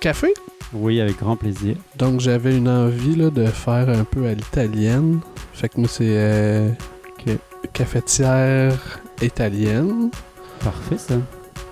café? 0.00 0.32
Oui, 0.72 1.00
avec 1.00 1.18
grand 1.18 1.36
plaisir. 1.36 1.76
Donc, 1.96 2.20
j'avais 2.20 2.56
une 2.56 2.68
envie 2.68 3.16
là, 3.16 3.30
de 3.30 3.46
faire 3.46 3.88
un 3.88 4.04
peu 4.04 4.26
à 4.26 4.34
l'italienne. 4.34 5.20
Fait 5.54 5.68
que 5.68 5.78
moi, 5.80 5.88
c'est 5.90 6.04
euh, 6.08 6.68
cafetière 7.72 9.00
italienne 9.22 10.10
Parfait 10.62 10.98
ça. 10.98 11.14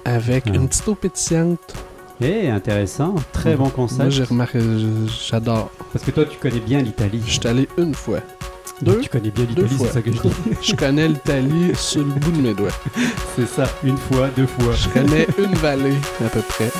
avec 0.04 0.45
Ah. 0.49 0.54
une 0.54 0.69
petite 0.69 0.89
eau 0.89 0.95
pétillante. 0.95 1.75
Eh, 2.23 2.49
intéressant. 2.49 3.15
Très 3.33 3.56
bon 3.56 3.65
Moi, 3.65 3.72
concept. 3.72 4.10
j'ai 4.10 4.24
remarqué, 4.24 4.58
j'adore. 5.31 5.71
Parce 5.93 6.04
que 6.04 6.11
toi, 6.11 6.24
tu 6.24 6.38
connais 6.38 6.61
bien 6.61 6.81
l'Italie. 6.81 7.22
Je 7.27 7.33
suis 7.33 7.47
allé 7.47 7.69
une 7.77 7.95
fois. 7.95 8.21
Deux? 8.83 9.01
Tu 9.01 9.08
connais 9.08 9.31
bien 9.31 9.45
l'Italie, 9.47 9.77
c'est 9.79 9.92
ça 9.92 10.03
que 10.03 10.13
je 10.13 10.21
dis. 10.21 10.31
Je 10.63 10.74
connais 10.74 11.09
l'Italie 11.09 11.72
sur 11.74 12.03
le 12.04 12.13
bout 12.13 12.31
de 12.31 12.40
mes 12.42 12.54
doigts. 12.54 12.69
c'est 13.35 13.47
ça. 13.49 13.65
Une 13.83 13.97
fois, 13.97 14.29
deux 14.37 14.47
fois. 14.47 14.74
Je 14.74 14.88
connais 14.88 15.27
une 15.38 15.54
vallée 15.54 15.97
à 16.24 16.29
peu 16.29 16.41
près. 16.42 16.70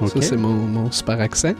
Ok. 0.00 0.08
Ça, 0.08 0.22
c'est 0.22 0.36
mon, 0.36 0.48
mon 0.48 0.90
super 0.90 1.20
accent. 1.20 1.52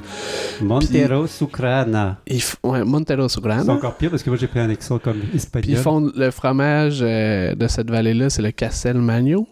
Montero 0.63 1.27
Sucrana. 1.27 2.19
Ils 2.27 2.43
ouais, 2.63 2.85
Monterosso 2.85 3.41
C'est 3.43 3.69
encore 3.69 3.95
pire 3.97 4.11
parce 4.11 4.23
que 4.23 4.31
moi 4.31 4.39
j'ai 4.39 4.47
pris 4.47 4.61
un 4.61 4.71
accent 4.71 4.99
comme 4.99 5.19
Puis 5.19 5.29
ils 5.33 5.37
espagnol. 5.37 5.77
font 5.77 6.11
le 6.15 6.31
fromage 6.31 7.01
euh, 7.03 7.55
de 7.55 7.69
cette 7.69 7.91
vallée-là, 7.91 8.31
c'est 8.31 8.43
le 8.43 8.51
Castelmagno. 8.51 9.47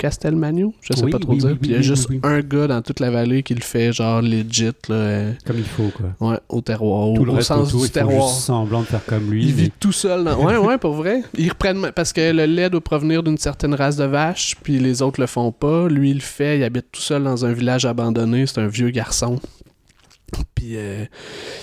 Castelmagno, 0.00 0.72
je 0.80 0.94
sais 0.94 1.04
Oui, 1.04 1.10
pas 1.10 1.18
trop 1.18 1.32
oui, 1.32 1.38
dire. 1.38 1.48
oui, 1.50 1.54
Puis 1.60 1.70
il 1.70 1.72
y 1.72 1.74
a 1.74 1.78
oui, 1.78 1.84
juste 1.84 2.08
un 2.22 2.40
gars 2.40 2.66
dans 2.66 2.80
toute 2.80 3.00
la 3.00 3.10
vallée 3.10 3.42
qui 3.42 3.54
le 3.54 3.60
fait 3.60 3.92
genre 3.92 4.22
legit, 4.22 4.64
là, 4.88 4.94
euh, 4.94 5.32
Comme 5.46 5.58
il 5.58 5.64
faut 5.64 5.90
quoi. 5.94 6.30
ouais, 6.30 6.38
au 6.48 6.60
terroir, 6.62 7.08
au, 7.10 7.16
Tout 7.16 7.24
le 7.26 7.32
au 7.32 7.34
reste 7.36 7.48
sens 7.48 7.68
autour, 7.68 7.82
du 7.84 7.90
terroir. 7.90 8.28
juste 8.28 8.40
semblant 8.40 8.80
de 8.80 8.86
faire 8.86 9.04
comme 9.04 9.30
lui. 9.30 9.44
Il 9.44 9.54
mais- 9.54 9.62
vit 9.64 9.72
tout 9.78 9.92
seul. 9.92 10.24
Dans... 10.24 10.42
Ouais, 10.42 10.56
ouais, 10.56 10.78
pour 10.78 10.94
vrai. 10.94 11.22
Ils 11.36 11.50
reprennent 11.50 11.90
parce 11.94 12.12
que 12.12 12.32
le 12.32 12.46
lait 12.46 12.70
doit 12.70 12.80
provenir 12.80 13.22
d'une 13.22 13.38
certaine 13.38 13.74
race 13.74 13.96
de 13.96 14.04
vache, 14.04 14.56
puis 14.62 14.78
les 14.78 15.02
autres 15.02 15.20
le 15.20 15.26
font 15.26 15.52
pas. 15.52 15.86
Lui, 15.88 16.10
il 16.10 16.14
le 16.16 16.20
fait. 16.20 16.56
Il 16.58 16.64
habite 16.64 16.86
tout 16.90 17.00
seul 17.02 17.22
dans 17.24 17.44
un 17.44 17.52
village 17.52 17.84
abandonné. 17.84 18.46
C'est 18.46 18.60
un 18.60 18.66
vieux 18.68 18.90
garçon. 18.90 19.38
Puis 20.54 20.76
euh, 20.76 21.04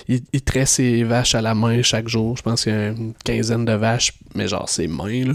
il, 0.08 0.22
il 0.32 0.42
traite 0.42 0.66
ses 0.68 1.04
vaches 1.04 1.34
à 1.34 1.40
la 1.42 1.54
main 1.54 1.82
chaque 1.82 2.08
jour. 2.08 2.36
Je 2.36 2.42
pense 2.42 2.64
qu'il 2.64 2.72
y 2.72 2.76
a 2.76 2.88
une 2.88 3.14
quinzaine 3.24 3.64
de 3.64 3.72
vaches, 3.72 4.12
mais 4.34 4.48
genre 4.48 4.68
ses 4.68 4.88
mains 4.88 5.24
là. 5.26 5.32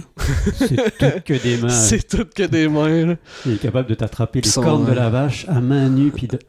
C'est 0.57 0.97
tout 0.97 1.21
que 1.25 1.41
des 1.41 1.57
mains. 1.57 1.69
C'est 1.69 2.07
tout 2.07 2.25
que 2.35 2.43
des 2.43 2.67
mains. 2.67 3.05
là. 3.05 3.15
Il 3.45 3.53
est 3.53 3.57
capable 3.61 3.89
de 3.89 3.95
t'attraper 3.95 4.41
les 4.41 4.49
Son- 4.49 4.61
cornes 4.63 4.85
de 4.85 4.91
la 4.93 5.09
vache 5.09 5.45
à 5.47 5.61
main 5.61 5.89
nue 5.89 6.11
puis 6.11 6.27
de. 6.27 6.39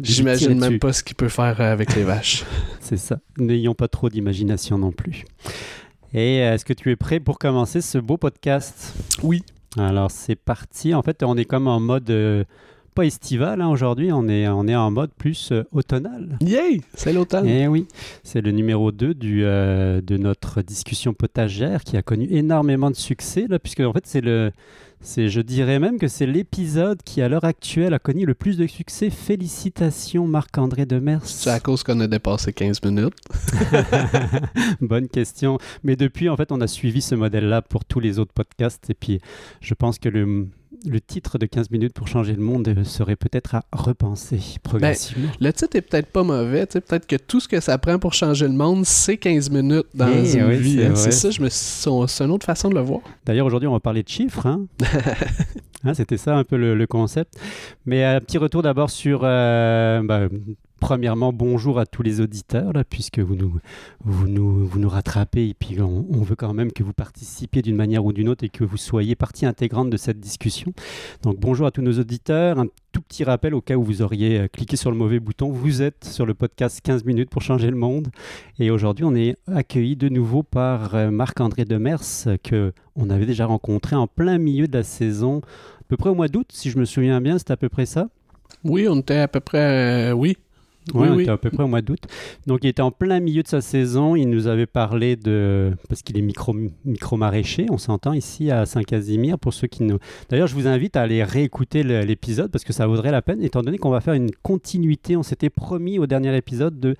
J'imagine 0.00 0.58
même 0.58 0.78
pas 0.78 0.92
ce 0.92 1.02
qu'il 1.02 1.16
peut 1.16 1.28
faire 1.28 1.60
euh, 1.60 1.72
avec 1.72 1.94
les 1.96 2.04
vaches. 2.04 2.44
C'est 2.80 2.96
ça. 2.96 3.18
N'ayons 3.38 3.74
pas 3.74 3.88
trop 3.88 4.08
d'imagination 4.08 4.78
non 4.78 4.92
plus. 4.92 5.24
Et 6.14 6.42
euh, 6.42 6.54
est-ce 6.54 6.64
que 6.64 6.72
tu 6.74 6.90
es 6.90 6.96
prêt 6.96 7.20
pour 7.20 7.38
commencer 7.38 7.80
ce 7.80 7.98
beau 7.98 8.16
podcast? 8.18 8.94
Oui. 9.22 9.42
Alors 9.78 10.10
c'est 10.10 10.36
parti. 10.36 10.92
En 10.94 11.02
fait, 11.02 11.22
on 11.22 11.36
est 11.36 11.46
comme 11.46 11.66
en 11.66 11.80
mode 11.80 12.10
euh, 12.10 12.44
pas 12.94 13.06
estival 13.06 13.60
hein, 13.60 13.68
aujourd'hui. 13.68 14.12
On 14.12 14.28
est 14.28 14.48
on 14.48 14.66
est 14.68 14.76
en 14.76 14.90
mode 14.90 15.10
plus 15.16 15.50
euh, 15.52 15.64
automnal. 15.72 16.38
Yay! 16.40 16.80
C'est 16.94 17.12
l'automne. 17.12 17.46
Eh 17.46 17.66
oui, 17.68 17.86
c'est 18.22 18.40
le 18.40 18.50
numéro 18.50 18.92
2 18.92 19.14
du, 19.14 19.44
euh, 19.44 20.00
de 20.00 20.16
notre 20.16 20.62
discussion 20.62 21.14
potagère 21.14 21.84
qui 21.84 21.96
a 21.96 22.02
connu 22.02 22.26
énormément 22.30 22.90
de 22.90 22.96
succès, 22.96 23.46
là, 23.48 23.58
puisque 23.58 23.80
en 23.80 23.92
fait 23.92 24.06
c'est 24.06 24.20
le, 24.20 24.52
c'est, 25.04 25.28
je 25.28 25.40
dirais 25.40 25.80
même 25.80 25.98
que 25.98 26.06
c'est 26.06 26.26
l'épisode 26.26 27.02
qui 27.02 27.22
à 27.22 27.28
l'heure 27.28 27.44
actuelle 27.44 27.92
a 27.92 27.98
connu 27.98 28.24
le 28.24 28.34
plus 28.34 28.56
de 28.56 28.68
succès. 28.68 29.10
Félicitations 29.10 30.28
Marc-André 30.28 30.86
Demers. 30.86 31.26
C'est 31.26 31.50
à 31.50 31.58
cause 31.58 31.82
qu'on 31.82 31.98
a 31.98 32.06
dépassé 32.06 32.52
15 32.52 32.80
minutes. 32.84 33.14
Bonne 34.80 35.08
question. 35.08 35.58
Mais 35.82 35.96
depuis, 35.96 36.28
en 36.28 36.36
fait, 36.36 36.52
on 36.52 36.60
a 36.60 36.68
suivi 36.68 37.02
ce 37.02 37.16
modèle-là 37.16 37.62
pour 37.62 37.84
tous 37.84 37.98
les 37.98 38.20
autres 38.20 38.32
podcasts. 38.32 38.90
Et 38.90 38.94
puis, 38.94 39.20
je 39.60 39.74
pense 39.74 39.98
que 39.98 40.08
le, 40.08 40.46
le 40.86 41.00
titre 41.00 41.38
de 41.38 41.46
15 41.46 41.70
minutes 41.70 41.92
pour 41.92 42.08
changer 42.08 42.32
le 42.34 42.42
monde 42.42 42.66
euh, 42.68 42.84
serait 42.84 43.16
peut-être 43.16 43.54
à 43.54 43.64
repenser 43.72 44.38
progressivement. 44.62 45.28
Le 45.40 45.52
titre 45.52 45.76
est 45.76 45.82
peut-être 45.82 46.06
pas 46.10 46.22
mauvais, 46.22 46.66
tu 46.66 46.72
sais, 46.74 46.80
peut-être 46.80 47.06
que 47.06 47.16
tout 47.16 47.40
ce 47.40 47.48
que 47.48 47.60
ça 47.60 47.78
prend 47.78 47.98
pour 47.98 48.14
changer 48.14 48.46
le 48.46 48.54
monde, 48.54 48.84
c'est 48.84 49.16
15 49.16 49.50
minutes 49.50 49.86
dans 49.94 50.08
Eh 50.08 50.32
une 50.38 50.44
oui, 50.46 50.56
vie. 50.56 50.76
c'est 50.78 50.86
hein. 50.86 50.94
C'est 50.96 51.10
ça, 51.12 51.30
je 51.30 51.40
me 51.42 51.48
c'est 51.50 52.24
une 52.24 52.30
autre 52.30 52.46
façon 52.46 52.68
de 52.68 52.74
le 52.74 52.80
voir. 52.80 53.00
D'ailleurs, 53.26 53.46
aujourd'hui, 53.46 53.68
on 53.68 53.72
va 53.72 53.80
parler 53.80 54.02
de 54.02 54.08
chiffres. 54.08 54.46
hein. 54.46 54.66
Hein, 55.84 55.94
C'était 55.94 56.16
ça 56.16 56.36
un 56.36 56.44
peu 56.44 56.56
le, 56.56 56.76
le 56.76 56.86
concept. 56.86 57.34
Mais 57.86 58.04
un 58.04 58.20
petit 58.20 58.38
retour 58.38 58.62
d'abord 58.62 58.88
sur... 58.88 59.22
euh, 59.24 60.00
bah, 60.04 60.28
Premièrement, 60.82 61.32
bonjour 61.32 61.78
à 61.78 61.86
tous 61.86 62.02
les 62.02 62.20
auditeurs, 62.20 62.72
puisque 62.90 63.20
vous 63.20 63.36
nous, 63.36 64.88
rattrapez 64.88 65.48
et 65.48 65.54
puis 65.54 65.80
on, 65.80 66.22
veut 66.22 66.34
quand 66.34 66.52
même 66.54 66.72
que 66.72 66.82
vous 66.82 66.92
participiez 66.92 67.62
d'une 67.62 67.76
manière 67.76 68.04
ou 68.04 68.12
d'une 68.12 68.28
autre 68.28 68.42
et 68.42 68.48
que 68.48 68.64
vous 68.64 68.76
soyez 68.76 69.14
partie 69.14 69.46
intégrante 69.46 69.90
de 69.90 69.96
cette 69.96 70.18
discussion. 70.18 70.72
Donc 71.22 71.38
bonjour 71.38 71.68
à 71.68 71.70
tous 71.70 71.82
nos 71.82 72.00
auditeurs. 72.00 72.58
Un 72.58 72.66
tout 72.90 73.00
petit 73.00 73.22
rappel 73.22 73.54
au 73.54 73.60
cas 73.60 73.76
où 73.76 73.84
vous 73.84 74.02
auriez 74.02 74.40
euh, 74.40 74.48
cliqué 74.48 74.76
sur 74.76 74.90
le 74.90 74.96
mauvais 74.96 75.20
bouton. 75.20 75.50
Vous 75.50 75.82
êtes 75.82 76.04
sur 76.04 76.26
le 76.26 76.34
podcast 76.34 76.80
15 76.82 77.04
minutes 77.04 77.30
pour 77.30 77.42
changer 77.42 77.70
le 77.70 77.76
monde. 77.76 78.08
Et 78.58 78.72
aujourd'hui, 78.72 79.04
on 79.04 79.14
est 79.14 79.36
accueilli 79.46 79.94
de 79.94 80.08
nouveau 80.08 80.42
par 80.42 80.96
euh, 80.96 81.12
Marc-André 81.12 81.64
Demers, 81.64 82.02
que 82.42 82.72
on 82.96 83.08
avait 83.08 83.26
déjà 83.26 83.46
rencontré 83.46 83.94
en 83.94 84.08
plein 84.08 84.36
milieu 84.36 84.66
de 84.66 84.76
la 84.76 84.82
saison, 84.82 85.42
à 85.80 85.84
peu 85.86 85.96
près 85.96 86.10
au 86.10 86.16
mois 86.16 86.28
d'août, 86.28 86.48
si 86.52 86.70
je 86.70 86.78
me 86.78 86.86
souviens 86.86 87.20
bien, 87.20 87.38
c'était 87.38 87.52
à 87.52 87.56
peu 87.56 87.68
près 87.68 87.86
ça? 87.86 88.08
Oui, 88.64 88.88
on 88.88 88.98
était 88.98 89.18
à 89.18 89.28
peu 89.28 89.38
près. 89.38 90.10
euh, 90.10 90.12
oui. 90.12 90.36
Ouais, 90.94 91.02
Oui, 91.02 91.08
on 91.10 91.14
oui. 91.16 91.22
était 91.22 91.30
à 91.32 91.36
peu 91.36 91.50
près 91.50 91.62
au 91.62 91.68
mois 91.68 91.80
d'août. 91.82 92.00
Donc, 92.46 92.60
il 92.64 92.68
était 92.68 92.82
en 92.82 92.90
plein 92.90 93.20
milieu 93.20 93.42
de 93.42 93.48
sa 93.48 93.60
saison. 93.60 94.16
Il 94.16 94.28
nous 94.28 94.46
avait 94.48 94.66
parlé 94.66 95.16
de. 95.16 95.72
Parce 95.88 96.02
qu'il 96.02 96.18
est 96.18 96.22
micro, 96.22 96.54
micro-maraîcher, 96.84 97.66
on 97.70 97.78
s'entend 97.78 98.12
ici 98.12 98.50
à 98.50 98.66
Saint-Casimir. 98.66 99.38
Pour 99.38 99.54
ceux 99.54 99.68
qui 99.68 99.84
nous. 99.84 99.98
D'ailleurs, 100.28 100.48
je 100.48 100.54
vous 100.54 100.66
invite 100.66 100.96
à 100.96 101.02
aller 101.02 101.22
réécouter 101.22 101.82
l'épisode 101.82 102.50
parce 102.50 102.64
que 102.64 102.72
ça 102.72 102.86
vaudrait 102.86 103.12
la 103.12 103.22
peine, 103.22 103.42
étant 103.42 103.62
donné 103.62 103.78
qu'on 103.78 103.90
va 103.90 104.00
faire 104.00 104.14
une 104.14 104.30
continuité. 104.42 105.16
On 105.16 105.22
s'était 105.22 105.50
promis 105.50 105.98
au 105.98 106.06
dernier 106.06 106.36
épisode 106.36 106.80
de 106.80 106.96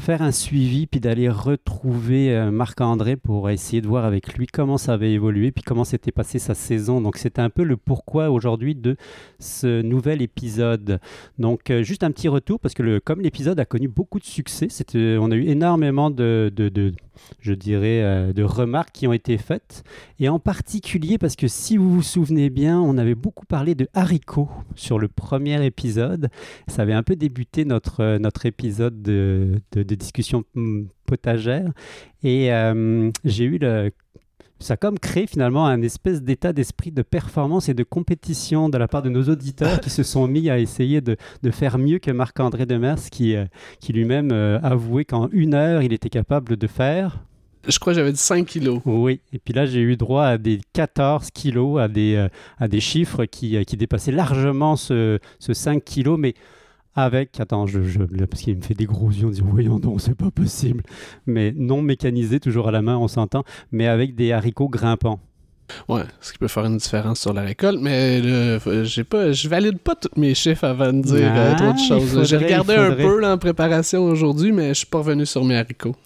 faire 0.00 0.22
un 0.22 0.32
suivi 0.32 0.86
puis 0.86 0.98
d'aller 1.00 1.28
retrouver 1.28 2.34
euh, 2.34 2.50
Marc-André 2.50 3.16
pour 3.16 3.50
essayer 3.50 3.80
de 3.80 3.86
voir 3.86 4.04
avec 4.04 4.34
lui 4.34 4.46
comment 4.46 4.78
ça 4.78 4.94
avait 4.94 5.12
évolué 5.12 5.52
puis 5.52 5.62
comment 5.62 5.84
s'était 5.84 6.10
passé 6.12 6.38
sa 6.38 6.54
saison. 6.54 7.00
Donc 7.00 7.16
c'était 7.16 7.42
un 7.42 7.50
peu 7.50 7.62
le 7.62 7.76
pourquoi 7.76 8.30
aujourd'hui 8.30 8.74
de 8.74 8.96
ce 9.38 9.82
nouvel 9.82 10.22
épisode. 10.22 11.00
Donc 11.38 11.70
euh, 11.70 11.82
juste 11.82 12.02
un 12.02 12.10
petit 12.10 12.28
retour 12.28 12.58
parce 12.58 12.74
que 12.74 12.82
le, 12.82 13.00
comme 13.00 13.20
l'épisode 13.20 13.60
a 13.60 13.64
connu 13.64 13.88
beaucoup 13.88 14.18
de 14.18 14.24
succès, 14.24 14.66
c'était, 14.70 15.16
on 15.20 15.30
a 15.30 15.36
eu 15.36 15.46
énormément 15.46 16.10
de- 16.10 16.50
je 17.40 17.52
dirais, 17.52 18.02
euh, 18.02 18.32
de 18.32 18.42
remarques 18.42 18.92
qui 18.92 19.06
ont 19.06 19.12
été 19.12 19.38
faites 19.38 19.82
et 20.18 20.28
en 20.28 20.38
particulier 20.38 21.18
parce 21.18 21.36
que 21.36 21.48
si 21.48 21.76
vous 21.76 21.90
vous 21.90 22.02
souvenez 22.02 22.50
bien, 22.50 22.80
on 22.80 22.98
avait 22.98 23.14
beaucoup 23.14 23.46
parlé 23.46 23.74
de 23.74 23.88
haricots 23.94 24.48
sur 24.74 24.98
le 24.98 25.08
premier 25.08 25.64
épisode. 25.64 26.28
Ça 26.68 26.82
avait 26.82 26.92
un 26.92 27.02
peu 27.02 27.16
débuté 27.16 27.64
notre, 27.64 28.00
euh, 28.00 28.18
notre 28.18 28.46
épisode 28.46 29.02
de, 29.02 29.60
de- 29.72 29.82
de 29.82 29.94
discussion 29.94 30.44
hum, 30.56 30.88
potagère. 31.06 31.70
Et 32.22 32.52
euh, 32.52 33.10
j'ai 33.24 33.44
eu 33.44 33.58
le. 33.58 33.90
Ça 34.60 34.74
a 34.74 34.76
comme 34.76 34.98
créé 34.98 35.26
finalement 35.26 35.66
un 35.66 35.80
espèce 35.80 36.22
d'état 36.22 36.52
d'esprit 36.52 36.92
de 36.92 37.00
performance 37.00 37.70
et 37.70 37.74
de 37.74 37.82
compétition 37.82 38.68
de 38.68 38.76
la 38.76 38.88
part 38.88 39.00
de 39.02 39.08
nos 39.08 39.24
auditeurs 39.24 39.80
qui 39.80 39.88
se 39.88 40.02
sont 40.02 40.28
mis 40.28 40.50
à 40.50 40.58
essayer 40.58 41.00
de, 41.00 41.16
de 41.42 41.50
faire 41.50 41.78
mieux 41.78 41.98
que 41.98 42.10
Marc-André 42.10 42.66
Demers 42.66 43.08
qui, 43.10 43.34
euh, 43.34 43.46
qui 43.80 43.94
lui-même 43.94 44.30
euh, 44.32 44.60
avouait 44.62 45.06
qu'en 45.06 45.28
une 45.32 45.54
heure, 45.54 45.82
il 45.82 45.94
était 45.94 46.10
capable 46.10 46.58
de 46.58 46.66
faire. 46.66 47.24
Je 47.66 47.78
crois 47.78 47.94
que 47.94 47.98
j'avais 47.98 48.12
dit 48.12 48.18
5 48.18 48.46
kilos. 48.46 48.80
Oui, 48.84 49.20
et 49.32 49.38
puis 49.38 49.54
là, 49.54 49.64
j'ai 49.64 49.80
eu 49.80 49.96
droit 49.96 50.24
à 50.24 50.38
des 50.38 50.60
14 50.74 51.30
kilos, 51.30 51.80
à 51.80 51.88
des, 51.88 52.16
euh, 52.16 52.28
à 52.58 52.68
des 52.68 52.80
chiffres 52.80 53.24
qui, 53.24 53.64
qui 53.64 53.76
dépassaient 53.78 54.12
largement 54.12 54.76
ce, 54.76 55.18
ce 55.38 55.54
5 55.54 55.82
kilos, 55.82 56.18
mais 56.18 56.34
avec, 56.94 57.38
attends, 57.40 57.66
je, 57.66 57.80
parce 58.24 58.42
qu'il 58.42 58.56
me 58.56 58.62
fait 58.62 58.74
des 58.74 58.86
gros 58.86 59.10
yeux 59.10 59.28
en 59.28 59.44
voyons 59.44 59.78
donc, 59.78 60.00
c'est 60.00 60.16
pas 60.16 60.30
possible, 60.30 60.82
mais 61.26 61.52
non 61.56 61.82
mécanisé, 61.82 62.40
toujours 62.40 62.68
à 62.68 62.70
la 62.70 62.82
main, 62.82 62.96
on 62.96 63.08
s'entend, 63.08 63.44
mais 63.72 63.86
avec 63.86 64.14
des 64.14 64.32
haricots 64.32 64.68
grimpants. 64.68 65.20
Ouais, 65.88 66.02
ce 66.20 66.32
qui 66.32 66.38
peut 66.38 66.48
faire 66.48 66.64
une 66.64 66.76
différence 66.76 67.20
sur 67.20 67.32
la 67.32 67.42
récolte, 67.42 67.78
mais 67.80 68.20
là, 68.20 68.58
j'ai 68.84 69.04
pas, 69.04 69.32
je 69.32 69.48
valide 69.48 69.78
pas 69.78 69.94
tous 69.94 70.18
mes 70.18 70.34
chiffres 70.34 70.64
avant 70.64 70.92
de 70.92 71.02
dire 71.02 71.30
euh, 71.32 71.52
Ah, 71.52 71.56
trop 71.56 71.72
de 71.72 71.78
il 71.78 71.88
choses. 71.88 72.28
J'ai 72.28 72.36
regardé 72.36 72.74
un 72.74 72.92
peu 72.92 73.20
là, 73.20 73.32
en 73.32 73.38
préparation 73.38 74.04
aujourd'hui, 74.04 74.52
mais 74.52 74.68
je 74.68 74.74
suis 74.74 74.86
pas 74.86 74.98
revenu 74.98 75.26
sur 75.26 75.44
mes 75.44 75.56
haricots. 75.56 75.96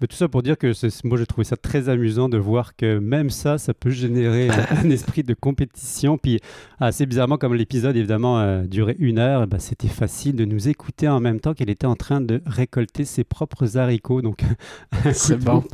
Mais 0.00 0.06
tout 0.06 0.16
ça 0.16 0.28
pour 0.28 0.42
dire 0.42 0.56
que 0.56 0.72
moi 1.04 1.18
j'ai 1.18 1.26
trouvé 1.26 1.44
ça 1.44 1.56
très 1.56 1.88
amusant 1.88 2.28
de 2.28 2.38
voir 2.38 2.76
que 2.76 2.98
même 2.98 3.30
ça, 3.30 3.58
ça 3.58 3.74
peut 3.74 3.90
générer 3.90 4.48
un, 4.70 4.90
esprit 4.90 5.22
de 5.22 5.34
compétition. 5.34 6.18
Puis 6.18 6.40
assez 6.80 7.06
bizarrement, 7.06 7.38
comme 7.38 7.54
l'épisode 7.54 7.96
évidemment 7.96 8.40
euh, 8.40 8.62
durait 8.62 8.96
une 8.98 9.18
heure, 9.18 9.46
ben, 9.46 9.58
c'était 9.58 9.88
facile 9.88 10.36
de 10.36 10.44
nous 10.44 10.68
écouter 10.68 11.08
en 11.08 11.20
même 11.20 11.40
temps 11.40 11.54
qu'elle 11.54 11.70
était 11.70 11.86
en 11.86 11.96
train 11.96 12.20
de 12.20 12.42
récolter 12.46 13.04
ses 13.04 13.24
propres 13.24 13.76
haricots. 13.76 14.22
Donc 14.22 14.40
C'est 15.12 15.38
bon. 15.38 15.64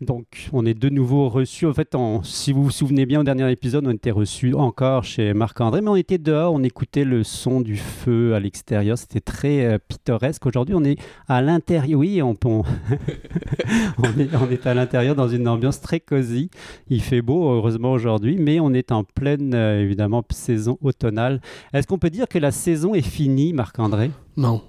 Donc, 0.00 0.48
on 0.52 0.64
est 0.64 0.72
de 0.74 0.88
nouveau 0.88 1.28
reçus. 1.28 1.66
En 1.66 1.74
fait, 1.74 1.94
on- 1.94 2.22
si 2.22 2.52
vous 2.52 2.62
vous 2.64 2.70
souvenez 2.70 3.04
bien, 3.04 3.20
au 3.20 3.22
dernier 3.24 3.50
épisode, 3.52 3.86
on 3.86 3.90
était 3.90 4.10
reçus 4.10 4.54
encore 4.54 5.04
chez 5.04 5.34
Marc-André, 5.34 5.82
mais 5.82 5.90
on 5.90 5.96
était 5.96 6.16
dehors, 6.18 6.54
on 6.54 6.62
écoutait 6.62 7.04
le 7.04 7.22
son 7.22 7.60
du 7.60 7.76
feu 7.76 8.34
à 8.34 8.40
l'extérieur. 8.40 8.96
C'était 8.96 9.20
très 9.20 9.66
euh, 9.66 9.78
pittoresque. 9.78 10.46
Aujourd'hui, 10.46 10.74
on 10.74 10.84
est 10.84 10.98
à 11.28 11.42
l'intérieur. 11.42 11.98
Oui, 11.98 12.22
on, 12.22 12.34
on, 12.46 12.62
on 13.98 14.18
est, 14.18 14.34
on 14.34 14.50
est 14.50 14.66
à 14.66 14.74
l'intérieur 14.74 15.14
dans 15.14 15.28
une 15.28 15.46
ambiance 15.48 15.80
très 15.80 16.00
cosy. 16.00 16.50
Il 16.88 17.02
fait 17.02 17.22
beau, 17.22 17.50
heureusement, 17.50 17.92
aujourd'hui, 17.92 18.36
mais 18.38 18.58
on 18.60 18.72
est 18.72 18.92
en 18.92 19.04
pleine, 19.04 19.52
euh, 19.54 19.82
évidemment, 19.82 20.22
saison 20.30 20.78
automnale. 20.82 21.40
Est-ce 21.72 21.86
qu'on 21.86 21.98
peut 21.98 22.10
dire 22.10 22.26
que 22.28 22.38
la 22.38 22.52
saison 22.52 22.94
est 22.94 23.02
finie, 23.02 23.52
Marc-André? 23.52 24.10
Non. 24.36 24.62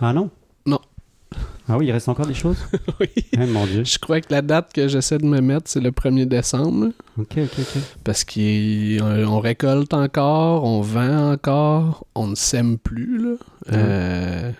Ah 0.00 0.12
Non? 0.12 0.30
Ah 1.72 1.78
oui, 1.78 1.86
il 1.86 1.92
reste 1.92 2.08
encore 2.08 2.26
des 2.26 2.34
choses? 2.34 2.56
Oui. 3.00 3.06
Eh, 3.32 3.46
Mon 3.46 3.64
Dieu. 3.64 3.84
Je 3.84 3.98
crois 3.98 4.20
que 4.20 4.26
la 4.32 4.42
date 4.42 4.72
que 4.72 4.88
j'essaie 4.88 5.18
de 5.18 5.24
me 5.24 5.40
mettre, 5.40 5.70
c'est 5.70 5.80
le 5.80 5.92
1er 5.92 6.24
décembre. 6.26 6.88
Ok, 7.18 7.34
ok, 7.38 7.50
ok. 7.58 7.82
Parce 8.02 8.24
qu'on 8.24 9.38
récolte 9.38 9.94
encore, 9.94 10.64
on 10.64 10.80
vend 10.80 11.30
encore, 11.32 12.06
on 12.16 12.26
ne 12.26 12.34
sème 12.34 12.76
plus. 12.76 13.18
Là. 13.18 13.34
Euh, 13.72 14.50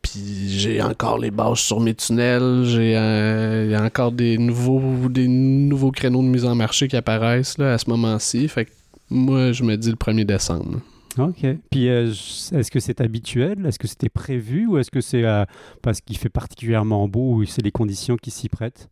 Puis 0.00 0.48
j'ai 0.48 0.80
encore 0.80 1.18
les 1.18 1.30
bâches 1.30 1.62
sur 1.62 1.80
mes 1.80 1.94
tunnels, 1.94 2.64
j'ai 2.64 2.96
euh, 2.96 3.64
il 3.66 3.72
y 3.72 3.74
a 3.74 3.82
encore 3.82 4.12
des 4.12 4.38
nouveaux, 4.38 5.08
des 5.10 5.28
nouveaux 5.28 5.90
créneaux 5.90 6.22
de 6.22 6.28
mise 6.28 6.46
en 6.46 6.54
marché 6.54 6.88
qui 6.88 6.96
apparaissent 6.96 7.58
là, 7.58 7.74
à 7.74 7.78
ce 7.78 7.90
moment-ci. 7.90 8.48
Fait 8.48 8.64
que 8.64 8.70
moi, 9.10 9.52
je 9.52 9.62
me 9.62 9.76
dis 9.76 9.90
le 9.90 9.96
1er 9.96 10.24
décembre. 10.24 10.80
Ok. 11.18 11.46
Puis 11.70 11.88
euh, 11.88 12.08
est-ce 12.08 12.70
que 12.70 12.80
c'est 12.80 13.00
habituel? 13.00 13.64
Est-ce 13.66 13.78
que 13.78 13.86
c'était 13.86 14.08
prévu 14.08 14.66
Ou 14.66 14.78
est-ce 14.78 14.90
que 14.90 15.00
c'est 15.00 15.24
euh, 15.24 15.44
parce 15.82 16.00
qu'il 16.00 16.16
fait 16.16 16.28
particulièrement 16.28 17.06
beau 17.08 17.36
ou 17.36 17.44
c'est 17.44 17.62
les 17.62 17.70
conditions 17.70 18.16
qui 18.16 18.30
s'y 18.30 18.48
prêtent? 18.48 18.88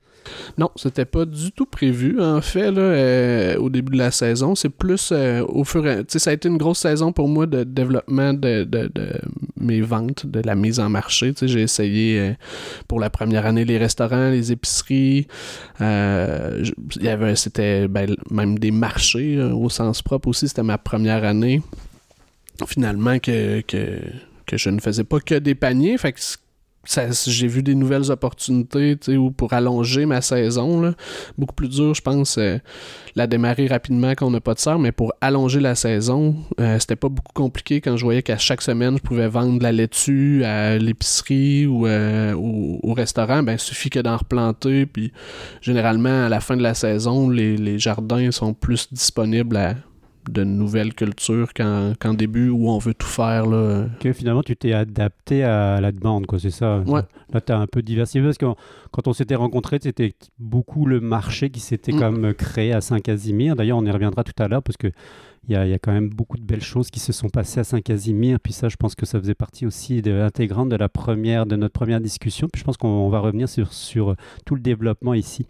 Non, 0.57 0.71
c'était 0.77 1.05
pas 1.05 1.25
du 1.25 1.51
tout 1.51 1.67
prévu, 1.67 2.21
en 2.21 2.41
fait, 2.41 2.69
euh, 2.69 3.57
au 3.57 3.71
début 3.71 3.95
de 3.95 3.99
la 3.99 4.13
saison. 4.13 4.55
C'est 4.55 4.69
plus 4.69 5.11
au 5.13 5.65
fur 5.65 5.85
et 5.85 5.95
à... 5.95 6.03
Sais, 6.07 6.21
ça 6.21 6.31
a 6.31 6.33
été 6.33 6.49
une 6.49 6.59
grosse 6.59 6.79
saison 6.79 7.13
pour 7.13 7.27
moi 7.27 7.47
de 7.47 7.65
développement 7.65 8.33
de, 8.33 8.69
mes 9.57 9.81
ventes, 9.81 10.27
de 10.27 10.41
la 10.45 10.55
mise 10.55 10.79
en 10.79 10.89
marché. 10.91 11.35
J'ai 11.43 11.63
essayé 11.63 12.37
pour 12.87 13.01
la 13.01 13.11
première 13.11 13.47
année 13.47 13.65
les 13.65 13.79
restaurants, 13.79 14.31
les 14.31 14.53
épiceries. 14.53 15.27
Y 15.81 17.09
avait, 17.09 17.35
c'était 17.35 17.89
ben, 17.89 18.15
même 18.31 18.61
des 18.61 18.71
marchés 18.71 19.43
au 19.43 19.69
sens 19.71 20.03
propre 20.03 20.29
aussi. 20.29 20.47
C'était 20.47 20.63
ma 20.63 20.79
première 20.79 21.25
année. 21.25 21.63
Finalement, 22.67 23.19
que, 23.19 23.61
que, 23.63 23.99
que 24.47 24.57
je 24.57 24.71
ne 24.71 24.81
faisais 24.81 25.05
pas 25.05 25.21
que 25.21 25.35
des 25.35 25.55
paniers. 25.55 25.99
Fait 25.99 26.13
que 26.13 26.21
j'ai 27.27 27.47
vu 27.47 27.63
des 27.63 27.75
nouvelles 27.75 28.11
opportunités 28.11 28.97
pour 29.37 29.53
allonger 29.53 30.05
ma 30.07 30.21
saison. 30.21 30.81
là. 30.81 30.95
Beaucoup 31.39 31.55
plus 31.55 31.69
dur, 31.69 31.95
je 31.95 32.03
pense, 32.03 32.39
euh, 32.39 32.59
la 33.15 33.27
démarrer 33.27 33.69
rapidement 33.69 34.11
quand 34.13 34.27
on 34.27 34.31
n'a 34.31 34.41
pas 34.41 34.55
de 34.55 34.59
serre, 34.59 34.79
mais 34.79 34.91
pour 34.91 35.13
allonger 35.21 35.61
la 35.61 35.75
saison, 35.75 36.35
euh, 36.61 36.79
c'était 36.79 36.97
pas 36.97 37.09
beaucoup 37.09 37.33
compliqué 37.35 37.81
quand 37.81 37.97
je 37.97 38.05
voyais 38.05 38.23
qu'à 38.23 38.39
chaque 38.39 38.63
semaine, 38.63 38.97
je 38.97 39.03
pouvais 39.03 39.29
vendre 39.29 39.59
de 39.59 39.63
la 39.63 39.73
laitue 39.73 40.43
à 40.45 40.77
l'épicerie 40.79 41.67
ou 41.67 41.87
euh, 41.87 42.35
au, 42.35 42.81
au 42.83 42.95
restaurant. 42.95 43.43
Ben, 43.43 43.53
il 43.53 43.61
suffit 43.61 43.91
que 43.91 44.01
d'en 44.01 44.17
replanter. 44.17 44.87
Puis 44.87 45.13
généralement, 45.61 46.27
à 46.27 46.29
la 46.29 46.41
fin 46.41 46.57
de 46.57 46.63
la 46.63 46.75
saison, 46.75 47.31
les, 47.31 47.57
les 47.57 47.79
jardins 47.79 48.31
sont 48.33 48.55
plus 48.55 48.89
disponibles 48.93 49.57
à 49.57 49.77
de 50.31 50.45
nouvelles 50.45 50.95
cultures 50.95 51.53
qu'en 51.55 51.95
qu'en 51.99 52.15
début 52.15 52.49
où 52.49 52.69
on 52.71 52.79
veut 52.79 52.95
tout 52.95 53.07
faire. 53.07 53.47
Là. 53.47 53.87
Que 54.01 54.13
finalement 54.13 54.43
tu 54.43 54.57
t'es 54.57 54.73
adapté 54.73 55.43
à 55.45 55.81
la 55.81 55.93
demande, 55.93 56.27
quoi, 56.27 56.39
c'est 56.39 56.51
ça 56.51 56.81
Ouais. 56.87 57.03
Là, 57.33 57.41
tu 57.41 57.53
as 57.53 57.59
un 57.59 57.67
peu 57.67 57.83
diversifié 57.83 58.23
parce 58.23 58.39
que 58.39 58.47
quand 58.91 59.09
on 59.09 59.13
s'était 59.13 59.35
rencontrés, 59.35 59.79
c'était 59.83 60.15
beaucoup 60.39 60.87
le 60.87 61.01
marché 61.01 61.51
qui 61.51 61.61
s'était 61.61 61.93
Mm. 61.93 61.99
comme 61.99 62.35
créé 62.35 62.73
à 62.73 62.81
Saint-Casimir. 62.81 63.57
D'ailleurs, 63.57 63.79
on 63.79 63.85
y 63.85 63.91
reviendra 63.91 64.23
tout 64.25 64.41
à 64.43 64.49
l'heure 64.49 64.63
parce 64.63 64.77
que 64.77 64.89
il 65.49 65.57
y, 65.57 65.71
y 65.71 65.73
a 65.75 65.79
quand 65.81 65.91
même 65.93 66.09
beaucoup 66.09 66.37
de 66.37 66.45
belles 66.45 66.63
choses 66.63 66.89
qui 66.89 67.01
se 67.01 67.13
sont 67.13 67.29
passées 67.29 67.59
à 67.59 67.65
Saint-Casimir. 67.65 68.39
Puis 68.39 68.53
ça, 68.53 68.69
je 68.69 68.77
pense 68.77 68.95
que 68.95 69.05
ça 69.07 69.19
faisait 69.19 69.35
partie 69.35 69.67
aussi 69.67 70.01
de, 70.01 70.21
intégrante 70.21 70.69
de 70.69 70.77
la 70.77 70.89
première, 70.89 71.47
de 71.47 71.57
notre 71.57 71.73
première 71.73 72.01
discussion. 72.01 72.49
Puis 72.53 72.61
je 72.61 72.65
pense 72.65 72.77
qu'on 72.77 72.87
on 72.87 73.09
va 73.09 73.19
revenir 73.19 73.49
sur, 73.49 73.73
sur 73.73 74.15
tout 74.47 74.55
le 74.55 74.61
développement 74.61 75.15
ici. 75.15 75.47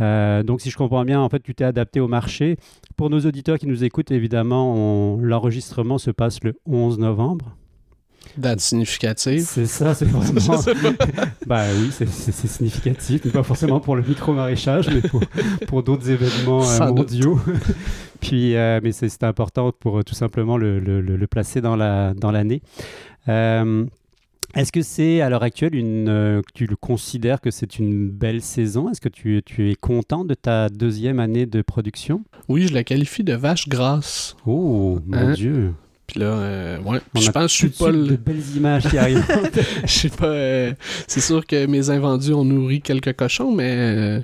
Euh, 0.00 0.42
donc, 0.42 0.60
si 0.60 0.70
je 0.70 0.76
comprends 0.76 1.04
bien, 1.04 1.20
en 1.20 1.28
fait, 1.28 1.40
tu 1.40 1.54
t'es 1.54 1.64
adapté 1.64 2.00
au 2.00 2.08
marché. 2.08 2.56
Pour 2.96 3.10
nos 3.10 3.20
auditeurs 3.20 3.58
qui 3.58 3.66
nous 3.66 3.84
écoutent, 3.84 4.10
évidemment, 4.10 4.74
on- 4.74 5.18
l'enregistrement 5.18 5.98
se 5.98 6.10
passe 6.10 6.42
le 6.42 6.54
11 6.66 6.98
novembre. 6.98 7.56
Date 8.36 8.58
significative. 8.60 9.42
C'est 9.46 9.66
ça, 9.66 9.94
c'est 9.94 10.04
vraiment. 10.08 10.40
Pas. 10.62 11.24
bah 11.46 11.62
oui, 11.78 11.90
c'est- 11.92 12.08
significatif, 12.08 13.20
mais 13.24 13.30
pas 13.30 13.42
forcément 13.44 13.78
pour 13.78 13.94
le 13.94 14.02
micro-maraîchage, 14.02 14.88
mais 14.88 15.02
pour, 15.02 15.20
pour 15.68 15.82
d'autres 15.84 16.10
événements 16.10 16.62
euh, 16.68 16.86
mondiaux. 16.88 17.38
Puis, 18.20 18.56
euh, 18.56 18.80
mais 18.82 18.90
c'est 18.92 19.22
important 19.22 19.70
pour 19.78 19.98
euh, 19.98 20.02
tout 20.02 20.14
simplement 20.14 20.56
le, 20.56 20.80
le- 20.80 21.00
le- 21.02 21.16
le 21.16 21.26
placer 21.28 21.60
dans 21.60 21.76
la 21.76 22.14
dans 22.14 22.32
l'année. 22.32 22.62
Est-ce 24.54 24.70
que 24.70 24.82
c'est 24.82 25.20
à 25.20 25.28
l'heure 25.28 25.42
actuelle 25.42 25.74
une, 25.74 26.08
euh, 26.08 26.40
que 26.42 26.52
tu 26.54 26.66
le 26.66 26.76
considères 26.76 27.40
que 27.40 27.50
c'est 27.50 27.78
une 27.78 28.08
belle 28.08 28.40
saison? 28.40 28.88
Est-ce 28.90 29.00
que 29.00 29.08
tu, 29.08 29.42
tu 29.44 29.70
es 29.70 29.74
content 29.74 30.24
de 30.24 30.34
ta 30.34 30.68
deuxième 30.68 31.18
année 31.18 31.46
de 31.46 31.60
production? 31.62 32.22
Oui, 32.48 32.68
je 32.68 32.74
la 32.74 32.84
qualifie 32.84 33.24
de 33.24 33.34
vache 33.34 33.68
grasse. 33.68 34.36
Oh 34.46 34.98
mon 35.06 35.16
Hein? 35.18 35.32
Dieu 35.32 35.72
Puis 36.06 36.20
là, 36.20 36.26
euh, 36.26 36.78
ouais. 36.82 37.00
Je 37.16 37.30
pense 37.30 37.44
que 37.46 37.48
je 37.48 37.54
suis 37.54 37.68
pas 37.70 37.86
suite 37.90 37.96
de 38.04 38.08
le. 38.10 38.16
belles 38.16 38.56
images 38.56 38.88
qui 38.88 38.96
arrivent. 38.98 39.24
Je 39.84 39.92
sais 39.92 40.08
pas. 40.10 40.26
euh, 40.26 40.72
c'est 41.08 41.20
sûr 41.20 41.44
que 41.46 41.66
mes 41.66 41.90
invendus 41.90 42.32
ont 42.32 42.44
nourri 42.44 42.80
quelques 42.80 43.14
cochons, 43.14 43.52
mais. 43.52 44.22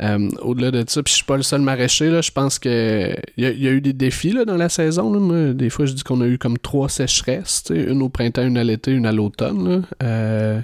Euh, 0.00 0.18
euh, 0.18 0.28
au-delà 0.40 0.70
de 0.70 0.84
ça, 0.88 1.02
puis 1.02 1.12
je 1.12 1.16
suis 1.16 1.24
pas 1.24 1.36
le 1.36 1.42
seul 1.42 1.60
maraîcher, 1.60 2.10
là, 2.10 2.20
je 2.22 2.30
pense 2.30 2.58
que 2.58 3.14
il 3.36 3.44
y, 3.44 3.68
a- 3.68 3.70
eu 3.70 3.80
des 3.80 3.92
défis 3.92 4.32
là, 4.32 4.44
dans 4.44 4.56
la 4.56 4.68
saison. 4.68 5.12
là. 5.12 5.52
Des 5.54 5.70
fois, 5.70 5.84
je 5.86 5.92
dis 5.92 6.02
qu'on 6.02 6.20
a 6.22 6.26
eu 6.26 6.38
comme 6.38 6.58
trois 6.58 6.88
sécheresses, 6.88 7.64
une 7.70 8.02
au 8.02 8.08
printemps, 8.08 8.42
une 8.46 8.58
à 8.58 8.64
l'été, 8.64 8.92
une 8.92 9.06
à 9.06 9.12
l'automne. 9.12 9.84
Euh, 10.02 10.60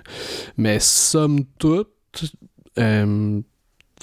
mais 0.56 0.78
somme 0.80 1.40
toute, 1.58 1.88
euh, 2.78 3.40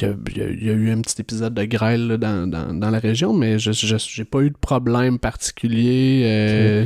il 0.01 0.05
y, 0.05 0.09
a, 0.09 0.13
il 0.29 0.63
y 0.65 0.69
a- 0.69 0.73
eu 0.73 0.91
un 0.91 1.01
petit 1.01 1.21
épisode 1.21 1.53
de 1.53 1.63
grêle 1.65 2.17
dans, 2.19 2.49
dans- 2.49 2.73
dans 2.73 2.89
la 2.89 2.99
région, 2.99 3.33
mais 3.33 3.59
je 3.59 3.71
j'ai 3.71 4.25
pas 4.25 4.41
eu 4.41 4.49
de 4.49 4.57
problème 4.57 5.19
particulier. 5.19 6.21
euh, 6.25 6.85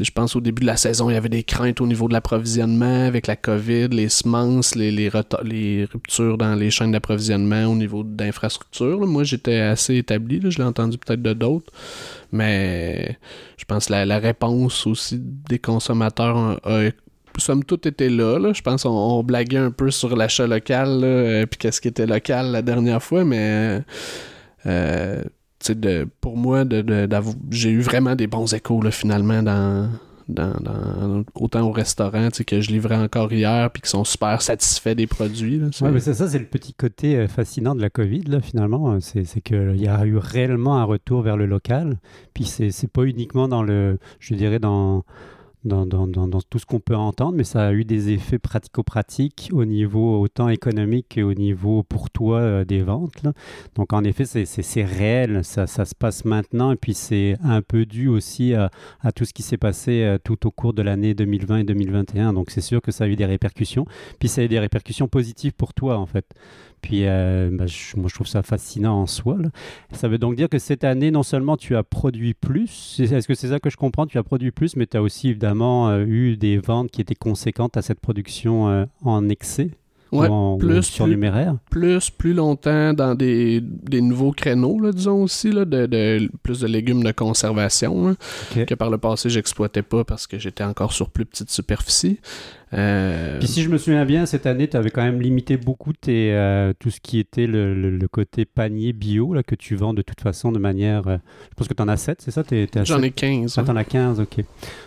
Je 0.00 0.10
pense 0.10 0.36
au 0.36 0.40
début 0.40 0.62
de 0.62 0.66
la 0.66 0.76
saison, 0.76 1.10
il 1.10 1.14
y 1.14 1.16
avait 1.16 1.28
des 1.28 1.42
craintes 1.42 1.80
au 1.80 1.86
niveau 1.86 2.08
de 2.08 2.12
l'approvisionnement 2.12 3.06
avec 3.06 3.26
la 3.26 3.36
COVID, 3.36 3.88
les 3.88 4.08
semences, 4.08 4.74
les, 4.74 4.90
les, 4.90 5.08
ruptures 5.08 6.38
dans 6.38 6.54
les 6.54 6.70
chaînes 6.70 6.92
d'approvisionnement 6.92 7.66
au 7.66 7.74
niveau 7.74 8.02
d'infrastructure. 8.02 9.00
là. 9.00 9.06
Moi, 9.06 9.24
j'étais 9.24 9.58
assez 9.58 9.96
établi, 9.96 10.40
je 10.44 10.58
l'ai 10.58 10.64
entendu 10.64 10.98
peut-être 10.98 11.22
de 11.22 11.32
d'autres, 11.32 11.72
mais 12.32 13.16
je 13.56 13.64
pense 13.64 13.86
que 13.86 13.92
la, 13.92 14.18
réponse 14.18 14.86
aussi 14.86 15.18
des 15.20 15.58
consommateurs 15.58 16.36
a, 16.36 16.58
a 16.64 16.90
somme 17.40 17.64
toute 17.64 17.86
été 17.86 18.08
là. 18.08 18.52
Je 18.52 18.62
pense 18.62 18.82
qu'on 18.82 18.90
on 18.90 19.22
blaguait 19.22 19.58
un 19.58 19.70
peu 19.70 19.90
sur 19.90 20.16
l'achat 20.16 20.46
local, 20.46 21.00
là, 21.00 21.06
euh, 21.06 21.46
puis 21.46 21.58
qu'est-ce 21.58 21.80
qui 21.80 21.88
était 21.88 22.06
local 22.06 22.50
la 22.50 22.62
dernière 22.62 23.02
fois, 23.02 23.24
mais 23.24 23.82
euh, 24.66 25.22
de, 25.66 26.06
pour 26.20 26.36
moi, 26.36 26.64
de, 26.64 26.82
de- 26.82 27.08
j'ai 27.50 27.70
eu 27.70 27.80
vraiment 27.80 28.14
des 28.14 28.26
bons 28.26 28.52
échos 28.54 28.80
là, 28.82 28.90
finalement 28.90 29.42
dans, 29.42 29.90
dans, 30.28 31.24
autant 31.34 31.62
au 31.68 31.72
restaurant 31.72 32.28
que 32.46 32.60
je 32.60 32.70
livrais 32.70 32.96
encore 32.96 33.32
hier, 33.32 33.70
puis 33.70 33.82
qui 33.82 33.88
sont 33.88 34.04
super 34.04 34.42
satisfaits 34.42 34.94
des 34.94 35.06
produits. 35.06 35.60
Ouais, 35.80 35.90
mais 35.90 36.00
c'est 36.00 36.14
ça, 36.14 36.28
c'est 36.28 36.38
le 36.38 36.44
petit 36.44 36.74
côté 36.74 37.16
euh, 37.16 37.28
fascinant 37.28 37.74
de 37.74 37.80
la 37.80 37.90
COVID, 37.90 38.24
là, 38.24 38.40
finalement. 38.40 38.92
Euh, 38.92 38.98
C'est, 39.00 39.40
qu'il 39.40 39.80
y 39.80 39.88
a 39.88 40.04
eu 40.04 40.16
réellement 40.16 40.78
un 40.78 40.84
retour 40.84 41.22
vers 41.22 41.36
le 41.36 41.46
local. 41.46 41.96
Puis 42.34 42.44
c'est 42.44 42.92
pas 42.92 43.04
uniquement 43.04 43.48
dans 43.48 43.62
le, 43.62 43.98
je 44.20 44.34
dirais, 44.34 44.58
dans, 44.58 45.04
dans, 45.64 45.86
dans, 45.86 46.06
dans, 46.06 46.28
dans 46.28 46.40
tout 46.40 46.58
ce 46.58 46.66
qu'on 46.66 46.80
peut 46.80 46.96
entendre, 46.96 47.36
mais 47.36 47.44
ça 47.44 47.66
a 47.66 47.72
eu 47.72 47.84
des 47.84 48.10
effets 48.10 48.38
pratico-pratiques 48.38 49.50
au 49.52 49.64
niveau 49.64 50.20
autant 50.20 50.48
économique 50.48 51.14
qu'au 51.16 51.34
niveau 51.34 51.82
pour 51.82 52.10
toi 52.10 52.38
euh, 52.40 52.64
des 52.64 52.82
ventes. 52.82 53.22
Donc 53.74 53.92
en 53.92 54.04
effet, 54.04 54.24
c'est- 54.24 54.44
réel, 54.84 55.44
ça, 55.44 55.66
ça 55.66 55.84
se 55.84 55.94
passe 55.94 56.24
maintenant, 56.24 56.72
et 56.72 56.76
puis 56.76 56.94
c'est 56.94 57.36
un 57.42 57.62
peu 57.62 57.84
dû 57.86 58.08
aussi 58.08 58.54
à, 58.54 58.70
à 59.00 59.10
tout 59.12 59.24
ce 59.24 59.32
qui 59.32 59.42
s'est 59.42 59.56
passé 59.56 60.02
euh, 60.04 60.18
tout 60.22 60.46
au 60.46 60.50
cours 60.50 60.72
de 60.72 60.82
l'année 60.82 61.14
2020 61.14 61.58
et 61.58 61.64
2021. 61.64 62.32
Donc 62.32 62.50
c'est 62.50 62.60
sûr 62.60 62.80
que 62.80 62.92
ça 62.92 63.04
a 63.04 63.08
eu 63.08 63.16
des 63.16 63.26
répercussions, 63.26 63.86
puis 64.20 64.28
ça 64.28 64.40
a 64.40 64.44
eu 64.44 64.48
des 64.48 64.58
répercussions 64.60 65.08
positives 65.08 65.52
pour 65.52 65.74
toi 65.74 65.98
en 65.98 66.06
fait. 66.06 66.24
Puis 66.80 67.02
euh, 67.06 67.50
bah, 67.52 67.66
je- 67.66 67.96
moi 67.96 68.08
je 68.08 68.14
trouve 68.14 68.26
ça 68.26 68.42
fascinant 68.42 69.02
en 69.02 69.06
soi. 69.06 69.36
là. 69.38 69.48
Ça 69.92 70.08
veut 70.08 70.18
donc 70.18 70.36
dire 70.36 70.48
que 70.48 70.58
cette 70.58 70.84
année, 70.84 71.10
non 71.10 71.22
seulement 71.22 71.56
tu 71.56 71.76
as 71.76 71.82
produit 71.82 72.34
plus, 72.34 72.98
est-ce 73.00 73.26
que 73.28 73.34
c'est 73.34 73.48
ça 73.48 73.60
que 73.60 73.70
je 73.70 73.76
comprends? 73.76 74.06
Tu 74.06 74.18
as 74.18 74.22
produit 74.22 74.50
plus, 74.50 74.76
mais 74.76 74.86
tu 74.86 74.96
as 74.96 75.02
aussi 75.02 75.28
évidemment 75.28 75.88
euh, 75.90 76.04
eu 76.06 76.36
des 76.36 76.58
ventes 76.58 76.90
qui 76.90 77.00
étaient 77.00 77.14
conséquentes 77.14 77.76
à 77.76 77.82
cette 77.82 78.00
production 78.00 78.68
euh, 78.68 78.84
en 79.02 79.28
excès? 79.28 79.70
Ouais, 80.10 80.26
ou 80.26 80.32
en 80.32 80.54
ou 80.54 80.56
plus, 80.56 80.82
surnuméraire? 80.84 81.56
plus, 81.70 82.08
plus 82.08 82.32
longtemps 82.32 82.94
dans 82.94 83.14
des, 83.14 83.60
des 83.60 84.00
nouveaux 84.00 84.32
créneaux, 84.32 84.80
là, 84.80 84.90
disons 84.90 85.22
aussi, 85.24 85.52
là, 85.52 85.66
de, 85.66 85.84
de- 85.84 86.30
plus 86.42 86.60
de 86.60 86.66
légumes 86.66 87.04
de 87.04 87.12
conservation, 87.12 88.08
là, 88.08 88.14
Ok. 88.56 88.64
que 88.64 88.74
par 88.74 88.88
le 88.88 88.96
passé, 88.96 89.28
j'exploitais 89.28 89.82
pas 89.82 90.04
parce 90.04 90.26
que 90.26 90.38
j'étais 90.38 90.64
encore 90.64 90.94
sur 90.94 91.10
plus 91.10 91.26
petite 91.26 91.50
superficie. 91.50 92.20
Euh, 92.74 93.38
Puis 93.38 93.48
si 93.48 93.62
je 93.62 93.68
me 93.70 93.78
souviens 93.78 94.04
bien, 94.04 94.26
cette 94.26 94.44
année, 94.44 94.68
tu 94.68 94.76
avais 94.76 94.90
quand 94.90 95.02
même 95.02 95.20
limité 95.22 95.56
beaucoup 95.56 95.92
tes, 95.94 96.32
euh, 96.34 96.72
tout 96.78 96.90
ce 96.90 97.00
qui 97.00 97.18
était 97.18 97.46
le, 97.46 97.74
le- 97.74 97.96
le 97.96 98.08
côté 98.08 98.44
panier 98.44 98.92
bio 98.92 99.32
là, 99.32 99.42
que 99.42 99.54
tu 99.54 99.74
vends 99.74 99.94
de 99.94 100.02
toute 100.02 100.20
façon 100.20 100.52
de 100.52 100.58
manière... 100.58 101.08
euh, 101.08 101.16
je 101.50 101.54
pense 101.56 101.66
que 101.68 101.72
tu 101.74 101.82
en 101.82 101.88
as 101.88 101.96
7, 101.96 102.20
c'est 102.20 102.30
ça? 102.30 102.42
J'en 102.84 103.02
ai 103.02 103.10
15. 103.10 103.56
Ah, 103.58 103.62
t'en 103.62 103.76
as 103.76 103.84
15, 103.84 104.20
ok. 104.20 104.44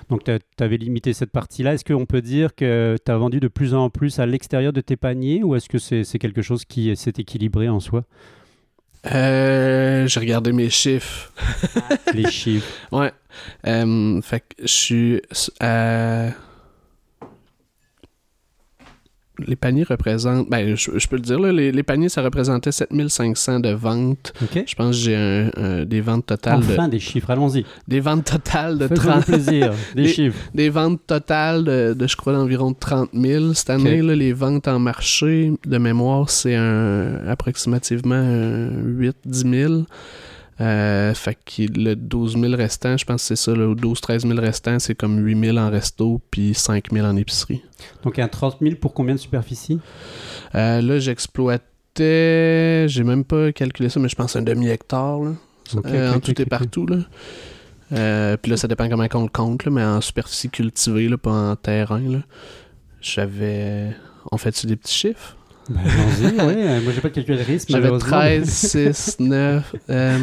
Donc, 0.10 0.24
tu 0.26 0.32
avais 0.64 0.78
limité 0.78 1.14
cette 1.14 1.32
partie-là. 1.32 1.74
Est-ce 1.74 1.84
qu'on 1.86 2.06
peut 2.06 2.22
dire 2.22 2.54
que 2.56 2.98
tu 3.04 3.12
as 3.12 3.18
vendu 3.18 3.40
de 3.40 3.48
plus 3.48 3.74
en 3.74 3.90
plus 3.90 4.20
à 4.20 4.26
l'extérieur 4.28 4.74
de 4.74 4.82
tes 4.82 4.96
paniers 4.98 5.44
ou 5.44 5.56
est-ce 5.56 5.68
que 5.68 5.80
c'est 5.80 6.20
quelque 6.20 6.42
chose 6.44 6.66
qui 6.66 6.96
s'est 6.96 7.14
équilibré 7.18 7.68
en 7.68 7.80
soi? 7.80 8.04
Euh, 9.12 10.06
J'ai 10.08 10.20
regardé 10.20 10.52
mes 10.52 10.70
chiffres. 10.70 11.32
Les 12.14 12.30
chiffres. 12.30 12.68
Ouais. 12.92 13.12
Euh, 13.66 14.22
fait 14.22 14.42
que 14.42 14.62
je 14.62 14.68
suis 14.68 15.22
à... 15.60 16.28
Les 19.48 19.56
paniers 19.56 19.84
représentent... 19.84 20.50
Ben, 20.50 20.76
je, 20.76 20.92
je 20.98 21.08
peux 21.08 21.16
le 21.16 21.22
dire, 21.22 21.40
là, 21.40 21.52
les, 21.52 21.72
les 21.72 21.84
paniers, 21.84 22.10
ça 22.10 22.22
représentait 22.22 22.72
7500 22.72 23.60
de 23.60 23.70
ventes. 23.70 24.34
Je 24.66 24.76
pense 24.76 24.96
que 24.98 25.02
j'ai 25.04 25.16
un, 25.16 25.50
un- 25.58 25.86
des 25.86 26.02
ventes 26.02 26.26
totales 26.26 26.60
Enfin, 26.60 26.88
des 26.88 27.00
chiffres, 27.00 27.30
allons-y. 27.30 27.62
de... 27.62 27.66
Des 27.88 28.00
ventes 28.00 28.26
totales 28.26 28.78
de 28.78 28.88
Faites-vous 28.88 29.08
30... 29.10 29.26
plaisir. 29.26 29.74
Des 29.96 30.04
Des- 30.04 30.08
chiffres. 30.10 30.38
Des 30.54 30.70
ventes 30.70 31.02
totales 31.08 31.64
de, 31.64 31.94
de, 31.94 32.08
je 32.08 32.16
crois, 32.16 32.34
d'environ 32.34 32.74
30 32.74 33.10
000. 33.14 33.54
Cette 33.54 33.70
année, 33.72 34.02
là, 34.02 34.16
les 34.16 34.34
ventes 34.34 34.68
en 34.68 34.80
marché, 34.80 35.54
de 35.66 35.78
mémoire, 35.78 36.30
c'est 36.30 36.56
un, 36.56 37.16
approximativement 37.28 38.16
un 38.16 38.70
8-10 38.70 39.14
000. 39.68 39.74
Euh, 40.62 41.14
fait 41.16 41.36
que 41.36 41.64
le 41.76 41.96
12 41.96 42.38
000 42.40 42.56
restant, 42.56 42.96
je 42.96 43.06
pense 43.06 43.22
que 43.22 43.28
c'est 43.30 43.36
ça, 43.36 43.54
le 43.54 43.74
12-13 43.74 44.28
000 44.28 44.40
restant, 44.40 44.78
c'est 44.78 44.94
comme 44.94 45.18
8 45.18 45.46
000 45.46 45.58
en 45.58 45.72
resto, 45.72 46.22
puis 46.30 46.54
5 46.54 46.92
000 46.92 47.06
en 47.06 47.16
épicerie. 47.16 47.64
Donc, 48.04 48.20
un 48.20 48.28
30 48.28 48.58
000 48.62 48.76
pour 48.76 48.94
combien 48.94 49.16
de 49.16 49.20
superficie 49.20 49.80
Euh, 50.54 50.82
là, 50.82 51.00
j'exploitais, 51.00 52.86
j'ai 52.88 53.04
même 53.04 53.24
pas 53.24 53.52
calculé 53.52 53.90
ça, 53.90 54.00
mais 54.00 54.10
je 54.10 54.16
pense 54.16 54.36
un 54.36 54.44
demi-hectare, 54.44 55.20
là. 55.20 55.32
Euh, 55.86 56.14
en 56.14 56.20
tout 56.20 56.40
et 56.40 56.46
partout. 56.46 56.86
Là. 56.86 56.98
Euh, 57.94 58.38
puis 58.38 58.52
là, 58.52 58.58
ça 58.58 58.68
dépend 58.68 58.88
comment 58.90 59.08
on 59.14 59.24
le 59.24 59.30
compte, 59.30 59.66
là, 59.66 59.72
mais 59.72 59.84
en 59.84 60.02
superficie 60.02 60.50
cultivée, 60.50 61.08
là, 61.08 61.18
pas 61.18 61.32
en 61.32 61.56
terrain. 61.56 62.02
Là. 62.02 62.20
J'avais. 63.02 63.96
On 64.32 64.38
fait-tu 64.38 64.68
des 64.68 64.76
petits 64.76 64.94
chiffres? 64.94 65.36
Ben, 65.74 65.80
allons-y, 65.84 66.34
oui. 66.48 66.54
Euh, 66.64 66.82
Moi, 66.82 66.92
j'ai 66.94 67.02
pas 67.02 67.10
de 67.10 67.14
calculatrice, 67.16 67.66
J'avais 67.68 67.82
malheureusement. 67.84 68.10
13, 68.18 68.50
6, 68.50 69.18
9. 69.20 69.76
euh, 69.90 70.18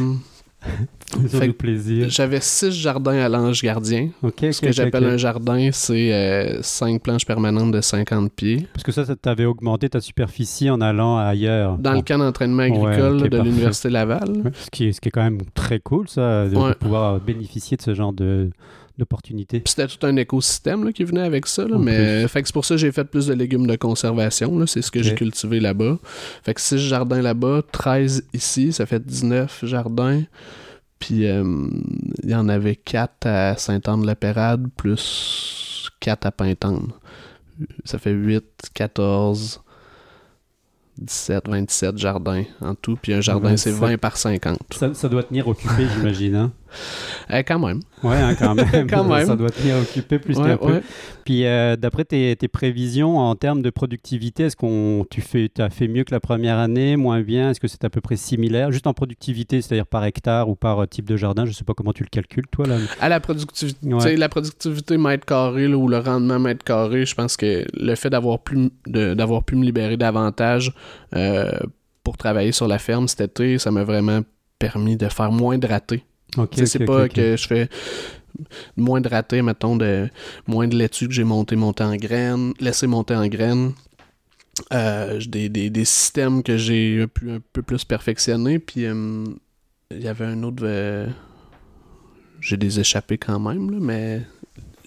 Fait- 1.28 1.52
plaisir. 1.52 2.09
J'avais 2.11 2.40
6 2.40 2.71
jardins 2.73 3.17
à 3.19 3.28
l'ange 3.28 3.62
gardien. 3.62 4.11
Ok, 4.23 4.45
Ce 4.52 4.61
que 4.61 4.73
j'appelle 4.73 5.05
un 5.05 5.17
jardin, 5.17 5.71
c'est 5.73 6.59
5 6.61 7.00
planches 7.02 7.25
permanentes 7.25 7.73
de 7.73 7.81
50 7.81 8.31
pieds. 8.33 8.67
Parce 8.75 8.83
que 8.85 8.93
ça, 8.93 9.05
ça 9.07 9.17
t'avait 9.17 9.47
augmenté 9.47 9.88
ta 9.88 10.00
superficie 10.00 10.69
en 10.69 10.81
allant 10.81 11.17
ailleurs. 11.17 11.78
Dans 11.78 11.93
Bon. 11.93 11.97
le 11.99 12.02
camp 12.02 12.19
d'entraînement 12.19 12.64
agricole 12.64 13.28
de 13.31 13.38
l'Université 13.43 13.88
Laval. 13.88 14.31
Ouais, 14.45 14.50
Ce 14.55 14.71
qui, 14.71 14.88
est, 14.88 14.93
ce 14.93 15.00
qui 15.00 15.09
est 15.09 15.12
quand 15.12 15.23
même 15.23 15.40
très 15.55 15.78
cool, 15.78 16.09
ça, 16.09 16.45
de, 16.45 16.50
de 16.50 16.57
Ouais. 16.57 16.75
pouvoir 16.75 17.19
bénéficier 17.21 17.76
de 17.76 17.83
ce 17.83 17.95
genre 17.95 18.12
de- 18.12 18.50
d'opportunités. 18.99 19.62
C'était 19.64 19.87
tout 19.87 20.05
un 20.07 20.17
écosystème 20.17 20.85
là, 20.85 20.93
qui 20.93 21.05
venait 21.05 21.23
avec 21.23 21.47
ça. 21.47 21.67
Là, 21.67 21.78
mais 21.78 22.26
fait 22.28 22.43
que 22.43 22.49
c'est 22.49 22.52
pour 22.52 22.64
ça 22.64 22.75
que 22.75 22.81
j'ai 22.81 22.93
fait 22.93 23.05
plus 23.05 23.26
de 23.26 23.35
légumes 23.35 23.67
de 23.67 23.76
conservation. 23.76 24.67
C'est 24.67 24.83
ce 24.83 24.90
que 24.90 25.02
j'ai 25.02 25.14
cultivé 25.14 25.61
là-bas. 25.61 25.99
Fait 26.43 26.55
que 26.55 26.61
6 26.61 26.78
jardins 26.78 27.23
là-bas, 27.23 27.62
13 27.71 28.25
ici, 28.33 28.73
ça 28.73 28.87
fait 28.87 29.05
19 29.05 29.64
jardins. 29.64 30.23
Puis 30.99 31.26
euh, 31.26 31.69
il 32.23 32.31
y 32.31 32.35
en 32.35 32.49
avait 32.49 32.76
4 32.76 33.26
à 33.26 33.57
Saint-Anne-de-la-Pérade, 33.57 34.67
plus 34.76 35.90
4 36.00 36.26
à 36.26 36.33
Pintendre. 36.33 36.99
Ça 37.85 37.99
fait 37.99 38.12
8, 38.12 38.45
14, 38.75 39.61
17, 40.99 41.49
27 41.49 41.99
jardins 41.99 42.45
en 42.61 42.75
tout. 42.75 42.99
Puis 43.00 43.14
un 43.14 43.21
jardin, 43.21 43.57
c'est 43.57 43.71
27. 43.71 43.90
20 43.90 43.99
par 43.99 44.17
50. 44.17 44.59
Ça, 44.71 44.95
ça 44.95 45.09
doit 45.09 45.23
tenir 45.23 45.47
occupé, 45.49 45.87
j'imagine. 45.95 46.35
Hein? 46.35 46.52
Eh, 47.33 47.43
quand 47.45 47.59
même. 47.59 47.81
Ouais, 48.03 48.17
hein, 48.17 48.35
quand 48.39 48.55
même. 48.73 48.87
Quand 48.89 49.05
même. 49.05 49.27
Ça 49.27 49.37
doit 49.37 49.51
tenir 49.51 49.77
occupé 49.77 50.19
plus 50.19 50.37
Ouais, 50.39 50.51
qu'un 50.51 50.57
peu. 50.57 50.81
Puis, 51.25 51.45
euh, 51.47 51.77
d'après 51.77 52.05
tes, 52.05 52.35
tes 52.37 52.49
prévisions 52.49 53.19
en 53.19 53.35
termes 53.35 53.61
de 53.63 53.71
productivité, 53.71 54.45
est-ce 54.45 54.57
qu'on 54.57 55.05
tu 55.11 55.21
fais, 55.21 55.51
as 55.59 55.71
fait 55.71 55.89
mieux 55.89 56.05
que 56.05 56.13
la 56.15 56.21
première 56.21 56.57
année, 56.59 56.97
moins 56.97 57.21
bien? 57.21 57.51
Est-ce 57.51 57.61
que 57.61 57.69
c'est 57.69 57.85
à 57.85 57.91
peu 57.91 58.01
près 58.01 58.17
similaire? 58.17 58.71
Juste 58.73 58.87
en 58.87 58.95
productivité, 58.95 59.61
c'est-à-dire 59.61 59.87
par 59.87 60.05
hectare 60.05 60.49
ou 60.49 60.55
par 60.55 60.81
euh, 60.83 60.87
type 60.87 61.07
de 61.09 61.17
jardin 61.17 61.45
Je 61.45 61.53
sais 61.53 61.65
pas 61.65 61.75
comment 61.75 61.93
tu 61.93 62.03
le 62.03 62.09
calcules, 62.09 62.47
toi. 62.51 62.67
Là. 62.67 62.77
À 63.01 63.09
la 63.09 63.21
productivité, 63.21 63.79
Ouais. 63.95 64.17
la 64.17 64.29
productivité 64.29 64.97
mètre 64.97 65.27
carré 65.27 65.69
là, 65.69 65.77
ou 65.77 65.89
le 65.89 65.99
rendement 65.99 66.39
mètre 66.39 66.65
carré, 66.65 67.05
je 67.07 67.15
pense 67.15 67.37
que 67.37 67.65
le 67.75 67.95
fait 67.95 68.11
d'avoir 68.11 68.39
pu, 68.41 68.71
d'avoir 68.87 69.45
pu 69.45 69.57
me 69.57 69.65
libérer 69.65 69.97
davantage 69.97 70.73
euh, 71.15 71.51
pour 72.05 72.17
travailler 72.17 72.53
sur 72.53 72.69
la 72.69 72.79
ferme 72.79 73.07
cet 73.09 73.21
été, 73.21 73.59
ça 73.59 73.71
m'a 73.71 73.85
vraiment 73.85 74.21
permis 74.59 74.97
de 74.97 75.07
faire 75.09 75.31
moins 75.31 75.59
de 75.59 75.67
ratés. 75.67 76.05
C'est 76.53 76.85
pas 76.85 77.09
que 77.09 77.37
je 77.37 77.47
fais 77.47 77.69
moins 78.77 79.01
de 79.01 79.09
ratés, 79.09 79.43
mettons, 79.43 79.77
de 79.77 80.09
moins 80.47 80.69
de 80.69 80.77
laitue 80.77 81.09
que 81.09 81.15
j'ai 81.15 81.25
monté, 81.25 81.57
monté 81.57 81.83
en 81.85 81.97
graines, 81.97 82.53
laissé 82.61 82.87
monter 82.87 83.15
en 83.15 83.27
graines. 83.27 83.73
Euh, 84.73 85.21
des, 85.29 85.49
des, 85.49 85.71
des 85.71 85.85
systèmes 85.85 86.43
que 86.43 86.57
j'ai 86.57 87.07
pu 87.07 87.31
un 87.31 87.41
peu 87.53 87.63
plus 87.63 87.85
perfectionner. 87.85 88.59
Puis 88.59 88.87
euh, 88.87 89.25
il 89.91 90.03
y 90.03 90.09
avait 90.09 90.25
un 90.27 90.43
autre. 90.43 90.65
euh, 90.65 91.07
j'ai 92.41 92.57
des 92.57 92.81
échappés 92.81 93.19
quand 93.19 93.39
même, 93.41 93.71
là, 93.71 93.79
mais 93.81 94.23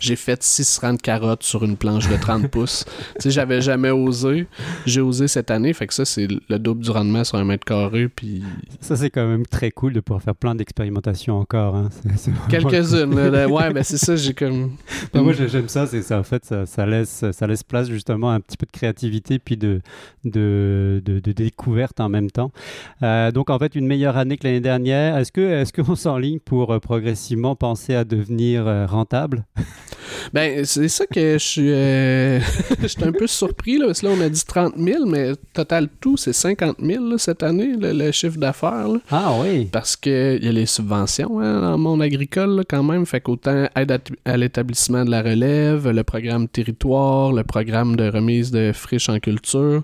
j'ai 0.02 0.18
fait 0.18 0.44
6 0.44 0.80
rangs 0.80 0.94
de 0.96 1.02
carottes 1.02 1.44
sur 1.44 1.64
une 1.64 1.78
planche 1.78 2.10
de 2.10 2.18
30 2.18 2.48
pouces. 2.52 2.84
Tu 3.16 3.22
sais, 3.22 3.32
j'avais 3.32 3.62
jamais 3.62 3.92
osé. 3.92 4.48
J'ai 4.86 5.00
osé 5.02 5.28
cette 5.30 5.50
année, 5.52 5.72
fait 5.74 5.88
que 5.88 5.94
ça, 5.94 6.04
c'est 6.04 6.28
le 6.28 6.60
double 6.60 6.84
du 6.84 6.90
rendement 6.92 7.24
sur 7.24 7.38
un 7.38 7.46
mètre 7.46 7.64
carré. 7.66 8.10
Puis 8.10 8.44
Ça, 8.82 8.96
c'est 8.98 9.10
quand 9.10 9.28
même 9.28 9.46
très 9.46 9.72
cool 9.72 9.94
de 9.94 10.00
pouvoir 10.02 10.22
faire 10.22 10.36
plein 10.36 10.56
d'expérimentations 10.56 11.40
encore. 11.40 11.76
hein. 11.76 11.90
Cool. 12.04 12.50
quelques-unes. 12.50 13.14
ouais, 13.14 13.72
ben 13.74 13.84
c'est 13.84 13.98
ça, 13.98 14.16
j'ai 14.16 14.34
comme. 14.34 14.72
Ben, 15.14 15.22
moi, 15.22 15.34
j'ai- 15.34 15.48
j'aime 15.48 15.70
ça. 15.70 15.86
C'est 15.88 16.02
ça. 16.02 16.20
En 16.20 16.24
fait, 16.24 16.44
ça, 16.46 16.66
ça 16.66 16.86
laisse, 16.86 17.24
ça 17.32 17.48
laisse 17.48 17.64
place 17.64 17.88
justement 17.90 18.32
à 18.32 18.34
un 18.34 18.40
petit 18.40 18.58
peu 18.58 18.66
de 18.66 18.72
créativité 18.72 19.40
puis 19.40 19.56
de, 19.58 19.82
de, 20.26 21.02
de, 21.06 21.20
de 21.20 21.32
découverte 21.32 22.00
en 22.00 22.10
même 22.10 22.32
temps. 22.32 22.52
Euh, 23.04 23.32
donc, 23.32 23.50
en 23.50 23.60
fait, 23.60 23.76
une 23.76 23.86
meilleure 23.88 24.18
année 24.18 24.38
que 24.38 24.46
l'année 24.48 24.60
dernière. 24.62 25.18
Est-ce 25.18 25.32
que, 25.32 25.42
est-ce 25.42 25.74
qu'on 25.74 25.96
s'enligne 25.96 26.40
pour 26.40 26.72
euh, 26.74 26.80
progressivement 26.80 27.56
penser 27.56 27.94
à 27.96 28.04
devenir 28.04 28.68
euh, 28.68 28.86
rentable? 28.86 29.46
Ben, 30.34 30.66
c'est 30.66 30.88
ça 30.88 31.06
que 31.06 31.34
je 31.34 31.38
suis. 31.38 31.72
euh, 31.72 32.40
J'étais 32.82 33.04
un 33.06 33.12
peu 33.12 33.28
surpris, 33.28 33.78
là, 33.78 33.88
parce 33.88 34.02
que 34.02 34.08
là, 34.08 34.14
on 34.18 34.22
a 34.22 34.30
dit 34.30 34.44
30 34.46 34.74
000, 34.78 35.06
mais 35.06 35.32
total 35.54 35.88
tout, 36.00 36.18
c'est 36.18 36.34
50 36.34 36.78
000 36.82 37.06
là, 37.06 37.18
cette 37.18 37.44
année, 37.44 37.76
le, 37.80 37.92
le 37.94 38.12
chiffre 38.12 38.38
d'affaires. 38.38 38.88
Ah 39.10 39.34
oui. 39.40 39.68
Parce 39.72 39.96
qu'il 39.96 40.44
y 40.44 40.48
a 40.48 40.52
les 40.52 40.66
subventions 40.66 41.40
hein, 41.40 41.62
dans 41.62 41.72
le 41.72 41.78
monde 41.78 42.02
agricole, 42.02 42.56
là, 42.58 42.64
quand 42.68 42.84
même. 42.84 43.06
Fait 43.06 43.22
qu'autant 43.22 43.68
aide 43.76 43.92
à, 43.92 43.98
à 44.26 44.38
l'établissement 44.38 45.06
de 45.06 45.12
la 45.12 45.22
relève, 45.22 45.90
le 45.90 46.04
programme 46.04 46.48
territoire, 46.48 47.32
le 47.34 47.44
programme 47.44 47.96
de 47.96 48.10
remise 48.10 48.52
de 48.52 48.72
friches 48.74 49.10
en 49.10 49.20
culture, 49.20 49.84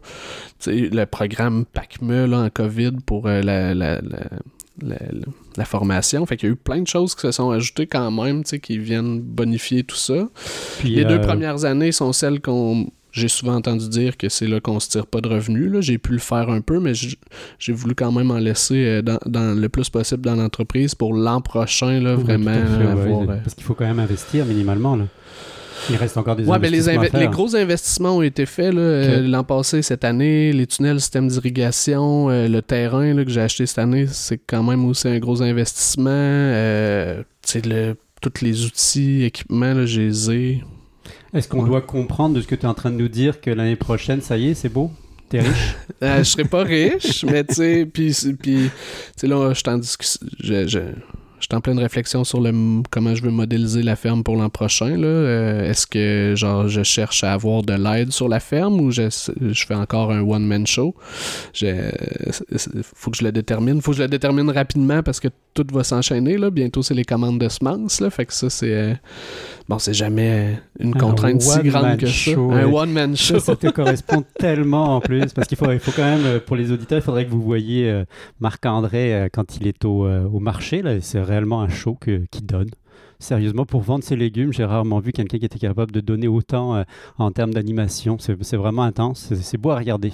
le 0.66 1.06
programme 1.06 1.66
PACME 1.66 2.34
en 2.34 2.50
COVID 2.50 2.92
pour 3.06 3.28
euh, 3.28 3.42
la, 3.42 3.74
la- 3.74 4.02
la- 4.02 4.30
la- 4.82 4.98
la- 5.58 5.66
formation. 5.66 6.26
Fait 6.26 6.38
qu'il 6.38 6.48
y 6.50 6.52
a 6.52 6.54
eu 6.54 6.58
plein 6.58 6.82
de 6.82 6.88
choses 6.88 7.14
qui 7.16 7.22
se 7.22 7.32
sont 7.32 7.50
ajoutées 7.52 7.88
quand 7.88 8.10
même, 8.12 8.44
tu 8.44 8.52
sais, 8.52 8.60
qui 8.60 8.78
viennent 8.78 9.20
bonifier 9.20 9.84
tout 9.84 9.96
ça. 9.96 10.28
Puis, 10.80 10.90
Les 10.96 11.06
deux 11.06 11.16
euh, 11.16 11.20
premières 11.20 11.66
années 11.66 11.92
sont 11.92 12.14
celles 12.14 12.40
qu'on. 12.42 12.88
J'ai 13.14 13.30
souvent 13.30 13.56
entendu 13.56 13.90
dire 13.90 14.16
que 14.16 14.30
c'est 14.30 14.46
là 14.46 14.60
qu'on 14.60 14.80
se 14.80 14.90
tire 14.90 15.08
pas 15.08 15.22
de 15.22 15.28
revenus. 15.30 15.72
J'ai 15.80 15.98
pu 15.98 16.12
le 16.12 16.20
faire 16.20 16.50
un 16.50 16.62
peu, 16.62 16.80
mais 16.80 16.92
j'ai 16.94 17.74
voulu 17.74 17.96
quand 17.96 18.12
même 18.12 18.30
en 18.30 18.38
laisser 18.38 18.76
euh, 18.86 19.02
dans, 19.02 19.18
dans 19.26 19.60
le 19.60 19.70
plus 19.70 19.90
possible 19.90 20.22
dans 20.22 20.36
l'entreprise 20.36 20.94
pour 20.94 21.16
l'an 21.16 21.42
prochain, 21.42 22.00
là, 22.00 22.16
oui, 22.16 22.24
vraiment 22.24 22.54
fait, 22.54 22.86
avoir. 22.86 23.20
ouais. 23.22 23.28
euh, 23.30 23.38
Parce 23.44 23.56
qu'il 23.56 23.64
faut 23.64 23.74
quand 23.74 23.88
même 23.88 24.00
investir 24.00 24.46
minimalement. 24.46 24.96
Là. 24.98 25.06
Il 25.90 25.96
reste 25.96 26.18
encore 26.18 26.36
des 26.36 26.44
Ouais, 26.46 26.60
ben 26.60 26.72
les, 26.72 26.90
investissements 26.90 27.02
à 27.02 27.06
inve- 27.06 27.12
faire. 27.12 27.20
les 27.22 27.28
gros 27.28 27.56
investissements 27.56 28.18
ont 28.18 28.22
été 28.22 28.46
faits 28.46 28.76
euh, 28.76 29.22
l'an 29.28 29.44
passé, 29.44 29.82
cette 29.82 30.04
année. 30.04 30.52
Les 30.52 30.68
tunnels, 30.68 30.94
le 30.94 31.00
système 31.00 31.28
d'irrigation, 31.28 32.30
euh, 32.30 32.48
le 32.48 32.62
terrain 32.62 33.14
là, 33.14 33.24
que 33.24 33.32
j'ai 33.32 33.42
acheté 33.42 33.66
cette 33.66 33.80
année, 33.80 34.08
c'est 34.08 34.40
quand 34.46 34.64
même 34.64 34.86
aussi 34.86 35.08
un 35.08 35.20
gros 35.20 35.42
investissement. 35.42 36.10
Euh, 36.12 37.24
le- 37.66 37.94
tous 38.22 38.42
les 38.42 38.66
outils, 38.66 39.24
équipements, 39.24 39.74
là, 39.74 39.86
je 39.86 40.02
les 40.02 40.32
ai. 40.32 40.64
Est-ce 41.34 41.48
qu'on 41.48 41.62
Ouais. 41.62 41.68
doit 41.70 41.82
comprendre 41.82 42.36
de 42.36 42.42
ce 42.42 42.48
que 42.48 42.56
tu 42.56 42.64
es 42.64 42.66
en 42.68 42.74
train 42.74 42.90
de 42.90 42.96
nous 42.98 43.10
dire 43.10 43.42
que 43.42 43.52
l'année 43.52 43.76
prochaine, 43.76 44.22
ça 44.22 44.38
y 44.38 44.50
est, 44.50 44.54
c'est 44.56 44.70
beau? 44.70 44.92
T'es 45.30 45.42
riche? 45.42 45.76
Euh, 46.04 46.20
je 46.20 46.24
serais 46.24 46.46
pas 46.46 46.64
riche, 46.64 47.26
mais 47.26 47.44
tu 47.44 47.56
sais, 47.56 47.86
puis 47.92 48.10
là, 49.24 49.50
je 49.50 49.54
suis 49.56 49.64
en 49.70 49.78
discussion. 49.78 50.20
Je, 50.40 50.68
je, 50.68 50.80
je 51.40 51.46
suis 51.46 51.56
en 51.56 51.62
pleine 51.62 51.80
réflexion 51.80 52.24
sur 52.24 52.42
le 52.42 52.52
comment 52.90 53.14
je 53.16 53.22
veux 53.22 53.32
modéliser 53.32 53.84
la 53.84 53.96
ferme 53.96 54.24
pour 54.24 54.36
l'an 54.36 54.50
prochain. 54.50 55.02
Euh, 55.02 55.70
Est-ce 55.70 55.86
que 55.88 56.34
genre 56.36 56.68
je 56.68 56.84
cherche 56.84 57.24
à 57.24 57.34
avoir 57.34 57.64
de 57.64 57.74
l'aide 57.74 58.12
sur 58.12 58.28
la 58.28 58.40
ferme 58.40 58.80
ou 58.82 58.92
je, 58.92 59.04
je 59.42 59.66
fais 59.66 59.76
encore 59.76 60.12
un 60.12 60.22
one-man 60.22 60.66
show? 60.66 60.96
Je, 61.54 61.90
faut 62.96 63.12
que 63.12 63.18
je 63.18 63.24
le 63.24 63.32
détermine. 63.32 63.82
faut 63.82 63.92
que 63.92 63.98
je 63.98 64.04
le 64.04 64.08
détermine 64.10 64.50
rapidement 64.50 65.04
parce 65.04 65.20
que 65.20 65.28
tout 65.54 65.66
va 65.72 65.84
s'enchaîner. 65.84 66.38
Bientôt, 66.52 66.82
c'est 66.84 66.94
les 66.94 67.06
commandes 67.06 67.40
de 67.40 67.50
semences. 67.50 68.00
Là. 68.02 68.10
Fait 68.10 68.26
que 68.26 68.34
ça, 68.34 68.50
c'est. 68.50 68.74
euh, 68.74 68.94
bon, 69.68 69.80
c'est 69.80 69.94
jamais 69.94 70.60
une 70.80 70.90
Un 70.96 71.00
contrainte 71.00 71.42
si 71.42 71.60
grande 71.64 71.98
que 71.98 72.06
ça. 72.06 72.12
show, 72.12 72.52
Un 72.52 72.66
one-man 72.66 73.16
show. 73.16 73.40
Ça, 73.40 73.46
ça 73.48 73.56
te 73.56 73.68
correspond 73.68 74.24
tellement 74.40 74.96
en 74.98 75.02
plus. 75.02 75.34
Parce 75.34 75.48
qu'il 75.48 75.58
faut, 75.58 75.72
il 75.72 75.80
faut 75.80 75.92
quand 75.96 76.04
même, 76.04 76.26
euh, 76.26 76.40
pour 76.40 76.56
les 76.56 76.72
auditeurs, 76.72 77.00
il 77.00 77.04
faudrait 77.04 77.26
que 77.26 77.32
vous 77.32 77.42
voyiez 77.42 77.90
euh, 77.90 78.04
Marc-André 78.40 79.28
quand 79.34 79.58
il 79.58 79.68
est 79.68 79.84
au, 79.86 80.08
au 80.08 80.40
marché. 80.40 80.82
C'est 81.02 81.22
réellement 81.28 81.62
un 81.62 81.70
show 81.70 81.96
qu'il 81.96 82.46
donne. 82.46 82.70
Sérieusement, 83.20 83.66
pour 83.66 83.82
vendre 83.82 84.04
ses 84.04 84.16
légumes, 84.16 84.54
j'ai 84.54 84.64
rarement 84.64 85.00
vu 85.00 85.12
quelqu'un 85.12 85.40
qui 85.40 85.46
était 85.46 85.60
capable 85.60 85.92
de 85.92 86.02
donner 86.02 86.28
autant 86.28 86.76
euh, 86.76 86.84
en 87.18 87.32
termes 87.32 87.54
d'animation. 87.54 88.18
C'est 88.20 88.58
vraiment 88.58 88.84
intense. 88.84 89.34
C'est 89.34 89.58
beau 89.58 89.72
à 89.72 89.78
regarder. 89.78 90.14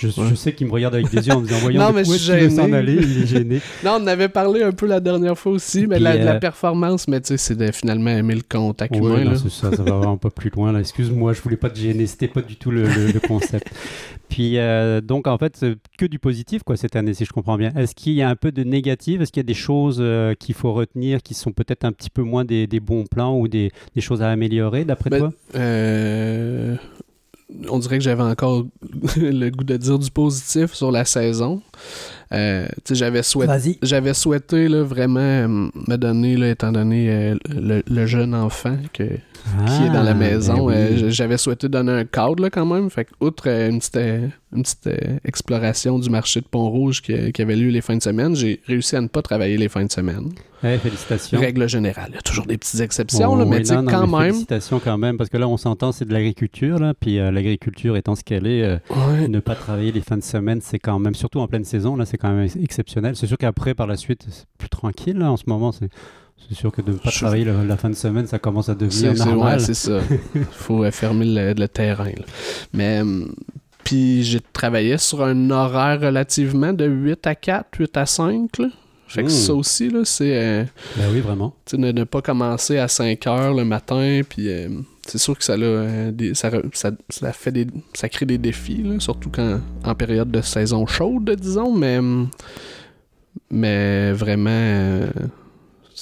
Je, 0.00 0.06
Ouais. 0.20 0.28
je 0.30 0.34
sais 0.34 0.52
qu'il 0.54 0.66
me 0.66 0.72
regarde 0.72 0.94
avec 0.94 1.10
des 1.10 1.26
yeux 1.28 1.34
en 1.34 1.40
me 1.40 1.46
disant 1.46 1.58
Voyons, 1.60 1.80
Non, 1.80 1.92
mais 1.92 2.02
où 2.02 2.04
je 2.06 2.14
est-ce 2.14 2.24
suis 2.24 2.32
qu'il 2.32 2.48
veut 2.48 2.56
s'en 2.56 2.72
aller? 2.72 2.94
Il 2.94 3.22
est 3.22 3.26
gêné. 3.26 3.60
Non, 3.84 3.92
on 3.98 4.02
en 4.02 4.06
avait 4.06 4.28
parlé 4.28 4.62
un 4.62 4.72
peu 4.72 4.86
la 4.86 5.00
dernière 5.00 5.38
fois 5.38 5.52
aussi, 5.52 5.86
mais 5.86 5.98
la, 5.98 6.16
la 6.16 6.34
euh, 6.36 6.38
performance, 6.38 7.06
mais 7.08 7.20
tu 7.20 7.28
sais, 7.28 7.36
c'est 7.36 7.54
de 7.56 7.70
finalement 7.72 8.10
aimer 8.10 8.34
le 8.34 8.42
contact 8.48 8.94
Ouais, 8.94 8.98
humain. 9.00 9.24
non, 9.24 9.30
là. 9.32 9.36
c'est 9.36 9.50
ça, 9.50 9.70
ça 9.76 9.82
va 9.82 9.92
vraiment 9.92 10.16
pas 10.16 10.30
plus 10.30 10.50
loin. 10.50 10.72
là. 10.72 10.80
Excuse-moi, 10.80 11.32
je 11.34 11.40
voulais 11.42 11.56
pas 11.56 11.70
te 11.70 11.78
gêner, 11.78 12.06
c'était 12.06 12.28
pas 12.28 12.42
du 12.42 12.56
tout 12.56 12.70
le, 12.70 12.82
le- 12.84 13.12
le 13.12 13.20
concept. 13.20 13.70
Puis 14.28 14.58
euh, 14.58 15.00
donc 15.00 15.26
en 15.26 15.36
fait, 15.38 15.66
que 15.98 16.06
du 16.06 16.18
positif 16.20 16.62
quoi 16.62 16.76
cette 16.76 16.94
année, 16.96 17.14
si 17.14 17.24
je 17.24 17.32
comprends 17.32 17.56
bien. 17.58 17.72
Est-ce 17.76 17.94
qu'il 17.96 18.12
y 18.12 18.22
a 18.22 18.28
un 18.28 18.36
peu 18.36 18.52
de 18.52 18.62
négatif? 18.62 19.20
Est-ce 19.20 19.32
qu'il 19.32 19.40
y 19.40 19.44
a 19.44 19.48
des 19.48 19.54
choses 19.54 19.98
euh, 20.00 20.34
qu'il 20.34 20.54
faut 20.54 20.72
retenir 20.72 21.20
qui 21.22 21.34
sont 21.34 21.50
peut-être 21.52 21.84
un 21.84 21.90
petit 21.92 22.10
peu 22.10 22.22
moins 22.22 22.44
des, 22.44 22.66
des 22.68 22.78
bons 22.80 23.04
plans 23.10 23.36
ou 23.36 23.48
des, 23.48 23.72
des 23.94 24.00
choses 24.00 24.22
à 24.22 24.30
améliorer 24.30 24.84
d'après 24.84 25.10
Ben, 25.10 25.18
toi? 25.18 25.32
Euh, 25.56 26.76
on 27.68 27.78
dirait 27.78 27.98
que 27.98 28.04
j'avais 28.04 28.22
encore 28.22 28.66
le 29.16 29.48
goût 29.50 29.64
de 29.64 29.76
dire 29.76 29.98
du 29.98 30.10
positif 30.10 30.74
sur 30.74 30.90
la 30.90 31.04
saison. 31.04 31.62
Euh, 32.32 32.66
tu 32.76 32.80
sais, 32.88 32.94
j'avais 32.94 33.22
souhaité. 33.22 33.78
J'avais 33.82 34.14
souhaité 34.14 34.68
là, 34.68 34.82
vraiment 34.82 35.20
euh, 35.20 35.48
me 35.48 35.96
donner, 35.96 36.36
là, 36.36 36.50
étant 36.50 36.72
donné 36.72 37.10
euh, 37.10 37.36
le, 37.48 37.82
le 37.86 38.06
jeune 38.06 38.34
enfant 38.34 38.76
que, 38.92 39.04
qui 39.66 39.82
est 39.84 39.90
dans 39.90 40.02
la 40.02 40.10
Ah, 40.10 40.14
maison, 40.14 40.66
ben 40.66 40.72
euh, 40.74 40.88
oui. 40.92 40.98
j- 40.98 41.10
j'avais 41.12 41.36
souhaité 41.38 41.68
donner 41.68 41.92
un 41.92 42.04
cadre 42.04 42.42
là, 42.42 42.50
quand 42.50 42.66
même. 42.66 42.90
Fait 42.90 43.04
que, 43.04 43.10
outre 43.20 43.44
euh, 43.48 43.70
une 43.70 43.78
petite, 43.78 43.96
euh, 43.96 44.28
une 44.54 44.62
petite 44.62 44.86
euh, 44.86 45.18
exploration 45.24 45.98
du 45.98 46.10
marché 46.10 46.40
de 46.40 46.46
Pont-Rouge 46.46 47.02
qui, 47.02 47.32
qui 47.32 47.42
avait 47.42 47.56
lieu 47.56 47.68
les 47.70 47.80
fins 47.80 47.96
de 47.96 48.02
semaine, 48.02 48.34
j'ai 48.36 48.60
réussi 48.66 48.96
à 48.96 49.00
ne 49.00 49.08
pas 49.08 49.22
travailler 49.22 49.56
les 49.56 49.68
fins 49.68 49.84
de 49.84 49.90
semaine. 49.92 50.30
Félicitations. 50.62 51.40
Règle 51.40 51.68
générale. 51.70 52.08
Il 52.10 52.14
y 52.16 52.18
a 52.18 52.22
toujours 52.22 52.44
des 52.46 52.58
petites 52.58 52.80
exceptions, 52.80 53.32
Oh, 53.32 53.36
là, 53.38 53.46
mais 53.46 53.66
oui, 53.66 53.74
non, 53.74 53.82
non, 53.82 53.90
quand 53.90 54.06
mais 54.06 54.18
même. 54.18 54.26
Félicitations 54.32 54.78
quand 54.78 54.98
même, 54.98 55.16
parce 55.16 55.30
que 55.30 55.38
là 55.38 55.48
on 55.48 55.56
s'entend, 55.56 55.90
c'est 55.90 56.04
de 56.04 56.12
l'agriculture, 56.12 56.78
là, 56.78 56.92
puis 56.92 57.18
euh, 57.18 57.30
l'agriculture 57.30 57.96
étant 57.96 58.14
ce 58.14 58.22
qu'elle 58.22 58.46
est, 58.46 58.62
euh, 58.62 58.76
Ouais. 58.90 59.26
ne 59.26 59.40
pas 59.40 59.54
travailler 59.54 59.90
les 59.90 60.02
fins 60.02 60.18
de 60.18 60.22
semaine, 60.22 60.60
c'est 60.62 60.78
quand 60.78 60.98
même, 60.98 61.14
surtout 61.14 61.40
en 61.40 61.46
pleine 61.48 61.64
saison, 61.64 61.96
là, 61.96 62.04
c'est 62.04 62.18
quand 62.18 62.30
même 62.30 62.44
ex- 62.44 62.56
exceptionnel. 62.56 63.16
C'est 63.16 63.26
sûr 63.26 63.38
qu'après, 63.38 63.72
par 63.74 63.86
la 63.86 63.96
suite, 63.96 64.26
c'est 64.28 64.44
plus 64.58 64.68
tranquille, 64.68 65.16
là, 65.16 65.32
en 65.32 65.38
ce 65.38 65.44
moment. 65.46 65.72
C'est, 65.72 65.88
c'est 66.48 66.54
sûr 66.56 66.72
que 66.72 66.82
de 66.82 66.92
ne 66.92 66.96
pas 66.96 67.10
Je- 67.10 67.18
travailler 67.18 67.44
le- 67.44 67.64
la 67.64 67.76
fin 67.76 67.90
de 67.90 67.94
semaine, 67.94 68.26
ça 68.26 68.38
commence 68.38 68.68
à 68.68 68.74
devenir 68.74 69.16
c'est- 69.16 69.24
normal. 69.24 69.58
ouais, 69.58 69.64
c'est 69.64 69.74
ça. 69.74 70.00
Il 70.34 70.44
faut 70.50 70.88
fermer 70.90 71.24
le, 71.26 71.52
le 71.54 71.68
terrain. 71.68 72.04
là. 72.06 72.24
Mais, 72.72 73.00
hum, 73.02 73.32
puis 73.84 74.22
j'ai 74.24 74.40
travaillé 74.52 74.98
sur 74.98 75.22
un 75.22 75.50
horaire 75.50 76.00
relativement 76.00 76.72
de 76.72 76.84
8 76.86 77.26
à 77.26 77.34
4, 77.34 77.78
8 77.78 77.96
à 77.96 78.06
5. 78.06 78.58
Là. 78.58 78.68
Fait 79.08 79.22
que 79.22 79.26
Mm. 79.26 79.30
ça 79.30 79.54
aussi, 79.54 79.88
là, 79.90 80.00
c'est 80.04 80.36
euh, 80.36 80.64
Ben 80.96 81.06
oui, 81.12 81.18
vraiment. 81.20 81.54
tu 81.66 81.72
sais, 81.72 81.76
ne, 81.78 81.90
ne 81.90 82.04
pas 82.04 82.22
commencer 82.22 82.78
à 82.78 82.86
5 82.86 83.26
heures 83.26 83.54
le 83.54 83.64
matin. 83.64 84.20
Puis 84.28 84.48
euh, 84.48 84.68
c'est 85.06 85.18
sûr 85.18 85.36
que 85.36 85.42
ça, 85.42 85.56
l'a, 85.56 85.66
euh, 85.66 86.10
des, 86.12 86.34
ça, 86.34 86.50
ça, 86.72 86.92
ça 87.08 87.32
fait 87.32 87.50
des, 87.50 87.66
ça 87.94 88.08
crée 88.08 88.26
des 88.26 88.38
défis, 88.38 88.82
là, 88.84 89.00
surtout 89.00 89.28
quand 89.30 89.58
en 89.84 89.94
période 89.96 90.30
de 90.30 90.40
saison 90.42 90.86
chaude, 90.86 91.28
disons. 91.40 91.74
Mais, 91.76 91.98
hum, 91.98 92.28
mais 93.50 94.12
vraiment, 94.12 95.00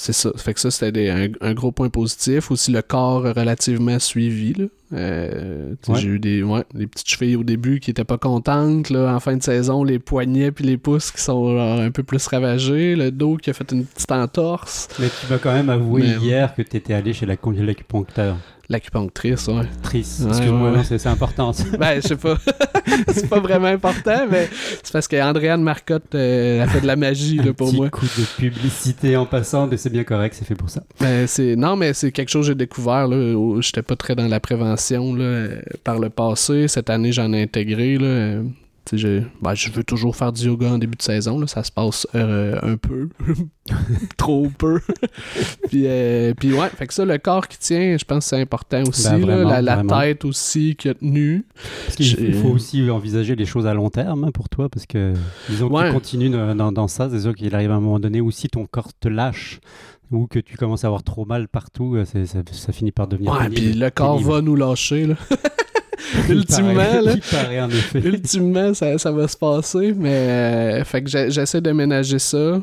c'est 0.00 0.12
ça. 0.12 0.30
Fait 0.36 0.54
que 0.54 0.60
ça, 0.60 0.70
c'était 0.70 1.10
un, 1.10 1.26
un 1.40 1.54
gros 1.54 1.72
point 1.72 1.88
positif. 1.88 2.52
Aussi, 2.52 2.70
le 2.70 2.82
corps 2.82 3.22
relativement 3.24 3.98
suivi. 3.98 4.54
Euh, 4.92 5.74
Ouais. 5.88 5.98
J'ai 5.98 6.08
eu 6.08 6.18
des, 6.18 6.42
ouais, 6.42 6.64
des 6.72 6.86
petites 6.86 7.08
chevilles 7.08 7.36
au 7.36 7.42
début 7.42 7.80
qui 7.80 7.90
étaient 7.90 8.04
pas 8.04 8.16
contentes. 8.16 8.90
Là. 8.90 9.14
En 9.14 9.20
fin 9.20 9.36
de 9.36 9.42
saison, 9.42 9.82
les 9.82 9.98
poignets 9.98 10.50
puis 10.52 10.64
les 10.64 10.76
pouces 10.76 11.10
qui 11.10 11.20
sont 11.20 11.50
genre, 11.56 11.80
un 11.80 11.90
peu 11.90 12.02
plus 12.04 12.24
ravagés. 12.28 12.94
Le 12.94 13.10
dos 13.10 13.36
qui 13.36 13.50
a 13.50 13.52
fait 13.54 13.70
une 13.72 13.84
petite 13.84 14.12
entorse. 14.12 14.88
Mais 15.00 15.08
tu 15.20 15.26
vas 15.26 15.38
quand 15.38 15.52
même 15.52 15.68
avouer 15.68 16.02
Mais- 16.02 16.24
hier 16.24 16.54
que 16.54 16.62
tu 16.62 16.76
étais 16.76 16.94
allé 16.94 17.12
chez 17.12 17.26
la 17.26 17.34
l'acupuncteur. 17.44 18.36
L'acupunctrice, 18.70 19.48
ouais. 19.48 19.64
Trice. 19.82 20.22
Excuse-moi, 20.28 20.72
ouais, 20.72 20.84
c'est, 20.84 21.06
important. 21.06 21.54
ça. 21.54 21.64
Ben, 21.78 22.02
je 22.02 22.08
sais 22.08 22.16
pas. 22.16 22.36
c'est 23.08 23.26
pas 23.26 23.40
vraiment 23.40 23.68
important, 23.68 24.26
mais 24.30 24.50
c'est 24.82 24.92
parce 24.92 25.08
qu'Andréane 25.08 25.62
Marcotte 25.62 26.14
euh, 26.14 26.62
a 26.62 26.66
fait 26.66 26.82
de 26.82 26.86
la 26.86 26.96
magie 26.96 27.36
là, 27.36 27.54
pour 27.54 27.68
petit 27.68 27.76
moi. 27.76 27.88
coup 27.88 28.04
de 28.04 28.24
publicité 28.36 29.16
en 29.16 29.24
passant, 29.24 29.68
mais 29.68 29.78
c'est 29.78 29.88
bien 29.88 30.04
correct, 30.04 30.36
c'est 30.38 30.44
fait 30.44 30.54
pour 30.54 30.68
ça. 30.68 30.82
Ben, 31.00 31.26
c'est... 31.26 31.56
Non, 31.56 31.76
mais 31.76 31.94
c'est 31.94 32.12
quelque 32.12 32.28
chose 32.28 32.46
que 32.46 32.52
j'ai 32.52 32.56
découvert. 32.56 33.08
Là, 33.08 33.16
où 33.16 33.62
j'étais 33.62 33.82
pas 33.82 33.96
très 33.96 34.14
dans 34.14 34.28
la 34.28 34.40
prévention 34.40 35.14
là, 35.14 35.24
euh, 35.24 35.60
par 35.82 35.98
le 35.98 36.10
passé. 36.10 36.68
Cette 36.68 36.90
année, 36.90 37.12
j'en 37.12 37.32
ai 37.32 37.42
intégré. 37.42 37.96
Là, 37.96 38.06
euh, 38.06 38.42
je... 38.96 39.22
ben, 39.42 39.54
je 39.54 39.70
veux 39.70 39.84
toujours 39.84 40.16
faire 40.16 40.32
du 40.32 40.46
yoga 40.46 40.70
en 40.70 40.78
début 40.78 40.96
de 40.96 41.02
saison. 41.02 41.38
Là, 41.38 41.46
ça 41.46 41.62
se 41.62 41.70
passe 41.72 42.06
euh, 42.14 42.58
un 42.62 42.76
peu. 42.76 43.08
Trop 44.16 44.48
peu. 44.56 44.80
puis, 45.68 45.82
euh, 45.86 46.32
puis 46.34 46.52
ouais, 46.54 46.68
fait 46.70 46.86
que 46.86 46.94
ça, 46.94 47.04
le 47.04 47.18
corps 47.18 47.46
qui 47.48 47.58
tient, 47.58 47.96
je 47.98 48.04
pense 48.04 48.24
que 48.24 48.30
c'est 48.30 48.40
important 48.40 48.82
aussi. 48.88 49.08
Ben, 49.08 49.26
là, 49.44 49.60
la, 49.60 49.82
tête 49.84 50.24
aussi 50.24 50.74
qui 50.76 50.88
a 50.88 50.94
tenu. 50.94 51.44
Parce 51.84 51.96
qu'il 51.96 52.34
faut 52.34 52.48
aussi 52.48 52.88
envisager 52.90 53.36
les 53.36 53.44
choses 53.46 53.66
à 53.66 53.74
long 53.74 53.90
terme 53.90 54.24
hein, 54.24 54.30
pour 54.32 54.48
toi, 54.48 54.68
parce 54.68 54.86
que 54.86 55.12
disons 55.48 55.68
que 55.68 55.74
Ouais. 55.74 55.88
tu 55.88 55.92
continues 55.94 56.30
dans, 56.30 56.72
dans- 56.72 56.88
ça, 56.88 57.08
c'est 57.10 57.20
sûr 57.20 57.34
qu'il 57.34 57.54
arrive 57.54 57.70
à 57.70 57.74
un 57.74 57.80
moment 57.80 58.00
donné 58.00 58.20
où 58.20 58.30
si 58.30 58.48
ton 58.48 58.64
corps 58.66 58.92
te 58.98 59.08
lâche 59.08 59.60
ou 60.10 60.26
que 60.26 60.38
tu 60.38 60.56
commences 60.56 60.84
à 60.84 60.86
avoir 60.86 61.02
trop 61.02 61.26
mal 61.26 61.48
partout, 61.48 61.94
euh, 61.96 62.04
ça, 62.06 62.20
ça 62.50 62.72
finit 62.72 62.92
par 62.92 63.06
devenir 63.08 63.32
Ouais, 63.32 63.40
pénible. 63.40 63.54
puis 63.60 63.72
le 63.74 63.90
corps 63.90 64.16
pénible. 64.16 64.32
va 64.32 64.40
nous 64.40 64.56
lâcher. 64.56 65.06
Là. 65.06 65.14
Ultimement, 66.28 66.74
paraît- 66.74 67.02
là. 67.02 67.12
il 67.14 67.20
paraît 67.20 67.60
en 67.60 67.70
effet. 67.70 68.00
Ultimement, 68.04 68.74
ça, 68.74 68.98
ça 68.98 69.10
va 69.12 69.26
se 69.28 69.36
passer, 69.36 69.94
mais 69.96 70.10
euh, 70.10 70.84
fait 70.84 71.02
que 71.02 71.10
j'essaie 71.10 71.60
de 71.60 71.72
ménager 71.72 72.18
ça. 72.18 72.60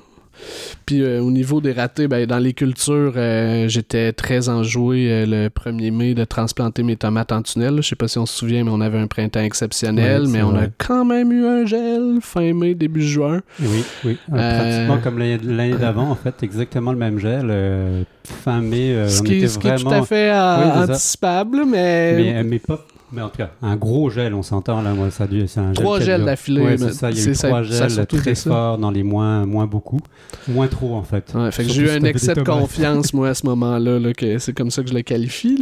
Puis 0.86 1.02
euh, 1.02 1.21
au 1.21 1.32
niveau 1.32 1.62
des 1.62 1.71
ratés, 1.71 2.10
ben, 2.10 2.26
dans 2.26 2.39
les 2.39 2.54
cultures, 2.54 3.13
euh, 3.15 3.67
j'étais 3.69 4.12
très 4.12 4.50
enjoué 4.50 5.08
euh, 5.10 5.26
le 5.26 5.48
1er 5.50 5.91
mai 5.91 6.13
de 6.13 6.26
transplanter 6.26 6.84
mes 6.84 6.98
tomates 6.98 7.32
en 7.32 7.41
tunnel. 7.41 7.78
Je 7.78 7.88
sais 7.88 7.95
pas 7.95 8.08
si 8.10 8.17
on 8.17 8.26
se 8.26 8.38
souvient, 8.38 8.63
mais 8.65 8.71
on 8.71 8.82
avait 8.82 8.98
un 9.00 9.08
printemps 9.08 9.39
exceptionnel, 9.39 10.26
mais 10.28 10.41
on 10.43 10.56
a 10.56 10.67
quand 10.78 11.06
même 11.06 11.32
eu 11.32 11.45
un 11.45 11.65
gel 11.65 12.17
fin 12.21 12.54
mai, 12.54 12.76
début 12.76 13.02
juin. 13.02 13.41
Oui, 13.62 13.84
oui. 14.04 14.17
Pratiquement 14.30 14.98
comme 15.02 15.19
l'année 15.19 15.76
d'avant, 15.80 16.10
en 16.10 16.15
fait, 16.15 16.36
exactement 16.43 16.91
le 16.91 16.98
même 16.98 17.17
gel. 17.17 18.06
fin 18.24 18.60
mai, 18.60 19.06
ce 19.08 19.21
on 19.21 19.24
qui, 19.24 19.38
était 19.38 19.48
ce 19.48 19.58
qui 19.58 19.67
est 19.67 19.76
tout 19.78 19.89
à 19.89 20.04
fait 20.04 20.32
Oui, 20.32 20.91
anticipable, 20.91 21.63
mais, 21.65 22.13
mais, 22.17 22.43
mais 22.43 22.60
pas... 22.60 22.86
Mais 23.11 23.21
en 23.21 23.29
tout 23.29 23.37
cas, 23.37 23.51
un 23.61 23.75
gros 23.75 24.09
gel, 24.09 24.33
on 24.33 24.41
s'entend 24.41 24.81
là, 24.81 24.93
moi, 24.93 25.11
ça 25.11 25.27
c'est 25.47 25.59
un 25.59 25.73
gel 25.73 25.73
trois 25.75 25.99
gels 25.99 26.25
d'affilée. 26.25 26.61
Ouais, 26.61 26.71
mais 26.71 26.77
c'est 26.77 26.93
ça, 26.93 27.11
il 27.11 27.17
y 27.17 27.25
a 27.25 27.29
eu 27.29 27.35
ça- 27.35 27.47
trois 27.47 27.63
ça 27.63 27.69
gels 27.87 27.91
surtout 27.91 28.17
très 28.17 28.35
ça. 28.35 28.49
forts 28.49 28.77
dans 28.77 28.91
les 28.91 29.03
moins, 29.03 29.45
moins 29.45 29.67
beaucoup. 29.67 29.99
Moins 30.47 30.67
trop, 30.67 30.95
en 30.95 31.03
fait. 31.03 31.31
Ouais, 31.35 31.51
fait 31.51 31.63
j'ai 31.69 31.83
eu 31.83 31.89
un 31.89 32.03
excès 32.03 32.33
de 32.33 32.41
confiance, 32.41 33.13
moi, 33.13 33.29
à 33.29 33.33
ce 33.33 33.45
moment-là. 33.45 33.99
là, 33.99 34.13
que 34.13 34.37
c'est 34.39 34.53
comme 34.53 34.71
ça 34.71 34.81
que 34.83 34.89
je 34.89 34.93
le 34.93 35.01
qualifie. 35.03 35.57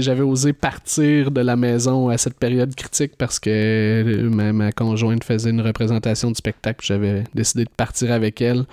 J'avais 0.00 0.22
osé 0.22 0.52
partir 0.52 1.30
de 1.30 1.40
la 1.40 1.56
maison 1.56 2.08
à 2.08 2.18
cette 2.18 2.38
période 2.38 2.74
critique 2.74 3.12
parce 3.18 3.38
que 3.38 3.50
euh, 3.50 4.30
ma, 4.30 4.52
ma 4.52 4.72
conjointe 4.72 5.24
faisait 5.24 5.50
une 5.50 5.60
représentation 5.60 6.28
du 6.28 6.34
spectacle. 6.36 6.84
J'avais 6.86 7.24
décidé 7.34 7.64
de 7.64 7.70
partir 7.76 8.12
avec 8.12 8.40
elle 8.40 8.64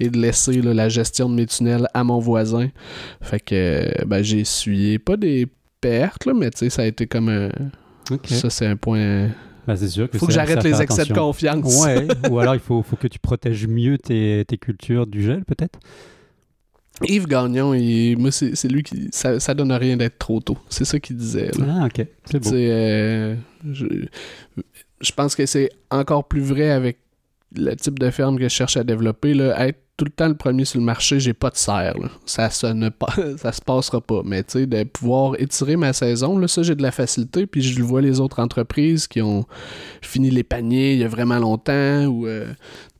et 0.00 0.08
de 0.08 0.18
laisser 0.18 0.62
là, 0.62 0.72
la 0.74 0.88
gestion 0.88 1.28
de 1.28 1.34
mes 1.34 1.46
tunnels 1.46 1.88
à 1.94 2.04
mon 2.04 2.18
voisin. 2.20 2.68
Fait 3.20 3.40
que 3.40 3.54
euh, 3.54 3.90
ben, 4.06 4.22
j'ai 4.22 4.40
essuyé 4.40 4.98
pas 4.98 5.16
des 5.16 5.48
là, 5.88 6.32
mais 6.34 6.50
tu 6.50 6.58
sais, 6.58 6.70
ça 6.70 6.82
a 6.82 6.86
été 6.86 7.06
comme 7.06 7.28
un... 7.28 7.48
Ça, 8.26 8.50
c'est 8.50 8.66
un 8.66 8.76
point... 8.76 9.28
C'est 9.76 9.88
sûr 9.88 10.10
que 10.10 10.18
Faut 10.18 10.26
que 10.26 10.32
j'arrête 10.32 10.62
les 10.62 10.82
excès 10.82 11.06
de 11.06 11.14
confiance. 11.14 11.84
Ouais, 11.84 12.06
ou 12.30 12.38
alors 12.38 12.54
il 12.54 12.60
faut, 12.60 12.82
faut 12.82 12.96
que 12.96 13.06
tu 13.08 13.18
protèges 13.18 13.66
mieux 13.66 13.96
tes, 13.96 14.44
tes 14.46 14.58
cultures 14.58 15.06
du 15.06 15.22
gel, 15.22 15.42
peut-être 15.46 15.78
Yves 17.08 17.26
Gagnon, 17.26 17.72
il- 17.74 18.16
moi, 18.18 18.30
c'est 18.30 18.54
c'est 18.54 18.68
lui 18.68 18.82
qui. 18.84 19.08
Ça, 19.10 19.40
ça 19.40 19.52
donne 19.54 19.72
rien 19.72 19.96
d'être 19.96 20.16
trop 20.18 20.38
tôt. 20.40 20.56
C'est 20.68 20.84
ça 20.84 21.00
qu'il 21.00 21.16
disait. 21.16 21.50
là. 21.58 21.80
Ah, 21.80 21.86
ok. 21.86 22.06
C'est 22.30 22.38
beau. 22.40 22.50
Euh, 22.54 23.34
je, 23.72 23.86
je 25.00 25.12
pense 25.12 25.34
que 25.34 25.44
c'est 25.46 25.70
encore 25.90 26.28
plus 26.28 26.40
vrai 26.42 26.70
avec 26.70 26.98
le 27.56 27.74
type 27.76 27.98
de 27.98 28.10
ferme 28.10 28.36
que 28.38 28.44
je 28.44 28.48
cherche 28.48 28.76
à 28.76 28.84
développer. 28.84 29.34
Là, 29.34 29.66
être 29.68 29.78
tout 29.96 30.04
le 30.04 30.10
temps 30.10 30.26
le 30.26 30.34
premier 30.34 30.64
sur 30.64 30.80
le 30.80 30.84
marché, 30.84 31.20
j'ai 31.20 31.34
pas 31.34 31.50
de 31.50 31.56
serre. 31.56 31.96
là. 31.98 32.08
Ça, 32.26 32.50
se 32.50 32.66
ne 32.66 32.88
pas, 32.88 33.14
ça 33.36 33.52
se 33.52 33.60
passera 33.60 34.00
pas. 34.00 34.22
Mais 34.24 34.42
tu 34.42 34.58
sais, 34.58 34.66
de 34.66 34.82
pouvoir 34.84 35.34
étirer 35.40 35.76
ma 35.76 35.92
saison, 35.92 36.36
là, 36.38 36.48
ça, 36.48 36.62
j'ai 36.64 36.74
de 36.74 36.82
la 36.82 36.90
facilité. 36.90 37.46
Puis 37.46 37.62
je 37.62 37.78
le 37.78 37.84
vois 37.84 38.00
les 38.02 38.18
autres 38.20 38.40
entreprises 38.40 39.06
qui 39.06 39.22
ont 39.22 39.44
fini 40.02 40.30
les 40.30 40.42
paniers 40.42 40.94
il 40.94 40.98
y 41.00 41.04
a 41.04 41.08
vraiment 41.08 41.38
longtemps 41.38 42.06
ou 42.06 42.26
euh, 42.26 42.46
tu 42.48 42.54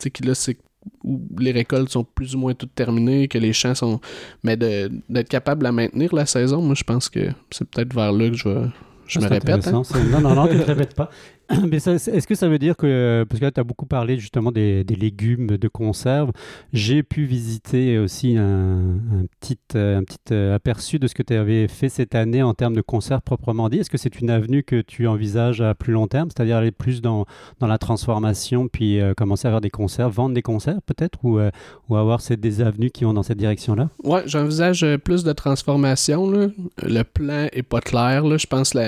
sais, 0.05 0.11
qui 0.11 0.23
là, 0.23 0.35
c'est 0.35 0.57
où 1.03 1.19
les 1.39 1.51
récoltes 1.51 1.89
sont 1.89 2.05
plus 2.05 2.35
ou 2.35 2.39
moins 2.39 2.53
toutes 2.55 2.75
terminées, 2.75 3.27
que 3.27 3.39
les 3.39 3.53
champs 3.55 3.75
sont. 3.75 4.01
Mais 4.45 4.57
de- 4.57 4.91
d'être 5.09 5.29
capable 5.31 5.65
de 5.65 5.71
maintenir 5.71 6.15
la 6.15 6.27
saison, 6.27 6.61
moi, 6.63 6.75
je 6.77 6.85
pense 6.85 7.09
que 7.09 7.21
c'est 7.51 7.69
peut-être 7.69 7.93
vers 7.95 8.13
là 8.13 8.29
que 8.29 8.37
je 8.37 8.49
vais. 8.49 8.67
Je 9.07 9.19
Ah, 9.19 9.23
me 9.25 9.29
répète. 9.29 9.67
hein. 9.67 9.83
Non, 10.13 10.21
non, 10.21 10.35
non, 10.35 10.47
tu 10.47 10.55
ne 10.57 10.63
te 10.63 10.67
répètes 10.67 10.95
pas. 10.95 11.11
Est-ce 11.73 12.27
que 12.27 12.35
ça 12.35 12.49
veut 12.49 12.59
dire 12.59 12.77
que, 12.77 13.25
parce 13.29 13.41
que 13.41 13.45
là, 13.45 13.51
tu 13.51 13.61
as 13.61 13.65
beaucoup 13.65 13.87
parlé 13.87 14.19
justement 14.19 14.53
des, 14.53 14.85
légumes 14.85 15.57
de 15.57 15.69
conserve, 15.69 16.31
j'ai 16.73 17.03
pu 17.03 17.25
visiter 17.25 17.99
aussi 17.99 18.37
un, 18.37 18.99
petit, 19.41 19.59
euh, 19.75 19.99
un 19.99 20.05
petit 20.05 20.19
euh, 20.33 20.55
aperçu 20.55 20.99
de 20.99 21.07
ce 21.07 21.15
que 21.15 21.23
tu 21.23 21.35
avais 21.35 21.69
fait 21.69 21.89
cette 21.89 22.15
année 22.15 22.43
en 22.43 22.55
termes 22.55 22.75
de 22.75 22.81
conserve 22.81 23.21
proprement 23.23 23.69
dit. 23.69 23.79
Est-ce 23.79 23.91
que 23.91 23.99
c'est 23.99 24.21
une 24.21 24.31
avenue 24.31 24.63
que 24.63 24.81
tu 24.81 25.07
envisages 25.07 25.61
à 25.61 25.75
plus 25.75 25.93
long 25.93 26.07
terme, 26.07 26.29
c'est-à-dire 26.31 26.57
aller 26.57 26.71
plus 26.71 27.01
dans, 27.01 27.27
dans 27.61 27.67
la 27.67 27.79
transformation, 27.79 28.69
puis 28.69 29.01
euh, 29.01 29.15
commencer 29.15 29.49
à 29.49 29.51
faire 29.51 29.61
des 29.61 29.71
conserves, 29.71 30.13
vendre 30.13 30.35
des 30.35 30.43
conserves 30.43 30.81
peut-être, 30.87 31.19
ou, 31.23 31.39
euh, 31.39 31.51
avoir 31.91 32.21
ces, 32.21 32.37
des 32.37 32.61
avenues 32.61 32.91
qui 32.91 33.05
vont 33.05 33.15
dans 33.15 33.23
cette 33.23 33.39
direction-là? 33.39 33.89
Ouais, 34.03 34.23
j'envisage 34.27 34.83
euh, 34.83 34.99
plus 34.99 35.25
de 35.25 35.33
transformation. 35.33 36.51
Le 36.83 37.03
plan 37.03 37.49
est 37.53 37.63
pas 37.63 37.81
clair. 37.81 38.25
Je 38.39 38.47
pense 38.47 38.73
que 38.73 38.79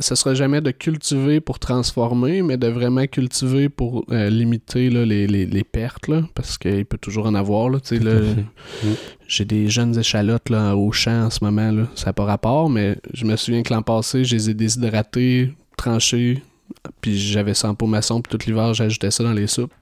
ce 0.00 0.14
sera 0.14 0.34
jamais 0.34 0.60
de 0.60 0.70
cultiver 0.70 1.40
pour 1.40 1.58
transformer, 1.58 1.77
mais 2.42 2.56
de 2.56 2.66
vraiment 2.68 3.06
cultiver 3.06 3.68
pour 3.68 4.04
euh, 4.10 4.30
limiter 4.30 4.90
là, 4.90 5.04
les, 5.04 5.26
les- 5.26 5.46
les 5.46 5.64
pertes, 5.64 6.08
là, 6.08 6.22
parce 6.34 6.58
qu'il 6.58 6.84
peut 6.84 6.98
toujours 6.98 7.26
en 7.26 7.34
avoir. 7.34 7.68
Là, 7.70 7.78
là. 8.00 8.20
J'ai 9.26 9.44
des 9.44 9.68
jeunes 9.68 9.98
échalotes 9.98 10.48
là, 10.50 10.74
au 10.76 10.90
champ 10.92 11.24
en 11.26 11.30
ce 11.30 11.44
moment. 11.44 11.70
Là. 11.70 11.84
Ça 11.94 12.06
n'a 12.06 12.12
pas 12.12 12.24
rapport, 12.24 12.68
mais 12.70 12.96
je 13.12 13.24
me 13.24 13.36
souviens 13.36 13.62
que 13.62 13.72
l'an 13.72 13.82
passé, 13.82 14.24
je 14.24 14.34
les 14.36 14.50
ai 14.50 14.54
déshydratées, 14.54 15.52
tranchées, 15.76 16.42
puis 17.00 17.18
j'avais 17.18 17.54
ça 17.54 17.68
en 17.70 17.74
pomme-maçon, 17.74 18.20
puis 18.22 18.36
tout 18.36 18.46
l'hiver, 18.46 18.74
j'ajoutais 18.74 19.10
ça 19.10 19.22
dans 19.24 19.32
les 19.32 19.46
soupes. 19.46 19.72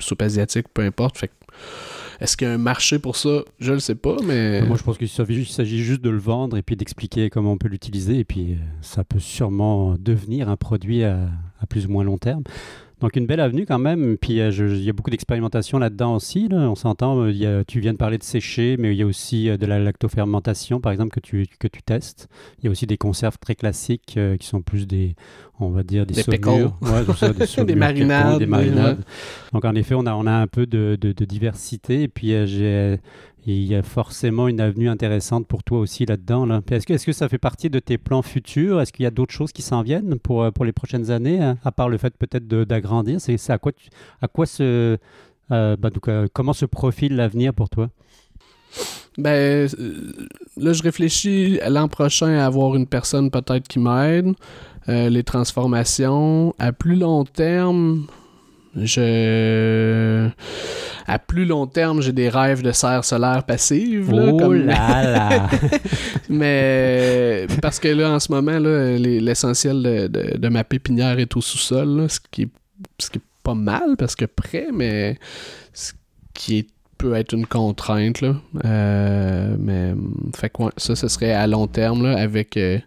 Soupe 0.00 0.22
asiatique, 0.22 0.66
peu 0.74 0.82
importe. 0.82 1.18
Fait 1.18 1.28
que, 1.28 1.32
est-ce 2.22 2.36
qu'il 2.36 2.46
y 2.46 2.50
a 2.50 2.54
un 2.54 2.58
marché 2.58 3.00
pour 3.00 3.16
ça? 3.16 3.42
Je 3.58 3.72
le 3.72 3.80
sais 3.80 3.96
pas, 3.96 4.16
mais... 4.24 4.62
Moi, 4.62 4.76
je 4.76 4.84
pense 4.84 4.96
qu'il 4.96 5.08
s'agit 5.08 5.40
il 5.40 5.46
s'agit 5.46 5.82
juste 5.82 6.02
de 6.02 6.10
le 6.10 6.18
vendre 6.18 6.56
et 6.56 6.62
puis 6.62 6.76
d'expliquer 6.76 7.30
comment 7.30 7.52
on 7.52 7.58
peut 7.58 7.66
l'utiliser. 7.66 8.20
Et 8.20 8.24
puis, 8.24 8.52
euh, 8.52 8.56
ça 8.80 9.02
peut 9.02 9.18
sûrement 9.18 9.96
devenir 9.98 10.48
un 10.48 10.56
produit 10.56 11.02
à, 11.02 11.18
à 11.60 11.66
plus 11.66 11.86
ou 11.86 11.90
moins 11.90 12.04
long 12.04 12.18
terme. 12.18 12.44
Donc, 13.02 13.16
une 13.16 13.26
belle 13.26 13.40
avenue 13.40 13.66
quand 13.66 13.78
même. 13.78 14.16
Puis, 14.16 14.40
euh, 14.40 14.50
il 14.50 14.82
y 14.82 14.88
a 14.88 14.92
beaucoup 14.92 15.10
d'expérimentation 15.10 15.78
là-dedans 15.78 16.14
aussi. 16.14 16.48
là. 16.48 16.56
On 16.70 16.74
s'entend, 16.74 17.18
euh, 17.20 17.62
tu 17.66 17.80
viens 17.80 17.92
de 17.92 17.98
parler 17.98 18.16
de 18.16 18.22
sécher, 18.22 18.76
mais 18.78 18.94
il 18.94 18.96
y 18.96 19.02
a 19.02 19.06
aussi 19.06 19.50
euh, 19.50 19.56
de 19.56 19.66
la 19.66 19.78
lactofermentation, 19.80 20.80
par 20.80 20.92
exemple, 20.92 21.10
que 21.10 21.20
tu, 21.20 21.46
que 21.58 21.68
tu 21.68 21.82
testes. 21.82 22.28
Il 22.60 22.64
y 22.64 22.68
a 22.68 22.70
aussi 22.70 22.86
des 22.86 22.96
conserves 22.96 23.38
très 23.38 23.54
classiques 23.56 24.18
qui 24.38 24.46
sont 24.46 24.62
plus 24.62 24.86
des, 24.86 25.16
on 25.60 25.70
va 25.70 25.82
dire, 25.82 26.06
des, 26.06 26.14
Des 26.14 26.22
saumures. 26.22 26.76
Ouais, 26.80 27.02
c'est 27.06 27.16
ça, 27.16 27.32
des, 27.32 27.46
saumures 27.46 27.76
marinades, 27.76 28.22
quelconques, 28.24 28.38
Des 28.38 28.46
marinades. 28.46 28.98
ouais. 28.98 29.04
Donc 29.52 29.64
en 29.64 29.74
effet, 29.74 29.94
on 29.96 30.06
a, 30.06 30.14
on 30.14 30.26
a 30.26 30.32
un 30.32 30.46
peu 30.46 30.66
de, 30.66 30.96
de- 31.00 31.12
de 31.12 31.24
diversité 31.24 32.02
et 32.02 32.08
puis 32.08 32.32
euh, 32.32 32.96
il 33.44 33.64
y 33.64 33.74
a 33.74 33.82
forcément 33.82 34.46
une 34.46 34.60
avenue 34.60 34.88
intéressante 34.88 35.46
pour 35.46 35.64
toi 35.64 35.80
aussi 35.80 36.06
là-dedans. 36.06 36.46
Là. 36.46 36.60
Est-ce 36.70 36.86
que, 36.86 36.92
est-ce 36.92 37.06
que 37.06 37.12
ça 37.12 37.28
fait 37.28 37.38
partie 37.38 37.70
de 37.70 37.78
tes 37.80 37.98
plans 37.98 38.22
futurs? 38.22 38.80
Est-ce 38.80 38.92
qu'il 38.92 39.02
y 39.02 39.06
a 39.06 39.10
d'autres 39.10 39.32
choses 39.32 39.52
qui 39.52 39.62
s'en 39.62 39.82
viennent 39.82 40.18
pour, 40.18 40.44
euh, 40.44 40.50
pour 40.50 40.64
les 40.64 40.72
prochaines 40.72 41.10
années, 41.10 41.40
hein, 41.40 41.58
à 41.64 41.72
part 41.72 41.88
le 41.88 41.98
fait 41.98 42.16
peut-être 42.16 42.46
d'agrandir? 42.46 43.20
C'est, 43.20 43.38
à 43.50 43.58
à 44.20 44.28
quoi 44.28 44.46
se, 44.46 44.96
euh, 45.50 45.76
bah, 45.76 45.90
euh, 46.08 46.28
comment 46.32 46.52
se 46.52 46.66
profile 46.66 47.16
l'avenir 47.16 47.52
pour 47.52 47.68
toi? 47.68 47.90
Ben, 49.18 49.68
là, 50.56 50.72
je 50.72 50.82
réfléchis 50.82 51.58
l'an 51.68 51.88
prochain 51.88 52.38
à 52.38 52.46
avoir 52.46 52.76
une 52.76 52.86
personne 52.86 53.30
peut-être 53.30 53.68
qui 53.68 53.78
m'aide. 53.78 54.32
Les 54.88 55.22
transformations. 55.22 56.54
À 56.58 56.72
plus 56.72 56.96
long 56.96 57.24
terme, 57.24 58.06
je. 58.74 60.28
À 61.06 61.18
plus 61.18 61.44
long 61.44 61.66
terme, 61.66 62.00
j'ai 62.02 62.12
des 62.12 62.28
rêves 62.28 62.62
de 62.62 62.72
serre 62.72 63.04
solaire 63.04 63.44
passive. 63.44 64.12
là, 64.12 64.30
Oh 64.32 64.36
comme- 64.38 64.66
là 64.66 65.02
là 65.12 65.50
Mais 66.28 67.46
parce 67.60 67.78
que 67.78 67.88
là, 67.88 68.10
en 68.12 68.20
ce 68.20 68.30
moment, 68.32 68.58
l'essentiel 68.58 69.82
de, 69.82 70.06
de- 70.06 70.38
de 70.38 70.48
ma 70.48 70.64
pépinière 70.64 71.18
est 71.18 71.36
au 71.36 71.40
sous-sol, 71.40 72.06
ce 72.08 72.18
qui 72.30 72.42
est, 72.42 72.48
ce 72.98 73.10
qui 73.10 73.18
est 73.18 73.22
pas 73.42 73.54
mal 73.54 73.96
parce 73.98 74.14
que 74.16 74.24
près, 74.24 74.66
mais 74.72 75.18
ce 75.72 75.92
qui 76.34 76.58
est- 76.58 76.68
peut 76.98 77.14
être 77.14 77.32
une 77.34 77.46
contrainte. 77.46 78.20
Là. 78.20 78.36
Euh, 78.64 79.56
mais 79.58 79.92
fait 80.36 80.52
ça, 80.76 80.94
ce 80.94 81.08
serait 81.08 81.32
à 81.32 81.48
long 81.48 81.66
terme 81.66 82.04
là, 82.04 82.16
avec. 82.16 82.56
euh, 82.56 82.78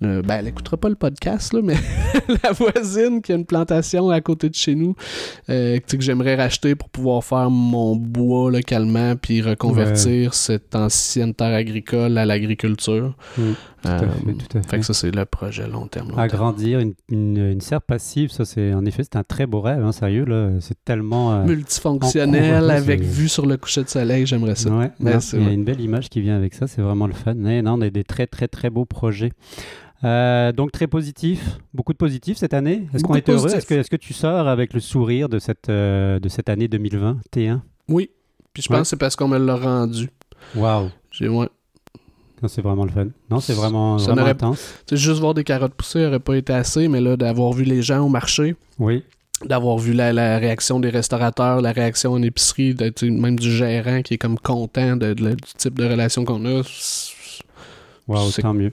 le- 0.00 0.22
ben, 0.22 0.36
elle 0.40 0.48
écoutera 0.48 0.76
pas 0.76 0.88
le 0.88 0.94
podcast, 0.94 1.52
là, 1.52 1.60
mais 1.62 1.74
la 2.44 2.52
voisine 2.52 3.20
qui 3.22 3.32
a 3.32 3.34
une 3.36 3.44
plantation 3.46 4.10
à 4.10 4.20
côté 4.20 4.48
de 4.48 4.54
chez 4.54 4.74
nous, 4.74 4.94
euh, 5.50 5.78
que 5.80 6.00
j'aimerais 6.00 6.36
racheter 6.36 6.74
pour 6.74 6.88
pouvoir 6.88 7.24
faire 7.24 7.50
mon 7.50 7.96
bois 7.96 8.50
localement 8.50 9.16
puis 9.16 9.42
reconvertir 9.42 10.34
cette 10.34 10.74
ancienne 10.76 11.34
terre 11.34 11.54
agricole 11.54 12.16
à 12.18 12.24
l'agriculture. 12.26 13.14
Mm, 13.36 13.42
Tout 13.82 13.88
à 13.88 13.92
Euh, 13.92 13.98
fait, 14.08 14.32
tout 14.32 14.58
à 14.58 14.62
fait 14.62 14.68
fait. 14.70 14.78
que 14.80 14.84
ça, 14.86 14.92
c'est 14.94 15.10
le 15.14 15.24
projet 15.24 15.68
long 15.68 15.86
terme. 15.86 16.08
long 16.08 16.14
terme. 16.16 16.24
Agrandir 16.24 16.80
une, 16.80 16.94
une, 17.08 17.36
une 17.52 17.60
serre 17.60 17.80
passive, 17.82 18.30
ça 18.30 18.44
c'est 18.44 18.74
en 18.74 18.84
effet 18.84 19.04
c'est 19.04 19.16
un 19.16 19.22
très 19.24 19.46
beau 19.46 19.60
rêve, 19.60 19.84
hein, 19.84 19.92
sérieux 19.92 20.24
là, 20.24 20.50
c'est 20.60 20.76
tellement 20.84 21.32
euh, 21.32 21.44
Multifonctionnel, 21.44 22.62
on- 22.64 22.66
on- 22.66 22.70
avec 22.70 23.02
vue 23.02 23.28
sur 23.28 23.46
le 23.46 23.56
coucher 23.56 23.84
de 23.84 23.88
soleil, 23.88 24.26
j'aimerais 24.26 24.56
ça. 24.56 24.70
Ouais, 24.70 24.90
Mais 24.98 25.14
non, 25.14 25.20
c'est 25.20 25.36
il 25.36 25.44
y 25.44 25.48
a 25.48 25.52
une 25.52 25.64
belle 25.64 25.80
image 25.80 26.08
qui 26.08 26.20
vient 26.20 26.36
avec 26.36 26.54
ça, 26.54 26.66
c'est 26.66 26.82
vraiment 26.82 27.06
le 27.06 27.12
fun. 27.14 27.34
Non, 27.34 27.74
on 27.74 27.80
a 27.80 27.90
des 27.90 28.04
très 28.04 28.26
très 28.26 28.48
très 28.48 28.68
beaux 28.70 28.84
projets. 28.84 29.32
Euh, 30.04 30.52
donc 30.52 30.70
très 30.70 30.86
positif, 30.86 31.58
beaucoup 31.74 31.92
de 31.92 31.98
positifs 31.98 32.36
cette 32.38 32.54
année. 32.54 32.86
Est-ce 32.94 33.02
qu'on 33.02 33.14
est 33.16 33.28
heureux? 33.28 33.48
Est-ce 33.52 33.90
que, 33.90 33.96
tu 33.96 34.12
sors 34.14 34.46
avec 34.46 34.72
le 34.72 34.78
sourire 34.80 35.28
de 35.28 35.38
cette, 35.40 35.68
euh, 35.70 36.20
de 36.20 36.28
cette 36.28 36.48
année 36.48 36.68
2020 36.68 37.18
T1 37.34 37.60
Oui. 37.88 38.10
Puis 38.52 38.62
je 38.62 38.68
pense 38.68 38.76
Ouais. 38.76 38.82
que 38.82 38.88
c'est 38.88 38.96
parce 38.96 39.16
qu'on 39.16 39.26
me 39.28 39.38
l'a 39.38 39.56
rendu. 39.56 40.08
Waouh 40.54 40.90
J'ai 41.10 41.28
ouais. 41.28 41.48
Non, 42.42 42.48
c'est 42.48 42.62
vraiment 42.62 42.84
le 42.84 42.90
fun. 42.90 43.06
Non, 43.30 43.40
c'est 43.40 43.52
vraiment, 43.54 43.98
Ça 43.98 44.06
vraiment 44.06 44.20
n'aurait- 44.22 44.30
intense. 44.32 44.74
Juste 44.92 45.20
voir 45.20 45.34
des 45.34 45.44
carottes 45.44 45.74
pousser 45.74 46.06
aurait 46.06 46.20
pas 46.20 46.34
été 46.36 46.52
assez, 46.52 46.88
mais 46.88 47.00
là, 47.00 47.16
d'avoir 47.16 47.52
vu 47.52 47.64
les 47.64 47.82
gens 47.82 48.00
au 48.04 48.08
marché, 48.08 48.54
Oui, 48.78 49.02
d'avoir 49.44 49.78
vu 49.78 49.92
la, 49.92 50.12
la 50.12 50.38
réaction 50.38 50.80
des 50.80 50.90
restaurateurs, 50.90 51.60
la 51.60 51.72
réaction 51.72 52.12
en 52.12 52.22
épicerie, 52.22 52.74
même 53.02 53.38
du 53.38 53.50
gérant 53.50 54.02
qui 54.02 54.14
est 54.14 54.18
comme 54.18 54.38
content 54.38 54.96
de, 54.96 55.14
de 55.14 55.24
la- 55.24 55.34
du 55.34 55.52
type 55.56 55.78
de 55.78 55.84
relation 55.84 56.24
qu'on 56.24 56.44
a, 56.46 56.62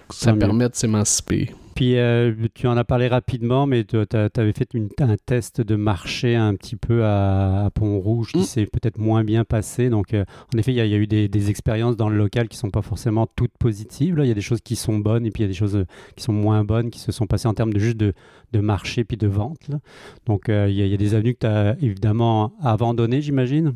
tant 0.07 0.15
ça 0.15 0.31
mieux. 0.31 0.39
permet 0.39 0.69
de 0.69 0.75
s'émanciper. 0.75 1.51
Puis 1.75 1.97
euh, 1.97 2.33
tu 2.53 2.67
en 2.67 2.77
as 2.77 2.85
parlé 2.85 3.07
rapidement, 3.09 3.67
mais 3.67 3.83
tu 3.83 3.97
avais 3.97 4.53
fait 4.53 4.73
une- 4.73 4.87
un 4.99 5.17
test 5.25 5.59
de 5.59 5.75
marché 5.75 6.35
un 6.35 6.55
petit 6.55 6.77
peu 6.77 7.03
à, 7.03 7.65
à 7.65 7.69
Pont-Rouge 7.69 8.31
qui 8.31 8.39
Mm. 8.39 8.43
s'est 8.43 8.65
peut-être 8.65 8.97
moins 8.97 9.25
bien 9.25 9.43
passé. 9.43 9.89
Donc, 9.89 10.13
euh, 10.13 10.23
en 10.53 10.57
effet, 10.57 10.71
il 10.71 10.75
y, 10.75 10.79
a- 10.81 10.85
il 10.85 10.91
y 10.91 10.95
a 10.95 10.97
eu 10.97 11.05
des, 11.07 11.27
des 11.27 11.49
expériences 11.49 11.97
dans 11.97 12.07
le 12.07 12.15
local 12.17 12.47
qui 12.47 12.55
sont 12.57 12.69
pas 12.69 12.81
forcément 12.81 13.27
toutes 13.35 13.57
positives. 13.59 14.15
Il 14.21 14.27
y 14.27 14.31
a 14.31 14.33
des 14.33 14.39
choses 14.41 14.61
qui 14.61 14.77
sont 14.77 14.97
bonnes 14.99 15.25
et 15.25 15.31
puis 15.31 15.43
il 15.43 15.45
y 15.45 15.49
a 15.49 15.51
des 15.51 15.53
choses 15.53 15.75
euh, 15.75 15.85
qui 16.15 16.23
sont 16.23 16.33
moins 16.33 16.63
bonnes 16.63 16.89
qui 16.89 16.99
se 16.99 17.11
sont 17.11 17.27
passées 17.27 17.47
en 17.49 17.53
termes 17.53 17.73
de 17.73 17.79
juste 17.79 17.97
de, 17.97 18.13
de 18.53 18.59
marché 18.61 19.03
puis 19.03 19.17
de 19.17 19.27
vente. 19.27 19.67
là. 19.67 19.79
Donc, 20.27 20.45
il 20.47 20.69
y, 20.71 20.87
y 20.87 20.93
a 20.93 20.97
des 20.97 21.13
avenues 21.13 21.33
que 21.33 21.39
tu 21.39 21.47
as 21.47 21.75
évidemment 21.81 22.53
abandonnées, 22.61 23.21
j'imagine? 23.21 23.73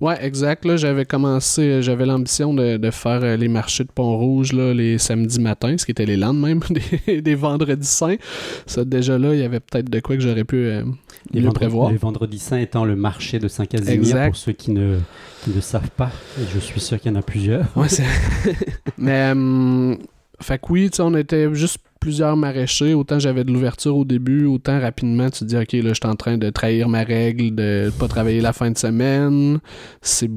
Ouais, 0.00 0.16
exact. 0.24 0.64
Là, 0.64 0.76
j'avais 0.76 1.04
commencé, 1.04 1.62
euh, 1.62 1.82
j'avais 1.82 2.04
l'ambition 2.06 2.52
de, 2.54 2.76
de 2.76 2.90
faire 2.90 3.20
euh, 3.22 3.36
les 3.36 3.48
marchés 3.48 3.84
de 3.84 3.90
Pont-Rouge 3.92 4.52
là, 4.52 4.74
les 4.74 4.98
samedis 4.98 5.40
matins, 5.40 5.76
ce 5.78 5.84
qui 5.84 5.90
était 5.90 6.04
les 6.06 6.16
lendemains 6.16 6.58
des, 7.06 7.22
des 7.22 7.34
vendredis 7.34 7.86
saints. 7.86 8.16
Ça, 8.66 8.84
déjà 8.84 9.18
là, 9.18 9.32
il 9.34 9.40
y 9.40 9.42
avait 9.44 9.60
peut-être 9.60 9.88
de 9.88 10.00
quoi 10.00 10.16
que 10.16 10.22
j'aurais 10.22 10.44
pu 10.44 10.56
euh, 10.56 10.84
Les, 11.32 11.40
mieux 11.40 11.50
prévoir. 11.50 11.90
les 11.90 11.96
vendredis 11.96 12.38
saints 12.38 12.58
étant 12.58 12.84
le 12.84 12.94
marché 12.96 13.38
de 13.38 13.48
Saint-Casimir, 13.48 13.94
Exact. 13.94 14.26
pour 14.28 14.36
ceux 14.36 14.52
qui 14.52 14.70
ne, 14.70 14.98
qui 15.44 15.50
ne 15.50 15.60
savent 15.60 15.90
pas. 15.90 16.10
Et 16.38 16.44
je 16.52 16.58
suis 16.58 16.80
sûr 16.80 17.00
qu'il 17.00 17.10
y 17.12 17.14
en 17.14 17.18
a 17.18 17.22
plusieurs. 17.22 17.66
Ouais, 17.76 17.88
c'est... 17.88 18.04
Mais, 18.98 19.30
hum, 19.32 19.96
fait 20.40 20.58
que 20.58 20.66
oui, 20.70 20.90
tu 20.90 20.96
sais, 20.96 21.02
on 21.02 21.14
était 21.14 21.52
juste 21.54 21.78
plusieurs 22.00 22.36
maraîchers. 22.36 22.94
Autant 22.94 23.18
j'avais 23.18 23.44
de 23.44 23.52
l'ouverture 23.52 23.96
au 23.96 24.04
début, 24.04 24.46
autant 24.46 24.80
rapidement 24.80 25.28
tu 25.30 25.40
te 25.40 25.44
dis, 25.44 25.56
OK, 25.56 25.72
là, 25.72 25.90
je 25.90 25.94
suis 25.94 26.06
en 26.06 26.16
train 26.16 26.38
de 26.38 26.50
trahir 26.50 26.88
ma 26.88 27.02
règle 27.02 27.54
de 27.54 27.92
pas 27.98 28.08
travailler 28.08 28.40
la 28.40 28.52
fin 28.52 28.70
de 28.70 28.78
semaine. 28.78 29.58
C'est... 30.02 30.30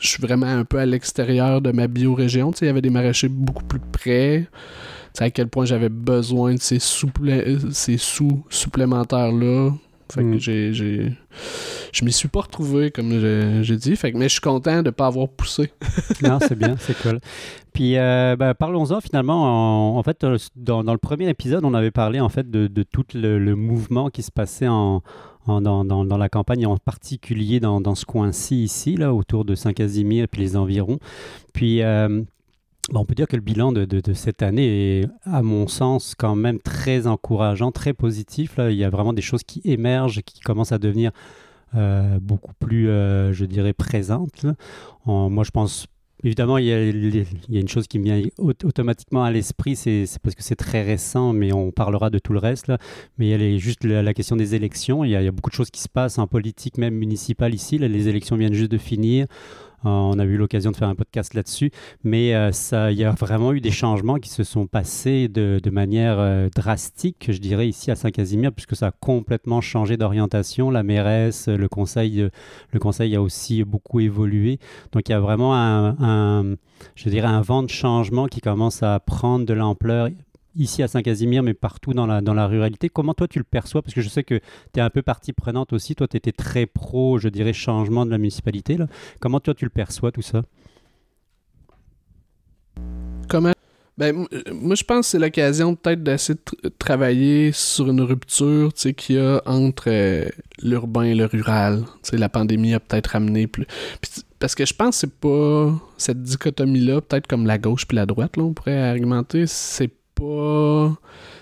Je 0.00 0.08
suis 0.08 0.22
vraiment 0.22 0.46
un 0.46 0.64
peu 0.64 0.78
à 0.78 0.86
l'extérieur 0.86 1.60
de 1.60 1.72
ma 1.72 1.86
biorégion. 1.86 2.52
Tu 2.52 2.58
sais, 2.58 2.64
il 2.64 2.68
y 2.68 2.70
avait 2.70 2.80
des 2.80 2.88
maraîchers 2.90 3.28
beaucoup 3.28 3.64
plus 3.64 3.80
près. 3.80 4.46
Tu 4.48 5.18
sais, 5.18 5.24
à 5.24 5.30
quel 5.30 5.48
point 5.48 5.66
j'avais 5.66 5.90
besoin 5.90 6.54
de 6.54 6.60
ces, 6.60 6.78
ces 6.78 7.96
sous 7.98 8.42
supplémentaires-là. 8.48 9.72
Fait 10.10 10.22
que 10.22 10.26
Mm. 10.26 10.40
j'ai, 10.40 10.72
j'ai, 10.72 11.12
je 11.92 12.04
m'y 12.04 12.12
suis 12.12 12.28
pas 12.28 12.40
retrouvé, 12.40 12.90
comme 12.90 13.62
j'ai 13.62 13.76
dit. 13.76 13.94
Fait 13.94 14.10
que, 14.10 14.16
mais 14.16 14.24
je 14.28 14.32
suis 14.32 14.40
content 14.40 14.78
de 14.78 14.86
ne 14.86 14.90
pas 14.90 15.06
avoir 15.06 15.28
poussé. 15.28 15.70
non, 16.22 16.38
c'est 16.40 16.58
bien, 16.58 16.76
c'est 16.80 16.96
cool. 17.02 17.20
Puis 17.72 17.96
euh, 17.96 18.36
ben, 18.36 18.54
parlons-en 18.54 19.00
finalement. 19.00 19.96
En, 19.96 20.02
fait, 20.02 20.24
dans, 20.56 20.82
le 20.82 20.98
premier 20.98 21.28
épisode, 21.28 21.64
on 21.64 21.74
avait 21.74 21.90
parlé 21.90 22.20
en 22.20 22.28
fait 22.28 22.50
de, 22.50 22.82
tout 22.82 23.04
le, 23.14 23.54
mouvement 23.54 24.10
qui 24.10 24.22
se 24.22 24.30
passait 24.30 24.68
en, 24.68 25.02
dans, 25.46 26.16
la 26.18 26.28
campagne, 26.28 26.66
en 26.66 26.76
particulier 26.76 27.60
dans, 27.60 27.94
ce 27.94 28.04
coin-ci 28.04 28.64
ici, 28.64 28.96
là, 28.96 29.14
autour 29.14 29.44
de 29.44 29.54
Saint-Casimir 29.54 30.24
et 30.24 30.26
puis 30.26 30.40
les 30.40 30.56
environs. 30.56 30.98
Puis 31.52 31.82
euh, 31.82 32.22
on 32.94 33.04
peut 33.04 33.14
dire 33.14 33.28
que 33.28 33.36
le 33.36 33.42
bilan 33.42 33.72
de, 33.72 34.12
cette 34.14 34.42
année 34.42 35.00
est, 35.00 35.08
à 35.24 35.42
mon 35.42 35.68
sens, 35.68 36.14
quand 36.16 36.36
même 36.36 36.58
très 36.58 37.06
encourageant, 37.06 37.72
très 37.72 37.92
positif. 37.92 38.56
Là. 38.56 38.70
Il 38.70 38.76
y 38.76 38.84
a 38.84 38.90
vraiment 38.90 39.12
des 39.12 39.22
choses 39.22 39.42
qui 39.44 39.60
émergent, 39.64 40.22
qui 40.22 40.40
commencent 40.40 40.72
à 40.72 40.78
devenir 40.78 41.12
euh, 41.76 42.18
beaucoup 42.20 42.52
plus, 42.58 42.88
euh, 42.88 43.32
je 43.32 43.44
dirais, 43.44 43.72
présentes. 43.72 44.44
moi, 45.06 45.44
je 45.44 45.50
pense 45.50 45.86
Évidemment, 46.22 46.58
il 46.58 46.66
y, 46.66 46.72
a, 46.72 47.60
une 47.60 47.68
chose 47.68 47.86
qui 47.86 47.98
me 47.98 48.04
vient 48.04 48.22
automatiquement 48.38 49.24
à 49.24 49.30
l'esprit, 49.30 49.74
c'est 49.74 50.04
parce 50.22 50.34
que 50.34 50.42
c'est 50.42 50.56
très 50.56 50.82
récent, 50.82 51.32
mais 51.32 51.52
on 51.52 51.70
parlera 51.70 52.10
de 52.10 52.18
tout 52.18 52.32
le 52.32 52.38
reste. 52.38 52.70
Mais 53.18 53.30
il 53.30 53.42
y 53.42 53.54
a 53.54 53.58
juste 53.58 53.84
la, 53.84 54.12
question 54.12 54.36
des 54.36 54.54
élections. 54.54 55.02
Il 55.04 55.10
y, 55.10 55.16
a, 55.16 55.22
il 55.22 55.24
y, 55.24 55.28
a, 55.28 55.32
beaucoup 55.32 55.50
de 55.50 55.54
choses 55.54 55.70
qui 55.70 55.80
se 55.80 55.88
passent 55.88 56.18
en 56.18 56.26
politique, 56.26 56.76
même 56.76 56.94
municipale 56.94 57.54
ici. 57.54 57.78
les 57.78 58.08
élections 58.08 58.36
viennent 58.36 58.54
juste 58.54 58.70
de 58.70 58.78
finir. 58.78 59.26
Euh, 59.84 59.88
on 59.88 60.18
a 60.18 60.24
eu 60.24 60.36
l'occasion 60.36 60.70
de 60.70 60.76
faire 60.76 60.88
un 60.88 60.94
podcast 60.94 61.34
là-dessus, 61.34 61.70
mais 62.04 62.34
euh, 62.34 62.50
il 62.90 62.98
y 62.98 63.04
a 63.04 63.12
vraiment 63.12 63.52
eu 63.52 63.60
des 63.60 63.70
changements 63.70 64.16
qui 64.16 64.30
se 64.30 64.44
sont 64.44 64.66
passés 64.66 65.28
de, 65.28 65.60
manière 65.70 66.18
euh, 66.18 66.48
drastique, 66.54 67.28
je 67.30 67.38
dirais, 67.38 67.68
ici 67.68 67.90
à 67.90 67.96
Saint-Casimir, 67.96 68.52
puisque 68.52 68.76
ça 68.76 68.88
a 68.88 68.90
complètement 68.90 69.60
changé 69.60 69.96
d'orientation. 69.96 70.70
La 70.70 70.82
mairesse, 70.82 71.48
le 71.48 71.68
conseil, 71.68 72.28
le 72.72 72.78
conseil 72.78 73.14
a 73.16 73.22
aussi 73.22 73.64
beaucoup 73.64 74.00
évolué. 74.00 74.58
Donc 74.92 75.08
il 75.08 75.12
y 75.12 75.14
a 75.14 75.20
vraiment 75.20 75.54
un 75.54 76.56
je 76.94 77.08
dirais, 77.08 77.28
un 77.28 77.40
vent 77.40 77.62
de 77.62 77.70
changement 77.70 78.26
qui 78.26 78.40
commence 78.40 78.82
à 78.82 78.98
prendre 79.00 79.44
de 79.44 79.54
l'ampleur 79.54 80.08
ici 80.60 80.82
à 80.82 80.88
Saint-Casimir, 80.88 81.42
mais 81.42 81.54
partout 81.54 81.92
dans 81.92 82.06
la, 82.06 82.20
dans 82.20 82.34
la 82.34 82.46
ruralité. 82.46 82.88
Comment 82.88 83.14
toi 83.14 83.26
tu 83.26 83.38
le 83.38 83.44
perçois? 83.44 83.82
Parce 83.82 83.94
que 83.94 84.00
je 84.00 84.08
sais 84.08 84.22
que 84.22 84.38
tu 84.72 84.78
es 84.78 84.80
un 84.80 84.90
peu 84.90 85.02
partie 85.02 85.32
prenante 85.32 85.72
aussi. 85.72 85.94
Toi, 85.94 86.06
tu 86.06 86.16
étais 86.16 86.32
très 86.32 86.66
pro, 86.66 87.18
je 87.18 87.28
dirais, 87.28 87.52
changement 87.52 88.06
de 88.06 88.10
la 88.10 88.18
municipalité. 88.18 88.76
Là. 88.76 88.86
Comment 89.20 89.40
toi 89.40 89.54
tu 89.54 89.64
le 89.64 89.70
perçois 89.70 90.12
tout 90.12 90.22
ça? 90.22 90.42
Comment? 93.28 93.52
Ben, 93.98 94.26
moi, 94.52 94.74
je 94.76 94.84
pense 94.84 95.06
que 95.06 95.10
c'est 95.10 95.18
l'occasion 95.18 95.74
peut-être 95.74 96.02
d'essayer 96.02 96.38
de 96.64 96.68
travailler 96.78 97.52
sur 97.52 97.90
une 97.90 98.00
rupture 98.00 98.72
qu'il 98.72 99.16
y 99.16 99.18
a 99.18 99.42
entre 99.44 99.84
euh, 99.88 100.26
l'urbain 100.62 101.02
et 101.02 101.14
le 101.14 101.26
rural. 101.26 101.84
sais, 102.02 102.16
la 102.16 102.30
pandémie 102.30 102.72
a 102.72 102.80
peut-être 102.80 103.08
ramené 103.08 103.46
plus. 103.46 103.66
parce 104.38 104.54
que 104.54 104.64
je 104.64 104.72
pense 104.72 104.96
que 104.96 105.00
c'est 105.00 105.14
pas 105.20 105.78
cette 105.98 106.22
dichotomie-là, 106.22 107.02
peut-être 107.02 107.26
comme 107.26 107.44
la 107.44 107.58
gauche 107.58 107.86
puis 107.86 107.96
la 107.96 108.06
droite, 108.06 108.38
là, 108.38 108.44
on 108.44 108.54
pourrait 108.54 108.88
argumenter, 108.88 109.46
c'est 109.46 109.90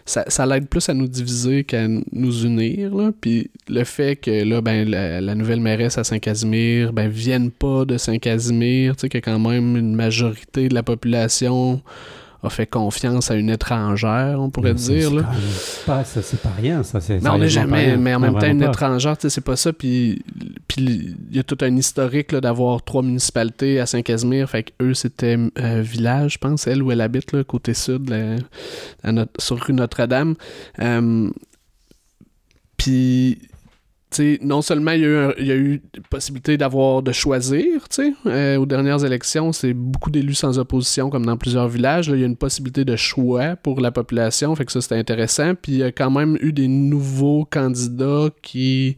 ça, 0.08 0.24
ça 0.28 0.46
l'aide 0.46 0.68
plus 0.68 0.88
à 0.88 0.94
nous 0.94 1.06
diviser 1.06 1.64
qu'à 1.64 1.86
nous 1.86 2.44
unir. 2.44 2.94
Là. 2.94 3.12
Puis 3.20 3.50
le 3.68 3.84
fait 3.84 4.16
que 4.16 4.44
là, 4.44 4.60
ben, 4.60 4.88
la, 4.88 5.34
nouvelle 5.34 5.60
mairesse 5.60 5.98
à 5.98 6.04
Saint-Casimir 6.04 6.92
ben, 6.92 7.08
vienne 7.08 7.50
pas 7.50 7.84
de 7.84 7.98
Saint-Casimir, 7.98 8.96
tu 8.96 9.08
sais, 9.08 9.16
a 9.16 9.20
quand 9.20 9.38
même 9.38 9.76
une 9.76 9.94
majorité 9.94 10.68
de 10.68 10.74
la 10.74 10.82
population 10.82 11.82
a 12.42 12.50
fait 12.50 12.66
confiance 12.66 13.30
à 13.30 13.34
une 13.34 13.50
étrangère, 13.50 14.38
on 14.40 14.48
pourrait 14.50 14.74
dire. 14.74 15.12
Là. 15.12 15.24
Pas, 15.86 16.04
ça, 16.04 16.22
c'est 16.22 16.40
pas 16.40 16.52
rien, 16.56 16.84
ça. 16.84 17.00
C'est, 17.00 17.26
on 17.28 17.38
n'est 17.38 17.48
jamais, 17.48 17.96
mais 17.96 18.14
en 18.14 18.20
même 18.20 18.38
temps, 18.38 18.46
une 18.46 18.62
étrangère, 18.62 19.16
c'est 19.18 19.40
pas 19.44 19.56
ça. 19.56 19.72
Puis 19.72 20.22
il 20.76 21.16
y 21.32 21.38
a 21.40 21.42
tout 21.42 21.58
un 21.62 21.74
historique 21.76 22.30
là, 22.32 22.40
d'avoir 22.40 22.82
trois 22.82 23.02
municipalités 23.02 23.80
à 23.80 23.86
Saint-Casimir. 23.86 24.48
Fait 24.48 24.72
eux, 24.80 24.94
c'était 24.94 25.36
euh, 25.58 25.80
village, 25.82 26.34
je 26.34 26.38
pense, 26.38 26.66
elle 26.66 26.82
où 26.82 26.92
elle 26.92 27.00
habite, 27.00 27.32
là, 27.32 27.42
côté 27.42 27.74
sud, 27.74 28.14
sur 29.38 29.60
rue 29.60 29.72
Notre-Dame. 29.72 30.34
Euh, 30.80 31.30
puis 32.76 33.40
non 34.42 34.62
seulement 34.62 34.92
il 34.92 35.00
y, 35.00 35.04
a 35.04 35.54
eu, 35.54 35.74
eu 35.74 35.82
possibilité 36.10 36.56
d'avoir 36.56 37.02
de 37.02 37.12
choisir, 37.12 37.86
euh, 38.26 38.56
aux 38.56 38.66
dernières 38.66 39.04
élections, 39.04 39.52
c'est 39.52 39.74
beaucoup 39.74 40.10
d'élus 40.10 40.34
sans 40.34 40.58
opposition, 40.58 41.10
comme 41.10 41.26
dans 41.26 41.36
plusieurs 41.36 41.68
villages. 41.68 42.08
il 42.08 42.20
y 42.20 42.22
a 42.22 42.26
une 42.26 42.36
possibilité 42.36 42.84
de 42.84 42.96
choix 42.96 43.56
pour 43.56 43.80
la 43.80 43.90
population, 43.90 44.54
fait 44.54 44.64
que 44.64 44.72
ça, 44.72 44.80
c'était 44.80 44.96
intéressant. 44.96 45.54
Puis 45.54 45.72
il 45.72 45.78
y 45.78 45.82
a 45.82 45.92
quand 45.92 46.10
même 46.10 46.38
eu 46.40 46.52
des 46.52 46.68
nouveaux 46.68 47.46
candidats 47.50 48.28
qui, 48.42 48.96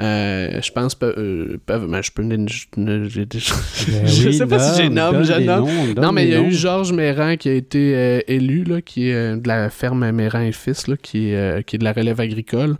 euh, 0.00 0.60
je 0.60 0.72
pense, 0.72 0.96
euh, 1.02 1.56
peuvent. 1.64 1.88
Ben, 1.90 2.02
je 2.02 2.10
peux. 2.12 2.22
Je, 2.30 3.24
je, 4.04 4.30
sais 4.32 4.46
pas 4.46 4.58
si 4.58 4.82
j'ai 4.82 4.88
nomme, 4.88 5.24
je 5.24 5.40
nomme. 5.40 5.94
Non, 5.96 6.12
mais 6.12 6.24
il 6.24 6.30
y 6.30 6.34
a 6.34 6.40
eu 6.40 6.52
Georges 6.52 6.92
Méran 6.92 7.36
qui 7.36 7.48
a 7.48 7.54
été 7.54 8.22
élu, 8.28 8.64
là, 8.64 8.82
qui 8.82 9.08
est 9.08 9.36
de 9.36 9.48
la 9.48 9.70
ferme 9.70 10.10
Méran 10.10 10.40
et 10.40 10.52
Fils, 10.52 10.86
là, 10.86 10.96
qui, 11.00 11.30
est, 11.30 11.64
qui 11.64 11.76
est 11.76 11.78
de 11.78 11.84
la 11.84 11.92
relève 11.92 12.20
agricole, 12.20 12.76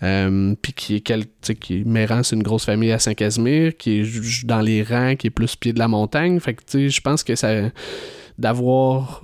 puis 0.00 0.72
qui 0.72 0.96
est 0.96 1.00
qui 1.24 1.84
Méran, 1.84 2.22
c'est 2.22 2.36
une 2.36 2.42
grosse 2.42 2.64
famille 2.64 2.92
à 2.92 2.98
Saint-Casimir, 2.98 3.76
qui 3.76 4.00
est 4.00 4.44
dans 4.44 4.60
les 4.60 4.82
rangs, 4.82 5.16
qui 5.16 5.28
est 5.28 5.30
plus 5.30 5.56
pied 5.56 5.72
de 5.72 5.78
la 5.78 5.88
montagne. 5.88 6.40
Fait 6.40 6.54
que, 6.54 6.88
je 6.88 7.00
pense 7.00 7.22
que 7.22 7.34
ça. 7.34 7.70
d'avoir 8.38 9.22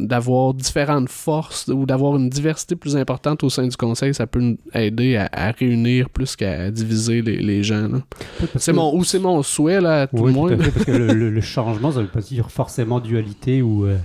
d'avoir 0.00 0.54
différentes 0.54 1.08
forces 1.08 1.66
ou 1.66 1.84
d'avoir 1.84 2.16
une 2.16 2.30
diversité 2.30 2.76
plus 2.76 2.96
importante 2.96 3.42
au 3.42 3.50
sein 3.50 3.66
du 3.66 3.76
conseil, 3.76 4.14
ça 4.14 4.28
peut 4.28 4.56
aider 4.72 5.16
à, 5.16 5.50
réunir 5.50 6.08
plus 6.08 6.36
qu'à 6.36 6.70
diviser 6.70 7.20
les, 7.20 7.62
gens. 7.64 7.88
C'est 8.56 8.72
mon, 8.72 8.94
ou 8.94 9.02
c'est 9.02 9.18
mon 9.18 9.42
souhait, 9.42 9.80
là, 9.80 10.06
tout 10.06 10.24
le 10.24 10.32
monde. 10.32 10.56
parce 10.56 10.84
que 10.84 10.92
le, 10.92 11.40
changement, 11.40 11.90
ça 11.90 12.00
veut 12.00 12.06
pas 12.06 12.20
dire 12.20 12.50
forcément 12.50 13.00
dualité 13.00 13.60
ou, 13.60 13.86
euh, 13.86 13.96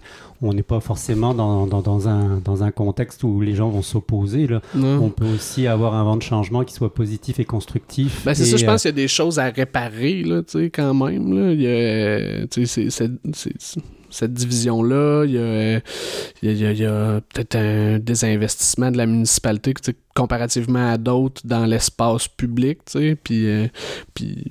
on 0.43 0.53
n'est 0.53 0.63
pas 0.63 0.81
forcément 0.81 1.33
dans, 1.33 1.65
dans, 1.65 2.07
un, 2.09 2.41
dans 2.43 2.63
un 2.63 2.71
contexte 2.71 3.23
où 3.23 3.39
les 3.39 3.55
gens 3.55 3.69
vont 3.69 3.81
s'opposer. 3.81 4.47
On 4.75 5.09
peut 5.09 5.27
aussi 5.33 5.67
avoir 5.67 5.95
un 5.95 6.03
vent 6.03 6.17
de 6.17 6.21
changement 6.21 6.63
qui 6.63 6.73
soit 6.73 6.93
positif 6.93 7.39
et 7.39 7.45
constructif. 7.45 8.25
Ben, 8.25 8.33
c'est 8.33 8.45
ça, 8.45 8.57
je 8.57 8.65
pense 8.65 8.85
euh, 8.85 8.89
qu'il 8.89 8.99
y 8.99 9.01
a 9.01 9.03
des 9.03 9.07
choses 9.07 9.39
à 9.39 9.49
réparer 9.49 10.23
là, 10.23 10.41
quand 10.73 10.93
même. 10.93 11.33
Là. 11.33 11.53
Il 11.53 11.61
y 11.61 11.67
a, 11.67 12.45
cette 14.09 14.33
division-là. 14.33 15.23
Il 15.25 15.31
y 15.31 15.37
a, 15.37 15.81
il 16.41 16.77
y 16.77 16.85
a, 16.85 17.21
peut-être 17.33 17.55
un 17.55 17.99
désinvestissement 17.99 18.91
de 18.91 18.97
la 18.97 19.05
municipalité 19.05 19.73
comparativement 20.13 20.91
à 20.91 20.97
d'autres 20.97 21.41
dans 21.45 21.65
l'espace 21.65 22.27
public, 22.27 22.79
puis, 23.23 23.47
euh, 23.47 23.67
puis 24.13 24.43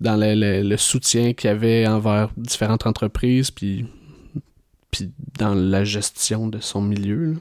dans 0.00 0.16
le, 0.16 0.62
le 0.62 0.76
soutien 0.76 1.32
qu'il 1.32 1.48
y 1.48 1.52
avait 1.52 1.86
envers 1.86 2.30
différentes 2.36 2.86
entreprises, 2.86 3.50
puis 3.50 3.86
puis 4.90 5.10
dans 5.38 5.54
la 5.54 5.84
gestion 5.84 6.48
de 6.48 6.58
son 6.58 6.82
milieu. 6.82 7.36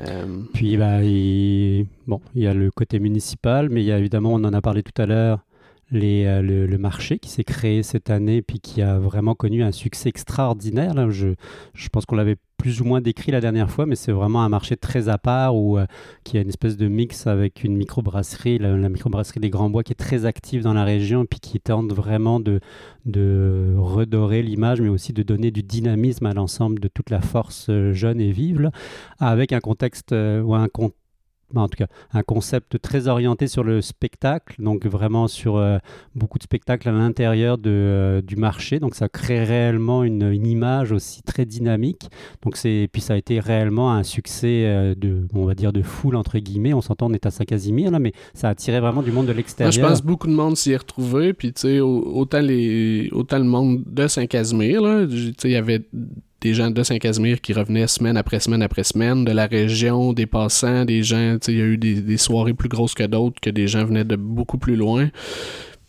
Euh, 0.00 0.42
puis 0.54 0.76
bah, 0.76 1.02
il... 1.02 1.86
Bon, 2.06 2.20
il 2.34 2.42
y 2.42 2.46
a 2.46 2.54
le 2.54 2.70
côté 2.70 2.98
municipal, 3.00 3.68
mais 3.68 3.82
il 3.82 3.86
y 3.86 3.92
a 3.92 3.98
évidemment, 3.98 4.32
on 4.32 4.44
en 4.44 4.52
a 4.52 4.60
parlé 4.60 4.82
tout 4.82 5.00
à 5.00 5.06
l'heure, 5.06 5.44
euh, 5.92 6.42
le, 6.42 6.78
marché 6.78 7.18
qui 7.18 7.30
s'est 7.30 7.44
créé 7.44 7.82
cette 7.82 8.10
année 8.10 8.42
puis 8.42 8.60
qui 8.60 8.82
a 8.82 8.98
vraiment 8.98 9.34
connu 9.34 9.62
un 9.62 9.72
succès 9.72 10.08
extraordinaire. 10.08 10.94
Là. 10.94 11.10
Je, 11.10 11.28
je 11.74 11.88
pense 11.88 12.04
qu'on 12.04 12.16
l'avait 12.16 12.36
plus 12.58 12.80
ou 12.80 12.84
moins 12.84 13.00
décrit 13.00 13.30
la 13.32 13.40
dernière 13.40 13.70
fois, 13.70 13.86
mais 13.86 13.94
c'est 13.94 14.12
vraiment 14.12 14.42
un 14.42 14.48
marché 14.48 14.76
très 14.76 15.08
à 15.08 15.16
part 15.16 15.56
où, 15.56 15.78
euh, 15.78 15.86
qui 16.24 16.36
a 16.38 16.40
une 16.40 16.48
espèce 16.48 16.76
de 16.76 16.88
mix 16.88 17.26
avec 17.26 17.64
une 17.64 17.76
microbrasserie, 17.76 18.58
la, 18.58 18.76
la 18.76 18.88
microbrasserie 18.88 19.40
des 19.40 19.48
Grands 19.48 19.70
Bois 19.70 19.82
qui 19.82 19.92
est 19.92 19.96
très 19.96 20.24
active 20.24 20.62
dans 20.62 20.74
la 20.74 20.84
région 20.84 21.22
et 21.22 21.26
puis 21.26 21.40
qui 21.40 21.60
tente 21.60 21.92
vraiment 21.92 22.40
de, 22.40 22.60
de 23.06 23.74
redorer 23.78 24.42
l'image, 24.42 24.80
mais 24.80 24.88
aussi 24.88 25.12
de 25.12 25.22
donner 25.22 25.50
du 25.50 25.62
dynamisme 25.62 26.26
à 26.26 26.34
l'ensemble 26.34 26.80
de 26.80 26.88
toute 26.88 27.10
la 27.10 27.20
force 27.20 27.68
euh, 27.70 27.92
jeune 27.92 28.20
et 28.20 28.32
vive, 28.32 28.70
avec 29.18 29.52
un 29.52 29.60
contexte 29.60 30.12
ou 30.12 30.54
un 30.54 30.68
contexte 30.68 30.98
en 31.54 31.68
tout 31.68 31.76
cas, 31.76 31.86
un 32.12 32.22
concept 32.22 32.80
très 32.80 33.08
orienté 33.08 33.46
sur 33.46 33.64
le 33.64 33.80
spectacle, 33.80 34.62
donc 34.62 34.86
vraiment 34.86 35.28
sur 35.28 35.56
euh, 35.56 35.78
beaucoup 36.14 36.38
de 36.38 36.42
spectacles 36.42 36.88
à 36.88 36.92
l'intérieur 36.92 37.56
de, 37.56 37.70
euh, 37.70 38.22
du 38.22 38.36
marché. 38.36 38.80
Donc 38.80 38.94
ça 38.94 39.08
crée 39.08 39.44
réellement 39.44 40.04
une, 40.04 40.18
image 40.48 40.92
aussi 40.92 41.22
très 41.22 41.46
dynamique. 41.46 42.08
Donc 42.42 42.56
c'est 42.56 42.88
puis 42.92 43.00
ça 43.00 43.14
a 43.14 43.16
été 43.16 43.40
réellement 43.40 43.92
un 43.92 44.02
succès 44.02 44.64
euh, 44.66 44.94
de, 44.94 45.26
on 45.34 45.44
va 45.44 45.54
dire 45.54 45.72
de 45.72 45.82
foule 45.82 46.16
entre 46.16 46.38
guillemets. 46.38 46.74
On 46.74 46.80
s'entend, 46.80 47.10
on 47.10 47.14
est 47.14 47.26
à 47.26 47.30
Saint-Casimir 47.30 47.90
là, 47.90 47.98
mais 47.98 48.12
ça 48.34 48.48
a 48.48 48.50
attiré 48.50 48.80
vraiment 48.80 49.02
du 49.02 49.10
monde 49.10 49.26
de 49.26 49.32
l'extérieur. 49.32 49.72
je 49.72 49.80
pense 49.80 50.02
beaucoup 50.02 50.26
de 50.26 50.32
monde 50.32 50.56
s'y 50.56 50.72
est 50.72 50.76
retrouvé. 50.76 51.32
Puis 51.32 51.52
tu 51.52 51.62
sais, 51.62 51.80
autant 51.80 52.40
les, 52.40 53.08
autant 53.12 53.38
le 53.38 53.44
monde 53.44 53.82
de 53.86 54.06
Saint-Casimir 54.06 54.82
là, 54.82 55.06
il 55.08 55.50
y 55.50 55.56
avait 55.56 55.82
des 56.40 56.54
gens 56.54 56.70
de 56.70 56.82
Saint-Casimir 56.82 57.40
qui 57.40 57.52
revenaient 57.52 57.86
semaine 57.86 58.16
après 58.16 58.40
semaine 58.40 58.62
après 58.62 58.84
semaine, 58.84 59.24
de 59.24 59.32
la 59.32 59.46
région, 59.46 60.12
des 60.12 60.26
passants, 60.26 60.84
des 60.84 61.02
gens, 61.02 61.38
il 61.48 61.56
y 61.56 61.60
a 61.60 61.64
eu 61.64 61.78
des, 61.78 62.16
soirées 62.16 62.54
plus 62.54 62.68
grosses 62.68 62.94
que 62.94 63.04
d'autres, 63.04 63.40
que 63.40 63.50
des 63.50 63.66
gens 63.66 63.84
venaient 63.84 64.04
de 64.04 64.16
beaucoup 64.16 64.58
plus 64.58 64.76
loin. 64.76 65.10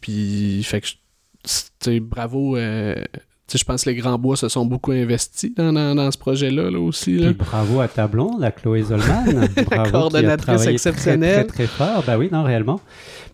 Puis, 0.02 0.64
fait 0.64 0.82
que, 0.82 2.00
bravo, 2.00 2.58
euh, 2.58 2.96
je 3.58 3.64
pense 3.64 3.84
que 3.84 3.90
les 3.90 3.96
Grands 3.96 4.18
Bois 4.18 4.36
se 4.36 4.50
sont 4.50 4.66
beaucoup 4.66 4.92
investis 4.92 5.54
dans, 5.56 5.74
dans, 5.74 6.12
ce 6.12 6.18
projet-là 6.18 6.70
là, 6.70 6.80
aussi. 6.80 7.18
Là. 7.18 7.34
bravo 7.34 7.80
à 7.80 7.88
ta 7.88 8.08
blonde, 8.08 8.44
à 8.44 8.52
Chloé 8.52 8.84
Zolman. 8.84 9.48
bravo, 9.66 9.92
Coordonnatrice 9.92 10.68
exceptionnelle. 10.68 11.48
Très, 11.48 11.66
très, 11.66 11.68
fort. 11.68 12.04
Ben 12.06 12.18
oui, 12.18 12.30
non, 12.32 12.44
réellement. 12.44 12.80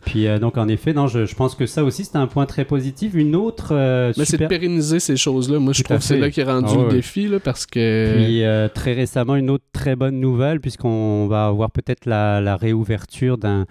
Puis 0.06 0.28
euh, 0.28 0.40
donc 0.40 0.58
en 0.58 0.68
effet, 0.68 0.94
non, 0.94 1.08
je, 1.08 1.26
je, 1.26 1.36
pense 1.36 1.56
que 1.56 1.66
ça 1.66 1.84
aussi 1.84 2.06
c'est 2.06 2.18
un 2.18 2.28
point 2.28 2.46
très 2.46 2.64
positif. 2.64 3.14
Une 3.16 3.36
autre. 3.36 3.70
Euh, 3.72 4.14
Mais 4.18 4.26
c'est 4.26 4.38
de 4.38 4.46
pérenniser 4.46 5.00
ces 5.00 5.18
choses-là. 5.18 5.60
Moi, 5.60 5.74
je 5.74 5.84
trouve 5.84 5.98
que 5.98 6.04
c'est 6.04 6.18
là 6.18 6.30
qui 6.30 6.42
est 6.42 6.46
rendu 6.46 6.74
ah 6.74 6.84
le 6.84 6.90
défi, 6.90 7.28
là, 7.28 7.40
parce 7.40 7.66
que. 7.66 8.16
Puis 8.16 8.44
euh, 8.44 8.68
très 8.68 8.94
récemment, 8.94 9.36
une 9.36 9.50
autre 9.50 9.66
très 9.74 9.96
bonne 9.96 10.20
nouvelle, 10.20 10.60
puisqu'on 10.60 11.28
va 11.28 11.48
avoir 11.48 11.72
peut-être 11.72 12.06
la, 12.06 12.40
la 12.40 12.56
réouverture 12.56 13.38
d'un 13.38 13.66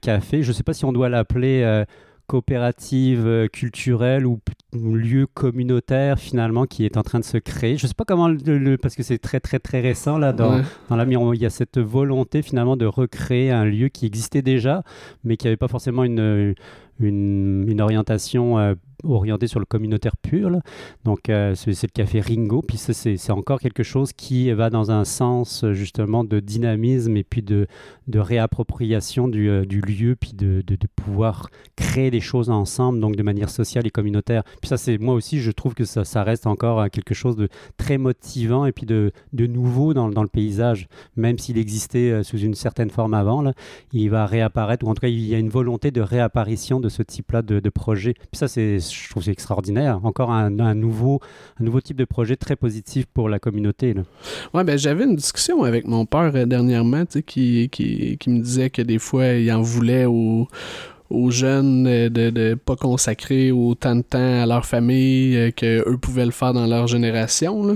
café. 0.00 0.42
Je 0.42 0.48
ne 0.48 0.52
sais 0.52 0.62
pas 0.62 0.72
si 0.72 0.84
on 0.84 0.92
doit 0.92 1.08
l'appeler 1.08 1.84
coopérative 2.32 3.26
euh, 3.26 3.46
culturelle 3.46 4.24
ou, 4.24 4.40
lieu 4.74 5.26
communautaire 5.26 6.18
finalement 6.18 6.64
qui 6.64 6.86
est 6.86 6.96
en 6.96 7.02
train 7.02 7.20
de 7.20 7.24
se 7.24 7.36
créer. 7.36 7.76
Je 7.76 7.84
ne 7.84 7.88
sais 7.88 7.94
pas 7.94 8.06
comment, 8.06 8.28
le, 8.28 8.76
parce 8.76 8.94
que 8.94 9.02
c'est 9.02 9.18
très 9.18 9.38
très 9.38 9.58
très 9.58 9.80
récent 9.80 10.16
là 10.16 10.32
dans, 10.32 10.62
dans 10.88 10.96
la 10.96 11.04
il 11.04 11.42
y 11.42 11.44
a 11.44 11.50
cette 11.50 11.78
volonté 11.78 12.40
finalement 12.40 12.78
de 12.78 12.86
recréer 12.86 13.50
un 13.50 13.66
lieu 13.66 13.88
qui 13.88 14.06
existait 14.06 14.40
déjà, 14.40 14.82
mais 15.24 15.36
qui 15.36 15.46
n'avait 15.46 15.58
pas 15.58 15.68
forcément 15.68 16.04
une, 16.04 16.54
une, 17.00 17.66
une 17.68 17.80
orientation 17.82 18.58
euh, 18.58 18.74
orienté 19.04 19.46
sur 19.46 19.60
le 19.60 19.66
communautaire 19.66 20.16
pur. 20.16 20.50
Donc, 21.04 21.28
euh, 21.28 21.54
c'est 21.54 21.70
le 21.70 21.92
café 21.92 22.20
Ringo. 22.20 22.62
Puis, 22.62 22.78
c'est 22.78 23.30
encore 23.30 23.60
quelque 23.60 23.82
chose 23.82 24.12
qui 24.12 24.50
va 24.52 24.70
dans 24.70 24.90
un 24.90 25.04
sens, 25.04 25.64
justement, 25.72 26.24
de 26.24 26.40
dynamisme 26.40 27.16
et 27.16 27.24
puis 27.24 27.42
de, 27.42 27.66
de 28.08 28.18
réappropriation 28.18 29.28
du, 29.28 29.48
euh, 29.48 29.64
du 29.64 29.80
lieu, 29.80 30.16
puis 30.16 30.32
de, 30.34 30.62
de, 30.66 30.76
pouvoir 30.96 31.48
créer 31.76 32.10
des 32.10 32.20
choses 32.20 32.50
ensemble, 32.50 33.00
donc 33.00 33.16
de 33.16 33.22
manière 33.22 33.50
sociale 33.50 33.86
et 33.86 33.90
communautaire. 33.90 34.44
Puis, 34.60 34.68
ça, 34.68 34.76
c'est 34.76 34.98
moi 34.98 35.14
aussi, 35.14 35.40
je 35.40 35.50
trouve 35.50 35.74
que 35.74 35.84
ça, 35.84 36.04
ça, 36.04 36.22
reste 36.22 36.46
encore 36.46 36.80
euh, 36.80 36.88
quelque 36.88 37.14
chose 37.14 37.36
de 37.36 37.48
très 37.76 37.98
motivant 37.98 38.66
et 38.66 38.72
puis 38.72 38.86
de, 38.86 39.12
de 39.32 39.46
nouveau 39.46 39.94
dans, 39.94 40.08
dans 40.10 40.22
le 40.22 40.28
paysage. 40.28 40.88
Même 41.16 41.38
s'il 41.38 41.58
existait 41.58 42.22
sous 42.22 42.38
une 42.38 42.54
certaine 42.54 42.90
forme 42.90 43.14
avant, 43.14 43.42
là, 43.42 43.52
il 43.92 44.08
va 44.10 44.26
réapparaître, 44.26 44.86
ou 44.86 44.90
en 44.90 44.94
tout 44.94 45.00
cas, 45.00 45.08
il 45.08 45.26
y 45.26 45.34
a 45.34 45.38
une 45.38 45.48
volonté 45.48 45.90
de 45.90 46.00
réapparition 46.00 46.80
de 46.80 46.88
ce 46.88 47.02
type-là 47.02 47.42
de, 47.42 47.60
de 47.60 47.70
projet. 47.70 48.14
Puis, 48.14 48.38
ça, 48.38 48.48
c'est 48.48 48.78
je 48.92 49.10
trouve 49.10 49.22
c'est 49.22 49.32
extraordinaire. 49.32 50.00
Encore 50.04 50.30
un, 50.30 50.50
nouveau, 50.74 51.20
un 51.60 51.64
nouveau 51.64 51.80
type 51.80 51.96
de 51.96 52.04
projet 52.04 52.36
très 52.36 52.56
positif 52.56 53.06
pour 53.06 53.28
la 53.28 53.38
communauté. 53.38 53.94
Ben 54.54 54.78
j'avais 54.78 55.04
une 55.04 55.16
discussion 55.16 55.62
avec 55.64 55.86
mon 55.86 56.06
père 56.06 56.32
euh, 56.34 56.46
dernièrement, 56.46 57.04
qui, 57.26 57.68
qui, 57.70 58.16
qui, 58.18 58.30
me 58.30 58.40
disait 58.40 58.70
que 58.70 58.82
des 58.82 58.98
fois, 58.98 59.26
il 59.28 59.50
en 59.52 59.62
voulait 59.62 60.04
aux, 60.04 60.48
aux 61.10 61.30
jeunes 61.30 61.86
euh, 61.86 62.08
de 62.08 62.30
ne 62.30 62.54
pas 62.54 62.76
consacrer 62.76 63.52
autant 63.52 63.96
de 63.96 64.02
temps 64.02 64.42
à 64.42 64.46
leur 64.46 64.64
famille 64.66 65.36
euh, 65.36 65.50
qu'eux 65.50 65.98
pouvaient 66.00 66.26
le 66.26 66.32
faire 66.32 66.52
dans 66.52 66.66
leur 66.66 66.86
génération. 66.86 67.66
Là. 67.66 67.74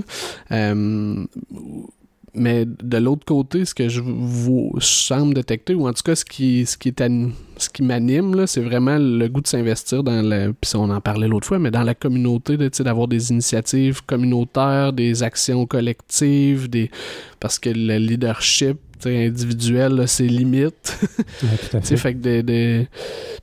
Mais 2.37 2.65
de 2.65 2.97
l'autre 2.97 3.25
côté, 3.25 3.65
ce 3.65 3.73
que 3.73 3.89
je 3.89 4.01
vous 4.01 4.73
semble 4.79 5.33
détecter, 5.33 5.73
ou 5.73 5.87
en 5.87 5.93
tout 5.93 6.03
cas 6.03 6.15
ce 6.15 6.23
qui, 6.23 6.65
ce 6.65 6.77
qui, 6.77 6.89
est 6.89 7.11
ce 7.57 7.69
qui 7.69 7.83
m'anime, 7.83 8.45
c'est 8.45 8.61
vraiment 8.61 8.97
le 8.97 9.27
goût 9.27 9.41
de 9.41 9.47
s'investir 9.47 10.03
dans 10.03 10.21
le. 10.21 10.53
Puis 10.53 10.71
on 10.75 10.89
en 10.89 11.01
parlait 11.01 11.27
l'autre 11.27 11.47
fois, 11.47 11.59
mais 11.59 11.71
dans 11.71 11.83
la 11.83 11.95
communauté, 11.95 12.57
d'avoir 12.57 13.07
des 13.07 13.31
initiatives 13.31 14.03
communautaires, 14.05 14.93
des 14.93 15.23
actions 15.23 15.65
collectives, 15.65 16.69
des 16.69 16.91
parce 17.39 17.59
que 17.59 17.69
le 17.69 17.97
leadership 17.97 18.77
individuel, 19.05 20.03
c'est 20.07 20.27
limite. 20.27 20.99
ouais, 21.73 21.81
fait 21.97 22.13
que 22.13 22.19
de, 22.19 22.41
de, 22.41 22.85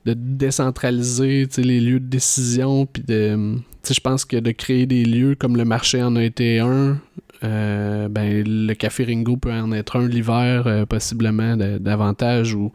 de 0.04 0.14
décentraliser 0.14 1.48
les 1.58 1.80
lieux 1.80 2.00
de 2.00 2.06
décision, 2.06 2.86
puis 2.86 3.02
de. 3.02 3.56
Je 3.88 4.00
pense 4.00 4.24
que 4.24 4.38
de 4.38 4.50
créer 4.50 4.86
des 4.86 5.04
lieux 5.04 5.34
comme 5.34 5.56
le 5.56 5.66
marché 5.66 6.02
en 6.02 6.16
a 6.16 6.24
été 6.24 6.58
un, 6.58 6.98
euh, 7.44 8.08
ben, 8.08 8.42
le 8.46 8.74
café 8.74 9.04
Ringo 9.04 9.36
peut 9.36 9.52
en 9.52 9.72
être 9.72 9.96
un 9.96 10.08
l'hiver, 10.08 10.66
euh, 10.66 10.86
possiblement 10.86 11.56
davantage. 11.56 12.54
Ou 12.54 12.72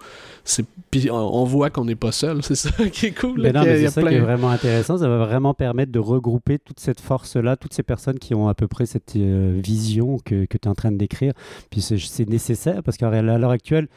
Puis 0.92 1.10
on, 1.12 1.44
voit 1.44 1.70
qu'on 1.70 1.86
n'est 1.86 1.96
pas 1.96 2.12
seul, 2.12 2.44
c'est 2.44 2.56
ça 2.56 2.72
qui 2.90 3.08
est 3.08 3.20
cool. 3.20 3.42
Ben 3.42 3.64
c'est 3.64 3.90
ça 3.90 4.04
qui 4.04 4.14
est 4.14 4.20
vraiment 4.20 4.50
intéressant. 4.50 4.98
Ça 4.98 5.10
va 5.10 5.18
vraiment 5.18 5.54
permettre 5.54 5.92
de 5.92 6.00
regrouper 6.00 6.60
toute 6.60 6.80
cette 6.80 7.00
force-là, 7.00 7.58
toutes 7.58 7.74
ces 7.74 7.84
personnes 7.84 8.20
qui 8.20 8.36
ont 8.36 8.48
à 8.48 8.54
peu 8.54 8.68
près 8.68 8.86
cette 8.86 9.16
euh, 9.16 9.60
vision 9.64 10.18
que, 10.24 10.46
que 10.46 10.58
tu 10.58 10.68
es 10.68 10.70
en 10.70 10.76
train 10.76 10.92
de 10.92 10.98
décrire. 10.98 11.34
Puis 11.72 11.82
c'est 11.82 12.30
nécessaire 12.30 12.84
parce 12.84 12.98
qu'à 12.98 13.22
l'heure 13.22 13.52
actuelle, 13.52 13.88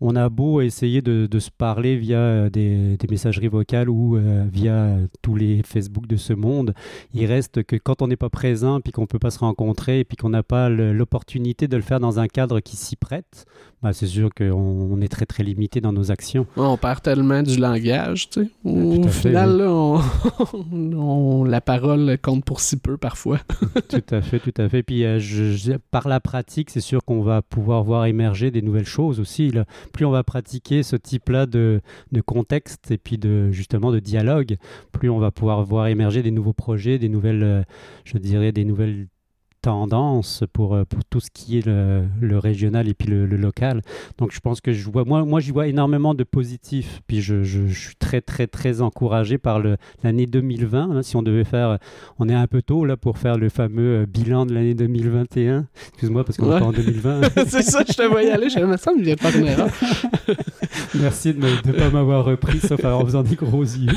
on 0.00 0.16
a 0.16 0.28
beau 0.28 0.60
essayer 0.60 1.02
de, 1.02 1.38
se 1.38 1.50
parler 1.50 1.96
via 1.96 2.18
euh, 2.18 2.50
des, 2.50 2.96
messageries 3.10 3.48
vocales 3.48 3.88
ou 3.88 4.16
euh, 4.16 4.44
via 4.50 4.96
tous 5.22 5.36
les 5.36 5.62
Facebook 5.62 6.06
de 6.06 6.16
ce 6.16 6.32
monde, 6.32 6.74
il 7.14 7.26
reste 7.26 7.62
que 7.62 7.76
quand 7.76 8.02
on 8.02 8.08
n'est 8.08 8.16
pas 8.16 8.30
présent, 8.30 8.80
puis 8.80 8.92
qu'on 8.92 9.02
ne 9.02 9.06
peut 9.06 9.18
pas 9.18 9.30
se 9.30 9.38
rencontrer, 9.38 10.04
puis 10.04 10.16
qu'on 10.16 10.30
n'a 10.30 10.42
pas 10.42 10.68
l'opportunité 10.68 11.68
de 11.68 11.76
le 11.76 11.82
faire 11.82 12.00
dans 12.00 12.18
un 12.18 12.26
cadre 12.26 12.60
qui 12.60 12.76
s'y 12.76 12.96
prête, 12.96 13.44
bah, 13.82 13.92
c'est 13.92 14.06
sûr 14.06 14.30
qu'on 14.34 15.00
est 15.00 15.08
très 15.08 15.26
très 15.26 15.42
limité 15.42 15.80
dans 15.80 15.92
nos 15.92 16.10
actions. 16.10 16.46
On 16.56 16.76
perd 16.76 17.02
tellement 17.02 17.42
du 17.42 17.58
langage, 17.58 18.30
tu 18.30 18.44
sais. 18.44 18.50
Au 18.64 19.06
final, 19.08 19.58
la 21.48 21.60
parole 21.60 22.18
compte 22.22 22.44
pour 22.44 22.60
si 22.60 22.76
peu 22.76 22.96
parfois. 22.96 23.38
tout 23.88 24.02
à 24.10 24.22
fait, 24.22 24.40
tout 24.40 24.54
à 24.56 24.68
fait. 24.68 24.82
Puis 24.82 25.04
euh, 25.04 25.20
par 25.90 26.08
la 26.08 26.20
pratique, 26.20 26.70
c'est 26.70 26.80
sûr 26.80 27.04
qu'on 27.04 27.22
va 27.22 27.42
pouvoir 27.42 27.84
voir 27.84 28.06
émerger 28.06 28.50
des 28.50 28.62
nouvelles 28.62 28.86
choses 28.86 29.20
aussi. 29.20 29.50
Là 29.50 29.64
plus 29.92 30.04
on 30.04 30.10
va 30.10 30.24
pratiquer 30.24 30.82
ce 30.82 30.96
type-là 30.96 31.46
de, 31.46 31.80
contexte 32.24 32.90
et 32.90 32.98
puis 32.98 33.18
de 33.18 33.50
justement 33.50 33.92
de 33.92 33.98
dialogue, 33.98 34.56
plus 34.92 35.10
on 35.10 35.18
va 35.18 35.30
pouvoir 35.30 35.62
voir 35.64 35.86
émerger 35.86 36.22
des 36.22 36.30
nouveaux 36.30 36.52
projets, 36.52 36.98
des 36.98 37.08
nouvelles, 37.08 37.42
euh, 37.42 37.62
je 38.04 38.18
dirais, 38.18 38.52
des 38.52 38.64
nouvelles 38.64 39.08
tendance 39.66 40.44
pour, 40.52 40.76
euh, 40.76 40.84
pour 40.84 41.04
tout 41.04 41.18
ce 41.18 41.28
qui 41.28 41.58
est 41.58 41.66
le, 41.66 42.38
régional 42.38 42.88
et 42.88 42.94
puis 42.94 43.08
le, 43.08 43.26
local. 43.26 43.82
Donc 44.16 44.30
je 44.32 44.38
pense 44.38 44.60
que 44.60 44.72
je 44.72 44.88
vois, 44.88 45.04
moi, 45.04 45.24
moi 45.24 45.40
j'y 45.40 45.50
vois 45.50 45.66
énormément 45.66 46.14
de 46.14 46.22
positifs. 46.22 47.00
Puis 47.08 47.20
je, 47.20 47.42
je, 47.42 47.66
suis 47.66 47.96
très, 47.96 48.20
très, 48.20 48.46
très 48.46 48.80
encouragé 48.80 49.38
par 49.38 49.60
l'année 50.04 50.26
2020. 50.26 50.98
Hein. 50.98 51.02
si 51.02 51.16
on 51.16 51.22
devait 51.24 51.42
faire, 51.42 51.78
on 52.20 52.28
est 52.28 52.34
un 52.34 52.46
peu 52.46 52.62
tôt 52.62 52.84
là 52.84 52.96
pour 52.96 53.18
faire 53.18 53.38
le 53.38 53.48
fameux 53.48 54.02
euh, 54.02 54.06
bilan 54.06 54.46
de 54.46 54.54
l'année 54.54 54.74
2021. 54.74 55.66
Excuse-moi 55.88 56.24
parce 56.24 56.36
qu'on 56.38 56.56
est 56.56 56.60
pas 56.60 56.66
en 56.66 56.72
2020. 56.72 57.22
c'est 57.48 57.62
ça, 57.62 57.82
je 57.88 57.92
te 57.92 58.02
voyais 58.02 58.30
aller. 58.30 58.48
Je 58.48 58.60
me 58.60 58.76
semble, 58.76 59.00
je 59.00 59.04
viens 59.04 59.16
pas 59.16 59.32
une 59.32 59.46
erreur. 59.46 59.70
Merci 60.94 61.34
de 61.34 61.40
ne 61.40 61.72
pas 61.72 61.90
m'avoir 61.90 62.24
repris, 62.24 62.60
sauf 62.60 62.84
en 62.84 63.04
faisant 63.04 63.24
des 63.24 63.34
gros 63.34 63.62
yeux. 63.62 63.92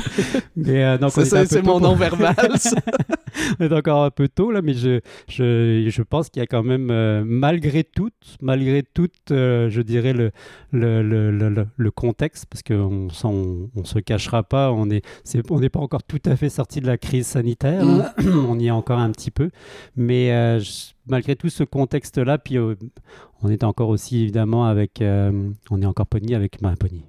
Mais, 0.56 0.84
euh, 0.84 0.98
c'est 1.46 1.62
mon 1.62 1.78
nom 1.78 1.94
verbal. 1.94 2.34
on 3.60 3.64
est 3.64 3.72
encore 3.72 4.04
un 4.04 4.10
peu 4.10 4.28
tôt 4.28 4.50
là, 4.50 4.62
mais 4.62 4.74
je, 4.74 5.00
je 5.28 5.59
je 5.88 6.02
pense 6.02 6.28
qu'il 6.28 6.40
y 6.40 6.42
a 6.42 6.46
quand 6.46 6.62
même, 6.62 6.90
euh, 6.90 7.22
malgré 7.24 7.84
tout, 7.84 8.10
malgré 8.40 8.82
tout, 8.82 9.08
euh, 9.30 9.68
je 9.70 9.82
dirais 9.82 10.12
le, 10.12 10.32
le, 10.72 11.02
le, 11.02 11.66
le, 11.76 11.90
contexte, 11.90 12.46
parce 12.46 12.62
qu'on 12.62 13.08
ne 13.08 13.84
se 13.84 13.98
cachera 13.98 14.42
pas, 14.42 14.72
on 14.72 14.86
n'est 14.86 15.02
on 15.50 15.60
pas 15.60 15.80
encore 15.80 16.02
tout 16.02 16.20
à 16.24 16.36
fait 16.36 16.48
sorti 16.48 16.80
de 16.80 16.86
la 16.86 16.98
crise 16.98 17.26
sanitaire, 17.26 17.84
mm. 17.84 18.46
on 18.48 18.58
y 18.58 18.68
est 18.68 18.70
encore 18.70 18.98
un 18.98 19.10
petit 19.10 19.30
peu, 19.30 19.50
mais 19.96 20.32
euh, 20.32 20.60
malgré 21.06 21.36
tout 21.36 21.48
ce 21.48 21.64
contexte-là, 21.64 22.38
puis 22.38 22.58
on 22.58 23.48
est 23.48 23.64
encore 23.64 23.88
aussi 23.88 24.22
évidemment 24.22 24.66
avec, 24.66 25.02
on 25.02 25.82
est 25.82 25.86
encore 25.86 26.06
pogné 26.06 26.34
avec 26.34 26.60
ma 26.62 26.76
pogné 26.76 27.04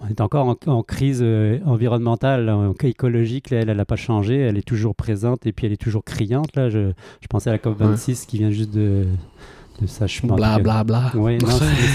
on 0.00 0.08
est 0.08 0.20
encore 0.20 0.56
en, 0.66 0.82
crise 0.82 1.20
euh, 1.22 1.58
environnementale, 1.64 2.72
écologique. 2.82 3.50
elle, 3.50 3.76
n'a 3.76 3.84
pas 3.84 3.96
changé. 3.96 4.36
Elle 4.36 4.56
est 4.56 4.66
toujours 4.66 4.94
présente 4.94 5.46
et 5.46 5.52
puis 5.52 5.66
elle 5.66 5.72
est 5.72 5.80
toujours 5.80 6.04
criante. 6.04 6.54
Là, 6.54 6.68
je, 6.68 6.92
je 7.20 7.26
pensais 7.28 7.50
à 7.50 7.52
la 7.52 7.58
COP26 7.58 8.26
qui 8.26 8.38
vient 8.38 8.50
juste 8.50 8.72
de, 8.72 9.06
de 9.80 9.86
ça. 9.86 10.06
Bla, 10.22 10.58
bla, 10.58 10.84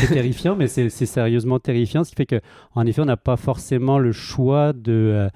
c'est 0.01 0.07
terrifiant, 0.07 0.55
mais 0.55 0.67
c'est 0.67 0.89
sérieusement 0.89 1.59
terrifiant. 1.59 2.03
Ce 2.03 2.09
qui 2.09 2.15
fait 2.15 2.25
qu'en 2.25 2.85
effet, 2.85 3.01
on 3.01 3.05
n'a 3.05 3.17
pas 3.17 3.37
forcément 3.37 3.99
le 3.99 4.11
choix 4.11 4.73
de. 4.73 4.91
Euh, 4.91 5.29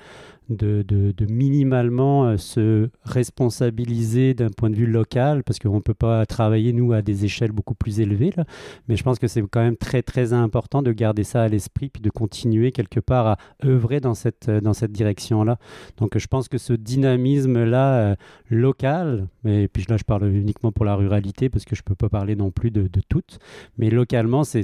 de, 0.50 0.84
de, 0.88 1.26
minimalement 1.26 2.26
euh, 2.26 2.38
se 2.38 2.90
responsabiliser 3.04 4.34
d'un 4.34 4.50
point 4.50 4.70
de 4.70 4.76
vue 4.76 4.86
local, 4.86 5.44
parce 5.44 5.60
qu'on 5.60 5.76
ne 5.76 5.82
peut 5.82 5.94
pas 5.94 6.26
travailler, 6.26 6.74
nous, 6.74 6.94
à 6.94 7.02
des 7.02 7.26
échelles 7.26 7.52
beaucoup 7.52 7.76
plus 7.76 8.00
élevées. 8.00 8.32
Là. 8.36 8.46
Mais 8.88 8.96
je 8.96 9.04
pense 9.04 9.20
que 9.20 9.28
c'est 9.28 9.42
quand 9.42 9.62
même 9.62 9.78
très, 9.78 10.02
très 10.02 10.34
important 10.34 10.82
de 10.82 10.92
garder 10.92 11.24
ça 11.24 11.44
à 11.44 11.48
l'esprit, 11.48 11.90
puis 11.90 12.02
de 12.02 12.10
continuer 12.10 12.72
quelque 12.72 13.00
part 13.00 13.28
à 13.28 13.38
œuvrer 13.66 14.00
dans 14.00 14.14
cette, 14.14 14.50
dans 14.50 14.74
cette 14.74 14.92
direction-là. 14.92 15.58
Donc 15.98 16.18
je 16.18 16.28
pense 16.28 16.48
que 16.48 16.58
ce 16.58 16.74
dynamisme-là 16.74 17.94
euh, 17.94 18.16
local, 18.50 19.28
et 19.46 19.68
puis 19.68 19.86
là 19.90 19.98
je 19.98 20.04
parle 20.04 20.28
uniquement 20.28 20.72
pour 20.72 20.86
la 20.86 20.96
ruralité, 20.96 21.50
parce 21.50 21.66
que 21.66 21.76
je 21.76 21.82
ne 21.82 21.86
peux 21.86 21.96
pas 21.96 22.10
parler 22.10 22.36
non 22.36 22.52
plus 22.52 22.72
de, 22.72 22.84
de 22.84 23.02
toutes, 23.10 23.40
mais 23.78 23.90
localement, 23.90 24.44
c'est 24.44 24.64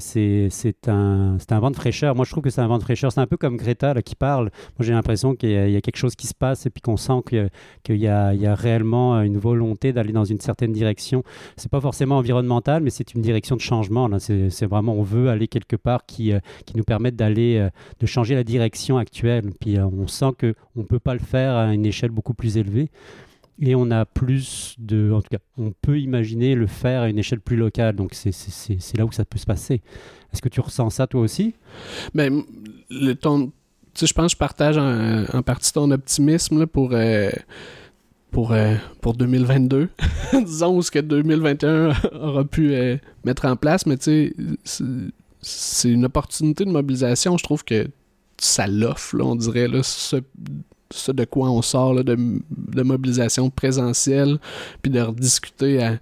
un, 0.87 1.37
un 1.49 1.59
vent 1.59 1.71
de 1.71 1.75
fraîcheur. 1.75 2.15
Moi, 2.15 2.25
je 2.25 2.31
trouve 2.31 2.43
que 2.43 2.49
c'est 2.49 2.61
un 2.61 2.67
vent 2.67 2.77
de 2.77 2.83
fraîcheur. 2.83 3.11
C'est 3.11 3.19
un 3.19 3.27
peu 3.27 3.37
comme 3.37 3.57
Greta 3.57 3.93
là, 3.93 4.01
qui 4.01 4.15
parle. 4.15 4.45
Moi, 4.77 4.85
j'ai 4.85 4.93
l'impression 4.93 5.35
qu'il 5.35 5.51
y 5.51 5.72
a 5.72 5.72
y 5.73 5.77
a 5.77 5.81
quelque 5.81 5.97
chose 5.97 6.15
qui 6.15 6.27
se 6.27 6.33
passe 6.33 6.65
et 6.65 6.69
puis 6.69 6.81
qu'on 6.81 6.97
sent 6.97 7.21
qu'il 7.83 7.97
y, 7.97 8.07
a, 8.07 8.33
y 8.33 8.45
a 8.45 8.55
réellement 8.55 9.21
une 9.21 9.37
volonté 9.37 9.93
d'aller 9.93 10.13
dans 10.13 10.25
une 10.25 10.39
certaine 10.39 10.71
direction. 10.71 11.23
C'est 11.57 11.69
pas 11.71 11.81
forcément 11.81 12.17
environnemental, 12.17 12.81
mais 12.83 12.89
c'est 12.89 13.13
une 13.13 13.21
direction 13.21 13.55
de 13.55 13.61
changement. 13.61 14.09
C'est 14.19 14.65
vraiment, 14.65 14.93
on 14.93 15.03
veut 15.03 15.29
aller 15.29 15.47
quelque 15.47 15.75
part 15.75 16.05
qui, 16.05 16.31
euh, 16.33 16.39
qui 16.65 16.77
nous 16.77 16.83
permette 16.83 17.15
d'aller, 17.15 17.57
euh, 17.57 17.69
de 17.99 18.05
changer 18.05 18.35
la 18.35 18.43
direction 18.43 18.97
actuelle. 18.97 19.51
Puis 19.59 19.77
euh, 19.77 19.85
on 19.85 20.07
sent 20.07 20.31
qu'on 20.39 20.81
ne 20.81 20.85
peut 20.85 20.99
pas 20.99 21.13
le 21.13 21.19
faire 21.19 21.53
à 21.55 21.73
une 21.73 21.85
échelle 21.85 22.11
beaucoup 22.11 22.33
plus 22.33 22.57
élevée. 22.57 22.89
et 23.59 23.75
on 23.75 23.91
a 23.91 24.05
plus 24.05 24.75
de. 24.79 25.11
En 25.13 25.21
tout 25.21 25.29
cas, 25.29 25.37
on 25.57 25.71
peut 25.81 25.99
imaginer 25.99 26.55
le 26.55 26.65
faire 26.67 27.01
à 27.03 27.09
une 27.09 27.19
échelle 27.19 27.39
plus 27.39 27.55
locale. 27.55 27.95
Donc, 27.95 28.13
c'est- 28.13 28.97
là 28.97 29.05
où 29.05 29.11
ça 29.11 29.25
peut 29.25 29.37
se 29.37 29.45
passer. 29.45 29.81
Est-ce 30.33 30.41
que 30.41 30.49
tu 30.49 30.59
ressens 30.59 30.89
ça 30.89 31.05
toi 31.05 31.21
aussi? 31.21 31.53
Mais 32.15 32.29
Ben, 32.31 32.41
le 32.89 33.13
ton, 33.13 33.51
sais, 33.99 34.07
je 34.07 34.13
pense 34.13 34.27
que 34.27 34.31
je 34.33 34.37
partage 34.37 34.77
en, 34.77 35.41
partie 35.43 35.71
ton 35.73 35.89
optimisme 35.91 36.59
là, 36.59 36.67
pour, 36.67 36.89
euh, 36.93 37.29
pour, 38.31 38.51
euh, 38.51 38.75
pour 39.01 39.13
2022. 39.13 39.89
Disons 40.45 40.81
ce 40.81 40.91
que 40.91 40.99
2021 40.99 41.93
aura 42.13 42.43
pu 42.45 42.73
euh, 42.73 42.97
mettre 43.23 43.45
en 43.45 43.55
place, 43.55 43.85
mais 43.85 43.97
tu 43.97 44.33
sais, 44.63 44.83
c'est- 45.41 45.89
une 45.89 46.05
opportunité 46.05 46.65
de 46.65 46.71
mobilisation. 46.71 47.37
Je 47.37 47.43
trouve 47.43 47.63
que 47.65 47.87
ça 48.37 48.65
l'offre, 48.67 49.17
on 49.19 49.35
dirait, 49.35 49.67
là, 49.67 49.81
ce 50.93 51.11
de 51.11 51.25
quoi 51.25 51.49
on 51.49 51.61
sort 51.61 51.93
là, 51.93 52.03
de, 52.03 52.15
de 52.15 52.83
mobilisation 52.83 53.49
présentielle, 53.49 54.37
puis 54.81 54.91
de 54.91 55.01
rediscuter 55.01 55.83
à- 55.83 55.97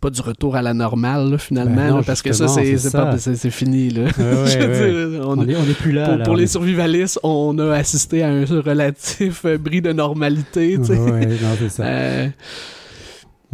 pas 0.00 0.10
du 0.10 0.20
retour 0.20 0.56
à 0.56 0.62
la 0.62 0.74
normale, 0.74 1.30
là, 1.30 1.38
finalement, 1.38 1.76
Ben 1.76 1.90
non, 1.90 1.96
là, 1.98 2.02
parce 2.04 2.22
que 2.22 2.32
ça, 2.32 2.48
c'est 2.48 3.50
fini. 3.50 3.90
Là. 3.90 4.02
Ouais, 4.04 4.10
Je 4.18 4.58
veux 4.58 4.68
ouais. 4.68 5.10
dire, 5.18 5.28
on- 5.28 5.38
On 5.38 5.48
est, 5.48 5.56
on 5.56 5.62
est 5.64 5.78
plus 5.78 5.92
là. 5.92 6.06
pour, 6.08 6.16
là, 6.18 6.24
pour 6.24 6.32
on 6.34 6.36
les 6.36 6.44
est- 6.44 6.46
survivalistes, 6.48 7.20
on 7.22 7.58
a 7.58 7.72
assisté 7.74 8.22
à 8.22 8.28
un 8.30 8.44
relatif 8.44 9.44
bris 9.60 9.80
de 9.82 9.92
normalité. 9.92 10.76
Ouais, 10.76 11.26
non, 11.26 11.56
c'est 11.58 11.68
ça. 11.68 11.82
Euh, 11.84 12.28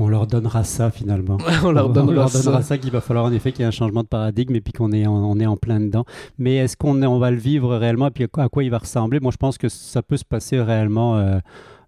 On 0.01 0.09
leur 0.09 0.27
donnera 0.29 0.63
ça 0.65 0.91
finalement. 0.91 1.39
on 1.65 1.73
leur 1.73 1.89
donnera, 1.91 2.13
on 2.13 2.15
leur 2.15 2.31
donnera 2.31 2.63
ça. 2.63 2.63
ça, 2.63 2.79
qu'il 2.79 2.91
va 2.93 3.01
falloir 3.01 3.25
en 3.27 3.33
effet 3.33 3.51
qu'il 3.53 3.61
y 3.61 3.65
ait 3.65 3.69
un 3.69 3.73
changement 3.73 4.03
de 4.03 4.09
paradigme 4.09 4.55
et 4.55 4.61
puis 4.61 4.73
qu'on 4.73 4.93
est, 4.93 5.07
en- 5.07 5.13
on 5.13 5.39
est 5.41 5.47
en 5.47 5.57
plein 5.57 5.81
dedans. 5.81 6.05
Mais 6.39 6.57
est-ce 6.57 6.77
qu'on 6.77 7.03
est- 7.03 7.07
on 7.07 7.19
va 7.19 7.31
le 7.33 7.37
vivre 7.39 7.77
réellement 7.77 8.07
et 8.07 8.11
puis 8.13 8.25
à 8.25 8.29
quoi, 8.29 8.45
à 8.45 8.49
quoi 8.49 8.63
il 8.65 8.71
va 8.71 8.79
ressembler? 8.79 9.19
Moi, 9.21 9.33
je 9.33 9.37
pense 9.37 9.59
que 9.59 9.69
ça 9.69 10.03
peut 10.03 10.17
se 10.17 10.25
passer 10.25 10.61
réellement. 10.61 11.17
euh, 11.19 11.39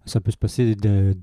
ça 0.05 0.19
peut 0.19 0.31
se 0.31 0.37
passer 0.37 0.75
de- 0.75 1.13
de- 1.13 1.15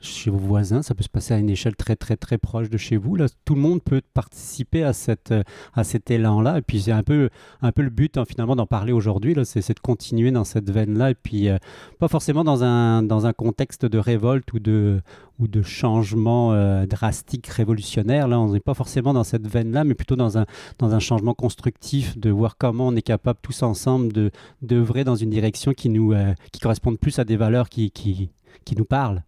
chez 0.00 0.30
vos 0.30 0.38
voisins, 0.38 0.82
ça 0.82 0.94
peut 0.94 1.02
se 1.02 1.08
passer 1.08 1.34
à 1.34 1.38
une 1.38 1.50
échelle 1.50 1.76
très 1.76 1.96
très 1.96 2.16
très 2.16 2.38
proche 2.38 2.70
de 2.70 2.76
chez 2.76 2.96
vous. 2.96 3.16
Là, 3.16 3.26
tout 3.44 3.54
le 3.54 3.60
monde 3.60 3.82
peut 3.82 4.00
participer 4.14 4.82
à, 4.82 4.92
cette, 4.92 5.34
à 5.74 5.84
cet 5.84 6.10
élan-là. 6.10 6.58
Et 6.58 6.62
puis 6.62 6.82
c'est 6.82 6.92
un 6.92 7.02
peu, 7.02 7.30
un 7.62 7.72
peu 7.72 7.82
le 7.82 7.90
but 7.90 8.16
hein, 8.16 8.24
finalement 8.26 8.56
d'en 8.56 8.66
parler 8.66 8.92
aujourd'hui. 8.92 9.34
c'est 9.44 9.74
de 9.74 9.80
continuer 9.80 10.30
dans 10.30 10.44
cette 10.44 10.70
veine-là. 10.70 11.10
Et 11.10 11.14
puis 11.14 11.48
euh, 11.48 11.58
pas 11.98 12.08
forcément 12.08 12.44
dans 12.44 12.64
un, 12.64 13.02
dans 13.02 13.26
un 13.26 13.32
contexte 13.32 13.86
de 13.86 13.98
révolte 13.98 14.52
ou 14.52 14.58
de, 14.58 15.00
ou 15.38 15.48
de 15.48 15.62
changement 15.62 16.52
euh, 16.52 16.86
drastique, 16.86 17.46
révolutionnaire. 17.46 18.28
Là, 18.28 18.40
on 18.40 18.52
n'est 18.52 18.60
pas 18.60 18.74
forcément 18.74 19.12
dans 19.12 19.24
cette 19.24 19.46
veine-là, 19.46 19.84
mais 19.84 19.94
plutôt 19.94 20.16
dans 20.16 20.38
un, 20.38 20.46
dans 20.78 20.94
un 20.94 20.98
changement 20.98 21.34
constructif, 21.34 22.18
de 22.18 22.30
voir 22.30 22.56
comment 22.56 22.88
on 22.88 22.96
est 22.96 23.02
capable 23.02 23.38
tous 23.42 23.62
ensemble 23.62 24.12
de 24.12 24.30
d'œuvrer 24.62 25.04
dans 25.04 25.16
une 25.16 25.30
direction 25.30 25.72
qui 25.72 25.88
nous 25.88 26.12
euh, 26.12 26.34
qui 26.52 26.60
corresponde 26.60 26.98
plus 26.98 27.18
à 27.18 27.24
des 27.24 27.36
valeurs 27.36 27.68
qui, 27.68 27.90
qui, 27.90 28.30
qui 28.64 28.76
nous 28.76 28.84
parlent. 28.84 29.22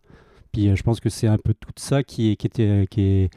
Puis 0.52 0.68
euh, 0.68 0.76
je 0.76 0.82
pense 0.82 1.00
que 1.00 1.08
c'est 1.08 1.26
un 1.26 1.38
peu 1.38 1.54
tout 1.54 1.70
ça 1.76 2.02
qui 2.02 2.32
est, 2.32 2.36
qui 2.36 2.46
était, 2.46 2.86
qui 2.90 3.00
est 3.02 3.30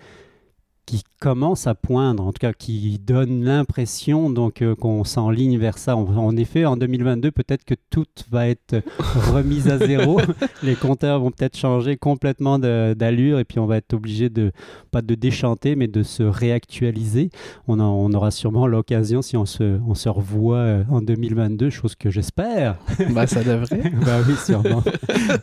qui 0.86 1.04
commence 1.20 1.68
à 1.68 1.76
poindre, 1.76 2.24
en 2.26 2.34
tout 2.34 2.40
cas 2.40 2.52
qui 2.52 3.00
donne 3.00 3.46
l'impression 3.46 4.30
donc 4.30 4.62
euh, 4.62 4.76
qu'on 4.76 5.06
s'enligne 5.06 5.58
vers 5.58 5.78
ça. 5.78 5.96
En, 5.96 6.04
en 6.18 6.36
effet, 6.36 6.66
en 6.66 6.76
2022, 6.76 7.32
peut-être 7.32 7.64
que 7.64 7.76
tout 7.90 8.06
va 8.30 8.48
être 8.50 8.82
remis 9.34 9.70
à 9.70 9.78
zéro. 9.78 10.20
Les 10.64 10.76
compteurs 10.76 11.22
vont 11.22 11.32
peut-être 11.32 11.58
changer 11.58 11.96
complètement 11.96 12.60
d'allure 12.60 13.40
et 13.40 13.46
puis 13.46 13.60
on 13.60 13.66
va 13.66 13.78
être 13.78 13.94
obligé 13.94 14.30
de 14.30 14.52
pas 14.92 15.02
de 15.02 15.16
déchanter, 15.16 15.76
mais 15.78 15.88
de 15.88 16.04
se 16.04 16.24
réactualiser. 16.24 17.30
On, 17.68 17.80
en- 17.80 17.86
on 17.94 18.12
aura 18.14 18.32
sûrement 18.32 18.68
l'occasion 18.68 19.22
si 19.22 19.38
on 19.38 19.46
se, 19.46 19.80
on 19.88 19.96
se 19.96 20.10
revoit 20.10 20.58
euh, 20.58 20.84
en 20.90 21.02
2022, 21.02 21.70
chose 21.70 21.96
que 21.96 22.10
j'espère. 22.10 22.76
Ben, 23.12 23.26
ça 23.26 23.44
devrait. 23.44 23.92
bah 24.06 24.18
oui, 24.28 24.36
sûrement. 24.36 24.84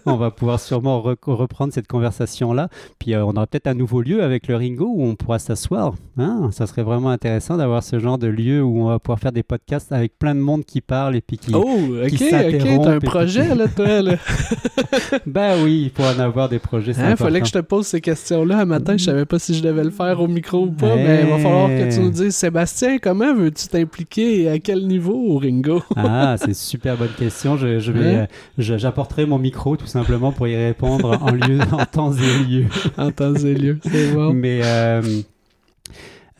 on 0.06 0.16
va 0.16 0.30
pouvoir 0.30 0.60
sûrement 0.60 1.00
re- 1.00 1.16
reprendre 1.32 1.72
cette 1.72 1.86
conversation-là. 1.88 2.68
Puis 2.98 3.14
euh, 3.14 3.24
on 3.24 3.30
aura 3.30 3.46
peut-être 3.46 3.66
un 3.68 3.74
nouveau 3.74 4.02
lieu 4.02 4.22
avec 4.22 4.46
le 4.46 4.56
Ringo 4.56 4.86
où 4.94 5.02
on 5.04 5.14
pourra 5.16 5.29
s'asseoir. 5.38 5.94
Hein 6.18 6.48
ça 6.52 6.66
serait 6.66 6.82
vraiment 6.82 7.10
intéressant 7.10 7.56
d'avoir 7.56 7.82
ce 7.82 7.98
genre 7.98 8.18
de 8.18 8.26
lieu 8.26 8.62
où 8.62 8.80
on 8.82 8.86
va 8.88 8.98
pouvoir 8.98 9.18
faire 9.20 9.32
des 9.32 9.42
podcasts 9.42 9.92
avec 9.92 10.18
plein 10.18 10.34
de 10.34 10.40
monde 10.40 10.64
qui 10.64 10.80
parle 10.80 11.16
et 11.16 11.20
puis 11.20 11.38
qui. 11.38 11.54
Oh, 11.54 11.60
ok, 12.02 12.08
qui 12.08 12.24
ok, 12.24 12.82
t'as 12.82 12.90
un 12.94 12.98
puis- 12.98 13.08
projet, 13.08 13.54
là, 13.54 13.66
toi, 13.68 14.02
là. 14.02 14.16
Ben 15.26 15.62
oui, 15.62 15.84
il 15.84 15.90
faut 15.90 16.08
en 16.08 16.18
avoir 16.20 16.48
des 16.48 16.58
projets. 16.58 16.92
c'est 16.92 17.02
Hein, 17.02 17.16
fallait 17.16 17.40
que 17.40 17.46
je 17.46 17.52
te 17.52 17.58
pose 17.58 17.86
ces 17.86 18.00
questions-là 18.00 18.60
un 18.60 18.64
matin. 18.64 18.96
Je 18.96 19.04
savais 19.04 19.24
pas 19.24 19.38
si 19.38 19.54
je 19.54 19.62
devais 19.62 19.84
le 19.84 19.90
faire 19.90 20.20
au 20.20 20.26
micro 20.28 20.64
ou 20.66 20.70
pas, 20.72 20.94
Hey. 20.96 21.04
mais 21.06 21.20
il 21.22 21.28
va 21.30 21.38
falloir 21.38 21.68
que 21.68 21.94
tu 21.94 22.00
nous 22.00 22.10
dises, 22.10 22.34
Sébastien, 22.34 22.98
comment 22.98 23.34
veux-tu 23.34 23.68
t'impliquer 23.68 24.42
et 24.42 24.48
à 24.50 24.58
quel 24.58 24.86
niveau 24.86 25.14
au 25.14 25.38
Ringo? 25.38 25.82
Ah, 25.96 26.36
c'est 26.38 26.48
une 26.48 26.54
super 26.54 26.96
bonne 26.96 27.12
question. 27.18 27.56
Je, 27.56 27.78
je 27.78 27.92
vais, 27.92 28.14
Hein? 28.14 28.26
euh, 28.58 28.62
j'apporterai 28.78 29.26
mon 29.26 29.38
micro 29.38 29.76
tout 29.76 29.86
simplement 29.86 30.32
pour 30.32 30.48
y 30.48 30.56
répondre 30.56 31.18
en 31.22 31.30
lieu, 31.32 31.58
en 31.72 31.84
temps 31.84 32.12
et 32.12 32.44
lieu. 32.44 32.64
en 32.96 33.10
temps 33.10 33.34
et 33.34 33.54
lieu, 33.54 33.78
c'est 33.82 34.12
bon. 34.12 34.32
Mais 34.32 34.60
euh, 34.64 35.02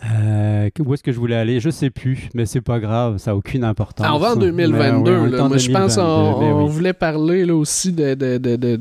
euh, 0.03 0.69
où 0.79 0.95
est-ce 0.95 1.03
que 1.03 1.13
je 1.13 1.19
voulais 1.19 1.37
aller? 1.37 1.61
Je 1.61 1.69
sais 1.71 1.91
plus, 1.91 2.29
mais 2.35 2.47
c'est 2.47 2.61
pas 2.63 2.79
grave, 2.81 3.19
ça 3.19 3.33
a 3.33 3.35
aucune 3.35 3.65
importance. 3.65 4.07
Ah, 4.09 4.15
on 4.15 4.19
va 4.19 4.33
en 4.33 4.37
Mais, 4.37 4.47
2022. 4.47 4.79
ouais, 5.11 5.17
on 5.21 5.27
est 5.27 5.31
là. 5.31 5.49
Moi, 5.49 5.57
je 5.59 5.71
pense 5.71 5.97
2022, 5.97 6.35
qu'on 6.55 6.63
oui. 6.65 6.71
voulait 6.73 6.93
parler 6.95 7.45
là, 7.45 7.55
aussi 7.55 7.93
de, 7.93 8.15
de, 8.15 8.39
de, 8.39 8.57
de, 8.57 8.77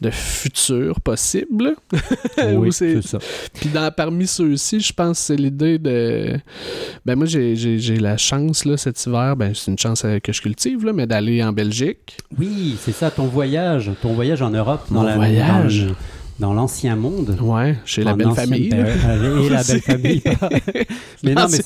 de, 0.00 0.10
futur 0.10 1.00
possible. 1.00 1.74
Oui, 2.56 2.72
c'est- 2.72 3.02
ça. 3.02 3.18
Puis 3.54 3.68
dans, 3.70 3.90
parmi 3.92 4.26
ceux-ci, 4.26 4.80
je 4.80 4.92
pense 4.92 5.18
que 5.18 5.24
c'est 5.24 5.36
l'idée 5.36 5.78
de... 5.78 6.36
Ben 7.06 7.16
moi, 7.16 7.26
j'ai- 7.26 7.56
la 7.98 8.16
chance, 8.16 8.64
là, 8.64 8.76
cet 8.76 9.04
hiver, 9.06 9.34
ben 9.36 9.52
c'est 9.54 9.70
une 9.70 9.78
chance 9.78 10.04
euh, 10.04 10.18
que 10.20 10.32
je 10.32 10.40
cultive, 10.42 10.84
là, 10.84 10.92
mais 10.92 11.06
d'aller 11.06 11.42
en 11.42 11.52
Belgique. 11.52 12.16
Oui, 12.38 12.76
c'est 12.80 12.92
ça, 12.92 13.10
ton 13.10 13.24
voyage, 13.26 13.90
ton 14.02 14.12
voyage 14.12 14.42
en 14.42 14.50
Europe, 14.50 14.82
dans 14.90 15.00
Mon 15.00 15.06
la- 15.06 15.16
voyage. 15.16 15.80
dans 15.80 15.86
le- 15.88 15.94
dans 16.38 16.54
l'ancien 16.54 16.94
monde. 16.96 17.36
Ouais, 17.40 17.76
chez 17.84 18.04
la 18.04 18.14
belle 18.14 18.30
famille. 18.32 18.70
euh, 18.72 19.42
et 19.42 19.48
la 19.48 19.62
belle 19.64 19.80
famille. 19.82 20.22
mais 21.24 21.34
non, 21.34 21.46
mais 21.50 21.58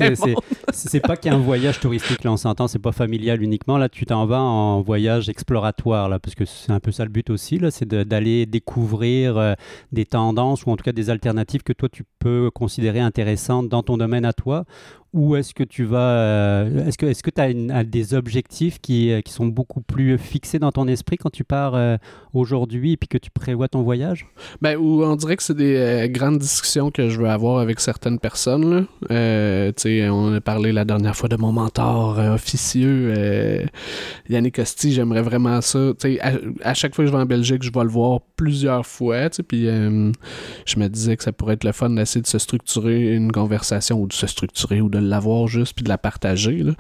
c'est- 0.73 1.01
pas 1.01 1.17
qu'un 1.17 1.39
voyage 1.39 1.81
touristique, 1.81 2.25
là, 2.25 2.33
on 2.33 2.37
s'entend, 2.37 2.69
c'est 2.69 2.79
pas 2.79 2.93
familial 2.93 3.43
uniquement. 3.43 3.77
Là, 3.79 3.89
tu 3.89 4.07
t'en 4.07 4.25
vas 4.27 4.41
en 4.41 4.81
voyage 4.83 5.29
exploratoire, 5.29 6.09
là, 6.09 6.19
parce 6.19 6.35
que 6.35 6.45
c'est 6.45 6.73
un 6.73 6.81
peu 6.81 6.93
ça 6.93 7.05
le 7.05 7.11
but 7.11 7.29
aussi, 7.31 7.59
là, 7.59 7.71
c'est 7.71 7.87
d'aller 7.89 8.47
découvrir 8.47 9.37
euh, 9.37 9.55
des 9.93 10.07
tendances 10.07 10.65
ou 10.65 10.71
en 10.71 10.77
tout 10.77 10.85
cas 10.85 10.93
des 10.93 11.11
alternatives 11.11 11.63
que 11.63 11.73
toi 11.73 11.89
tu 11.91 12.05
peux 12.23 12.51
considérer 12.51 13.01
intéressantes 13.01 13.69
dans 13.69 13.83
ton 13.83 13.97
domaine 13.97 14.25
à 14.25 14.33
toi. 14.33 14.65
Ou 15.15 15.37
est-ce 15.37 15.53
que 15.53 15.63
tu 15.63 15.85
vas. 15.85 15.99
euh, 16.17 16.87
est-ce 16.87 16.97
que 16.97 17.05
est-ce 17.05 17.23
que 17.23 17.29
tu 17.29 17.43
as 17.43 17.85
des 17.85 18.15
objectifs 18.15 18.79
qui, 18.81 19.13
euh, 19.13 19.21
qui 19.21 19.31
sont 19.31 19.45
beaucoup 19.45 19.83
plus 19.83 20.17
fixés 20.17 20.59
dans 20.59 20.73
ton 20.73 20.89
esprit 20.89 21.19
quand 21.19 21.29
tu 21.29 21.45
pars 21.45 21.75
euh, 21.75 21.99
aujourd'hui 22.33 22.93
et 22.93 22.97
puis 22.97 23.09
que 23.09 23.19
tu 23.19 23.31
prévois 23.31 23.69
ton 23.69 23.83
voyage? 23.83 24.27
Ben, 24.63 24.79
ou 24.79 25.05
on 25.05 25.15
dirait 25.17 25.37
que 25.37 25.43
c'est 25.43 25.57
des 25.57 26.09
grandes 26.11 26.39
discussions 26.39 26.91
que 26.91 27.11
je 27.11 27.21
veux 27.21 27.29
avoir 27.29 27.59
avec 27.59 27.79
certaines 27.81 28.19
personnes. 28.19 28.87
Euh, 29.11 29.71
on 30.11 30.33
a 30.33 30.41
parlé 30.41 30.73
la 30.73 30.87
dernière 30.87 31.15
fois 31.15 31.29
de 31.29 31.37
mon 31.37 31.53
mentor 31.53 32.19
officieux, 32.19 33.13
Yannick 34.31 34.57
Costi. 34.57 34.93
J'aimerais 34.93 35.21
vraiment 35.21 35.61
ça. 35.61 35.93
À, 36.23 36.31
à 36.63 36.73
chaque 36.73 36.95
fois 36.95 37.05
que 37.05 37.11
je 37.11 37.15
vais 37.15 37.21
en 37.23 37.27
Belgique, 37.27 37.63
je 37.63 37.71
vais 37.71 37.85
le 37.85 37.91
voir 37.91 38.21
plusieurs 38.37 38.87
fois. 38.87 39.29
Puis 39.47 39.67
je 39.67 40.79
me 40.79 40.89
disais 40.89 41.19
que 41.19 41.23
ça 41.23 41.33
pourrait 41.33 41.53
être 41.55 41.65
le 41.65 41.73
fun 41.73 41.91
de 42.21 42.27
se 42.27 42.39
structurer 42.39 43.15
une 43.15 43.33
conversation 43.33 44.01
ou 44.01 44.07
de 44.07 44.13
se 44.13 44.27
structurer 44.27 44.81
ou 44.81 44.89
de 44.89 44.99
l'avoir 44.99 45.47
juste 45.49 45.75
puis 45.75 45.83
de 45.85 45.89
la 45.89 45.99
partager 45.99 46.63
là, 46.63 46.73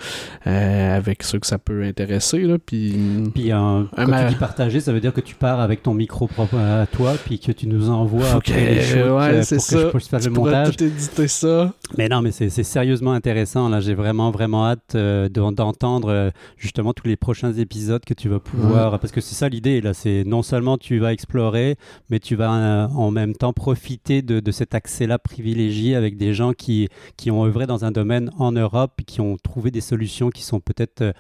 euh, 0.47 0.97
avec 0.97 1.23
ceux 1.23 1.39
que 1.39 1.47
ça 1.47 1.59
peut 1.59 1.83
intéresser. 1.85 2.41
Là, 2.41 2.57
puis 2.59 2.95
Puis 3.35 3.53
euh, 3.53 3.83
quand 3.97 4.09
ma- 4.09 4.25
tu 4.25 4.31
dis 4.33 4.39
partager, 4.39 4.81
ça 4.81 4.93
veut 4.93 5.01
dire 5.01 5.13
que 5.13 5.21
tu 5.21 5.35
pars 5.35 5.61
avec 5.61 5.83
ton 5.83 5.95
micro 5.95 6.27
propre 6.27 6.57
à 6.57 6.87
toi, 6.87 7.15
puis 7.25 7.39
que 7.39 7.53
tu 7.53 7.67
nous 7.67 7.89
envoies 7.91 8.29
après 8.31 8.53
que- 8.53 8.59
les 8.75 8.83
shoots, 8.83 8.97
ouais, 8.97 9.35
euh, 9.35 9.43
c'est 9.43 9.59
ça. 9.61 9.79
je 9.81 9.87
puisse 9.89 10.09
faire 10.09 10.21
tu 10.21 10.29
le 10.29 10.35
pourras 10.35 10.51
montage. 10.61 10.77
tout 10.77 10.85
éditer 10.85 11.29
ça. 11.29 11.73
Mais 11.99 12.09
non, 12.09 12.23
mais 12.23 12.31
c'est 12.33 12.51
sérieusement 12.51 13.13
intéressant. 13.13 13.69
Là, 13.69 13.81
j'ai 13.81 13.95
vraiment, 13.95 14.31
vraiment 14.31 14.67
hâte 14.69 14.95
euh, 14.95 15.29
d'en- 15.29 15.53
d'entendre 15.53 16.09
euh, 16.11 16.31
justement 16.57 16.93
tous 16.93 17.07
les 17.07 17.17
prochains 17.17 17.53
épisodes 17.53 18.05
que 18.05 18.15
tu 18.15 18.29
vas 18.29 18.39
pouvoir. 18.41 18.99
Parce 18.99 19.13
que 19.13 19.21
c'est 19.21 19.35
ça 19.35 19.49
l'idée. 19.49 19.81
Là, 19.81 19.95
c'est 19.95 20.25
non 20.27 20.43
seulement 20.43 20.79
tu 20.79 20.99
vas 20.99 21.13
explorer, 21.13 21.77
mais 22.11 22.19
tu 22.19 22.37
vas 22.37 22.89
en 22.95 23.11
même 23.11 23.35
temps 23.35 23.53
profiter 23.53 24.23
de, 24.23 24.41
de 24.41 24.51
cet 24.53 24.75
accès-là 24.75 25.19
privilégié 25.23 25.97
avec 25.97 26.17
des 26.17 26.35
gens 26.35 26.53
qui, 26.53 26.89
qui 27.17 27.31
ont 27.31 27.45
œuvré 27.45 27.67
dans 27.67 27.85
un 27.85 27.91
domaine 27.91 28.31
en 28.39 28.53
Europe 28.53 28.93
et 29.01 29.05
qui 29.05 29.21
ont 29.21 29.37
trouvé 29.37 29.71
des 29.71 29.81
solutions 29.81 30.31
qui 30.31 30.43
sont 30.43 30.61
peut-être 30.61 31.03
euh, 31.03 31.13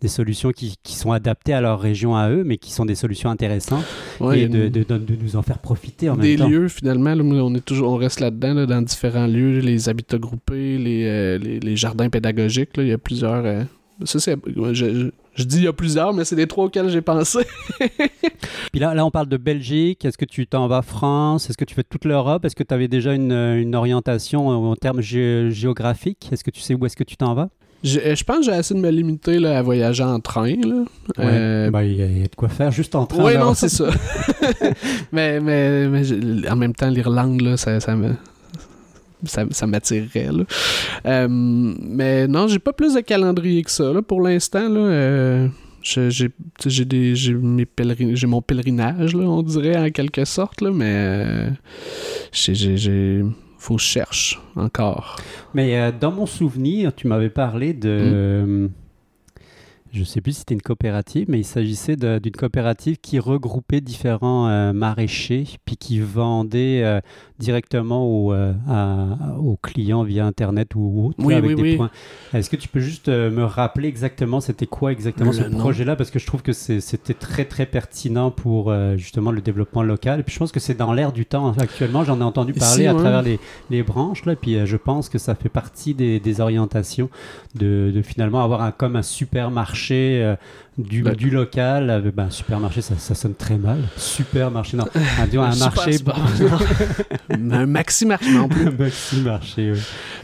des 0.00 0.06
solutions 0.08 0.52
qui, 0.52 0.76
qui 0.84 0.94
sont 0.94 1.10
adaptées 1.10 1.52
à 1.52 1.60
leur 1.60 1.80
région 1.80 2.14
à 2.14 2.30
eux, 2.30 2.44
mais 2.44 2.56
qui 2.56 2.70
sont 2.70 2.84
des 2.86 2.94
solutions 2.94 3.30
intéressantes 3.30 3.84
Ouais, 4.20 4.42
et 4.42 4.48
de, 4.48 4.68
de- 4.68 4.84
de 4.84 5.16
nous 5.20 5.34
en 5.34 5.42
faire 5.42 5.58
profiter 5.58 6.08
en 6.08 6.16
des 6.16 6.36
même 6.36 6.38
temps. 6.38 6.48
lieux 6.48 6.68
finalement 6.68 7.14
là, 7.16 7.24
on 7.24 7.54
est 7.56 7.64
toujours 7.64 7.92
on 7.92 7.96
reste 7.96 8.20
là-dedans 8.20 8.54
là, 8.54 8.66
dans 8.66 8.80
différents 8.82 9.26
lieux 9.26 9.58
les 9.58 9.88
habitats 9.88 10.18
groupés 10.18 10.78
les, 10.78 11.04
euh, 11.06 11.38
les, 11.38 11.58
les 11.58 11.76
jardins 11.76 12.08
pédagogiques 12.10 12.76
là, 12.76 12.84
il 12.84 12.88
y 12.90 12.92
a 12.92 12.98
plusieurs 12.98 13.44
euh, 13.44 13.64
ça 14.04 14.20
c'est 14.20 14.36
je, 15.38 15.44
dis 15.44 15.56
il 15.58 15.64
y 15.64 15.66
a 15.68 15.72
plusieurs 15.72 16.12
mais 16.12 16.24
c'est 16.24 16.36
les 16.36 16.46
trois 16.46 16.66
auxquels 16.66 16.88
j'ai 16.90 17.00
pensé 17.00 17.38
Puis 18.72 18.80
là, 18.80 18.94
là, 18.94 19.04
on 19.06 19.10
parle 19.10 19.28
de 19.28 19.36
Belgique. 19.36 20.04
Est-ce 20.04 20.18
que 20.18 20.24
tu 20.24 20.46
t'en 20.46 20.68
vas 20.68 20.82
France? 20.82 21.48
Est-ce 21.48 21.56
que 21.56 21.64
tu 21.64 21.74
fais 21.74 21.84
toute 21.84 22.04
l'Europe? 22.04 22.44
Est-ce 22.44 22.54
que 22.56 22.62
tu 22.62 22.74
avais 22.74 22.88
déjà 22.88 23.14
une, 23.14 23.32
une 23.32 23.74
orientation 23.74 24.48
en, 24.48 24.74
termes 24.76 25.00
gé- 25.00 25.50
géographiques? 25.50 26.28
Est-ce 26.32 26.44
que 26.44 26.50
tu 26.50 26.60
sais 26.60 26.74
où 26.74 26.84
est-ce 26.86 26.96
que 26.96 27.04
tu 27.04 27.16
t'en 27.16 27.34
vas? 27.34 27.48
Je, 27.84 28.00
je 28.14 28.24
pense 28.24 28.38
que 28.38 28.42
j'ai 28.46 28.52
assez 28.52 28.74
de 28.74 28.80
me 28.80 28.90
limiter 28.90 29.38
là, 29.38 29.58
à 29.58 29.62
voyager 29.62 30.02
en 30.02 30.18
train. 30.20 30.48
Là. 30.56 30.84
Ouais. 31.16 31.24
Euh, 31.24 31.70
Ben, 31.70 31.82
il 31.82 31.96
y, 31.96 32.02
a- 32.02 32.06
de 32.28 32.34
quoi 32.36 32.48
faire 32.48 32.72
juste 32.72 32.94
en 32.94 33.06
train. 33.06 33.24
oui, 33.24 33.36
non, 33.38 33.54
c'est 33.54 33.68
ça. 33.78 33.88
mais 35.12 35.40
mais, 35.40 35.88
mais 35.88 36.02
en 36.50 36.56
même 36.56 36.74
temps, 36.74 36.90
l'Irlande, 36.90 37.40
là, 37.40 37.56
ça, 37.56 37.80
ça 37.80 37.94
me. 37.96 38.14
Ça, 39.24 39.44
ça 39.50 39.66
m'attirerait. 39.66 40.30
là. 40.32 40.44
Euh, 41.06 41.26
mais 41.28 42.26
non, 42.28 42.46
j'ai 42.48 42.58
pas 42.58 42.72
plus 42.72 42.94
de 42.94 43.00
calendrier 43.00 43.62
que 43.62 43.70
ça. 43.70 43.92
Là, 43.92 44.02
pour 44.02 44.20
l'instant, 44.20 44.68
là, 44.68 44.80
euh, 44.80 45.48
j'ai 45.82 46.84
des- 46.84 47.14
j'ai 47.14 47.34
mes 47.34 47.64
pèlerin- 47.64 48.14
j'ai 48.14 48.26
mon 48.26 48.42
pèlerinage, 48.42 49.14
là, 49.14 49.24
on 49.24 49.42
dirait, 49.42 49.76
en 49.76 49.90
quelque 49.90 50.24
sorte. 50.24 50.60
Là, 50.60 50.70
mais 50.72 50.84
euh, 50.92 51.50
j'ai- 52.32 53.24
faut 53.58 53.76
que 53.76 53.82
je 53.82 53.86
cherche 53.86 54.40
encore. 54.54 55.16
Mais 55.54 55.78
euh, 55.78 55.90
dans 55.98 56.12
mon 56.12 56.26
souvenir, 56.26 56.94
tu 56.94 57.06
m'avais 57.08 57.30
parlé 57.30 57.72
de. 57.72 58.42
Mm. 58.44 58.70
Je 59.92 60.00
ne 60.00 60.04
sais 60.04 60.20
plus 60.20 60.32
si 60.32 60.38
c'était 60.40 60.54
une 60.54 60.62
coopérative, 60.62 61.26
mais 61.28 61.38
il 61.40 61.44
s'agissait 61.44 61.96
d'une 61.96 62.32
coopérative 62.32 62.98
qui 62.98 63.18
regroupait 63.18 63.80
différents 63.80 64.48
euh, 64.48 64.72
maraîchers, 64.72 65.46
puis 65.64 65.76
qui 65.76 66.00
vendait 66.00 66.82
euh, 66.84 67.00
directement 67.38 68.04
aux, 68.06 68.32
euh, 68.32 68.52
à- 68.68 69.36
aux 69.38 69.56
clients 69.56 70.02
via 70.02 70.26
Internet 70.26 70.74
ou 70.74 71.06
autre, 71.08 71.16
Oui, 71.24 71.34
avec 71.34 71.50
oui, 71.50 71.56
des 71.56 71.62
oui. 71.62 71.76
points. 71.76 71.90
Est-ce 72.34 72.50
que 72.50 72.56
tu 72.56 72.68
peux 72.68 72.80
juste 72.80 73.08
me 73.08 73.44
rappeler 73.44 73.88
exactement 73.88 74.40
c'était 74.40 74.66
quoi 74.66 74.92
exactement 74.92 75.30
Le 75.30 75.36
ce 75.36 75.42
projet-là? 75.56 75.96
Parce 75.96 76.10
que 76.10 76.18
je 76.18 76.26
trouve 76.26 76.42
que 76.42 76.52
c'était 76.52 77.14
très 77.14 77.44
très 77.44 77.64
pertinent 77.66 78.30
pour 78.30 78.72
justement 78.96 79.30
le 79.30 79.40
développement 79.40 79.82
local. 79.82 80.20
Et 80.20 80.22
puis 80.22 80.34
je 80.34 80.38
pense 80.38 80.52
que 80.52 80.60
c'est 80.60 80.74
dans 80.76 80.92
l'air 80.92 81.12
du 81.12 81.24
temps 81.24 81.52
actuellement. 81.58 82.04
J'en 82.04 82.20
ai 82.20 82.24
entendu 82.24 82.52
parler 82.52 82.86
à 82.86 82.94
ouais. 82.94 83.00
travers 83.00 83.22
les, 83.22 83.38
les 83.70 83.82
branches 83.82 84.24
là, 84.26 84.36
puis 84.36 84.66
je 84.66 84.76
pense 84.76 85.08
que 85.08 85.18
ça 85.18 85.34
fait 85.34 85.48
partie 85.48 85.94
des, 85.94 86.20
des 86.20 86.40
orientations 86.40 87.08
de, 87.54 87.90
de 87.94 88.02
finalement 88.02 88.42
avoir 88.44 88.62
un, 88.62 88.72
comme 88.72 88.96
un 88.96 89.02
supermarché 89.02 89.77
euh, 89.90 90.36
du, 90.78 91.30
local. 91.30 91.90
avec- 91.90 92.14
ben, 92.14 92.30
supermarché, 92.30 92.80
ça, 92.80 92.94
ça 92.96 93.14
sonne 93.14 93.34
très 93.34 93.56
mal. 93.58 93.78
Supermarché, 93.96 94.76
non. 94.76 94.84
Un, 94.94 95.26
disons, 95.26 95.42
un 95.42 95.56
marché. 95.56 95.96
un 97.30 97.66
maxi 97.66 98.06
marché 98.06 98.30
non 98.32 98.48
plus. 98.48 98.66
un 98.68 98.70
maxi 98.70 99.20
marché, 99.20 99.72
oui. 99.72 99.78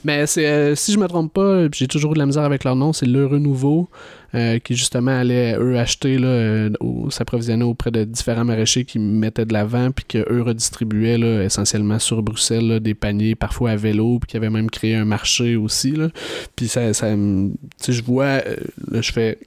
Mais 0.05 0.27
c'est, 0.27 0.47
euh, 0.47 0.75
si 0.75 0.93
je 0.93 0.99
me 0.99 1.07
trompe 1.09 1.33
pas, 1.33 1.67
j'ai 1.73 1.89
toujours 1.89 2.13
eu 2.13 2.15
de 2.15 2.19
la 2.21 2.27
misère 2.27 2.45
avec 2.45 2.65
leur 2.65 2.77
nom, 2.77 2.93
c'est 2.93 3.07
l'Heureux 3.07 3.39
Nouveau, 3.39 3.89
euh, 4.35 4.59
qui 4.59 4.75
justement 4.77 5.11
allait, 5.19 5.57
eux, 5.59 5.79
acheter, 5.79 6.19
là, 6.19 6.27
euh, 6.29 6.71
s'approvisionner 7.11 7.65
auprès 7.65 7.91
de 7.91 8.05
différents 8.05 8.45
maraîchers 8.45 8.85
qui 8.85 8.99
mettaient 8.99 9.45
de 9.47 9.53
l'avant, 9.53 9.91
puis 9.91 10.05
qu'eux 10.05 10.43
redistribuaient 10.43 11.19
là, 11.19 11.43
essentiellement 11.43 11.99
sur 11.99 12.23
Bruxelles 12.23 12.67
là, 12.69 12.81
des 12.81 12.95
paniers, 12.95 13.35
parfois 13.35 13.71
à 13.73 13.77
vélo, 13.77 14.19
puis 14.21 14.29
qui 14.31 14.37
avaient 14.37 14.51
même 14.51 14.71
créé 14.71 14.95
un 14.95 15.05
marché 15.05 15.57
aussi. 15.57 15.93
Là. 15.93 16.09
Puis 16.57 16.69
ça, 16.69 16.93
ça 16.95 17.15
me- 17.17 17.51
tu 17.51 17.57
sais, 17.79 17.93
je 17.93 18.03
vois, 18.05 18.25
euh, 18.47 18.57
je 18.93 19.13
fais. 19.13 19.39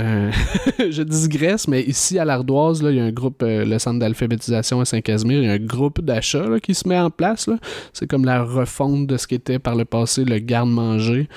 Euh, 0.00 0.30
je 0.90 1.02
digresse, 1.02 1.68
mais 1.68 1.82
ici 1.82 2.18
à 2.18 2.24
l'Ardoise, 2.24 2.80
il 2.84 2.96
y 2.96 3.00
a 3.00 3.04
un 3.04 3.12
groupe, 3.12 3.42
euh, 3.42 3.64
le 3.64 3.78
centre 3.78 3.98
d'alphabétisation 4.00 4.80
à 4.80 4.84
Saint-Casimir, 4.84 5.38
il 5.38 5.44
y 5.44 5.48
a 5.48 5.52
un 5.52 5.58
groupe 5.58 6.00
d'achat 6.00 6.44
qui 6.62 6.74
se 6.74 6.88
met 6.88 6.98
en 6.98 7.10
place. 7.10 7.48
C'est 7.92 8.06
comme 8.08 8.24
la 8.24 8.42
refonte 8.42 9.06
de 9.06 9.16
ce 9.16 9.26
qui 9.28 9.36
était 9.36 9.58
par 9.60 9.76
le 9.76 9.84
passé 9.84 10.24
le 10.24 10.38
garde-manger, 10.38 11.28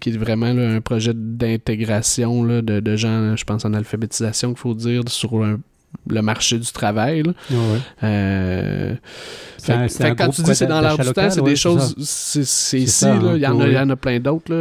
qui 0.00 0.10
est 0.10 0.16
vraiment 0.18 0.52
là, 0.52 0.68
un 0.74 0.80
projet 0.80 1.12
d'intégration 1.14 2.44
de, 2.44 2.60
de 2.80 2.96
gens, 2.96 3.36
je 3.36 3.44
pense 3.44 3.64
en 3.64 3.72
alphabétisation 3.74 4.50
qu'il 4.50 4.58
faut 4.58 4.74
dire, 4.74 5.02
sur 5.08 5.42
un- 5.42 5.60
le 6.10 6.22
marché 6.22 6.58
du 6.58 6.70
travail. 6.72 7.22
là. 7.22 7.32
Ouais, 7.50 7.56
ouais. 7.56 7.78
Euh, 8.02 8.94
fait, 9.62 9.72
un- 9.72 10.14
quand 10.14 10.24
groupe 10.24 10.34
tu 10.34 10.42
dis 10.42 10.54
c'est 10.54 10.66
dans 10.66 10.80
l'air 10.80 10.98
du 10.98 11.12
temps, 11.12 11.30
c'est 11.30 11.40
ouais, 11.40 11.50
des 11.50 11.56
choses, 11.56 11.94
c'est 12.00 12.40
ici, 12.80 12.88
ça, 12.88 13.14
là. 13.14 13.20
hein. 13.30 13.32
il, 13.36 13.40
y 13.42 13.46
en 13.46 13.58
a, 13.60 13.64
Oui. 13.64 13.70
il 13.70 13.74
y 13.74 13.78
en 13.78 13.88
a 13.90 13.96
plein 13.96 14.18
d'autres 14.20 14.52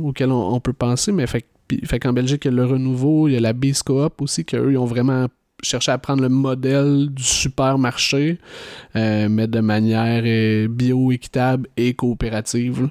auxquels 0.00 0.30
on, 0.30 0.54
on 0.54 0.60
peut 0.60 0.72
penser, 0.72 1.10
mais 1.12 1.26
fait, 1.26 1.44
puis- 1.76 1.86
fait 1.86 1.98
qu'en 1.98 2.12
Belgique, 2.12 2.44
il 2.44 2.48
y 2.50 2.54
a 2.54 2.56
le 2.56 2.64
renouveau, 2.64 3.28
il 3.28 3.34
y 3.34 3.36
a 3.36 3.40
la 3.40 3.52
Base 3.52 3.82
Coop 3.82 4.20
aussi, 4.20 4.44
qu'eux, 4.44 4.72
ils 4.72 4.78
ont 4.78 4.84
vraiment 4.84 5.28
cherché 5.62 5.92
à 5.92 5.98
prendre 5.98 6.22
le 6.22 6.28
modèle 6.28 7.08
du 7.10 7.22
supermarché, 7.22 8.38
euh, 8.96 9.28
mais 9.28 9.46
de 9.46 9.60
manière 9.60 10.22
euh, 10.26 10.66
bio-équitable 10.68 11.68
et 11.76 11.94
coopérative, 11.94 12.88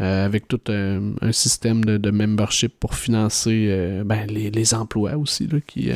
euh, 0.00 0.24
avec 0.26 0.48
tout 0.48 0.60
euh, 0.68 1.12
un 1.20 1.32
système 1.32 1.84
de, 1.84 2.10
membership 2.10 2.74
pour 2.80 2.94
financer 2.96 4.02
ben, 4.04 4.26
les, 4.26 4.50
les 4.50 4.74
emplois 4.74 5.16
aussi, 5.16 5.46
là, 5.46 5.58
qui... 5.64 5.90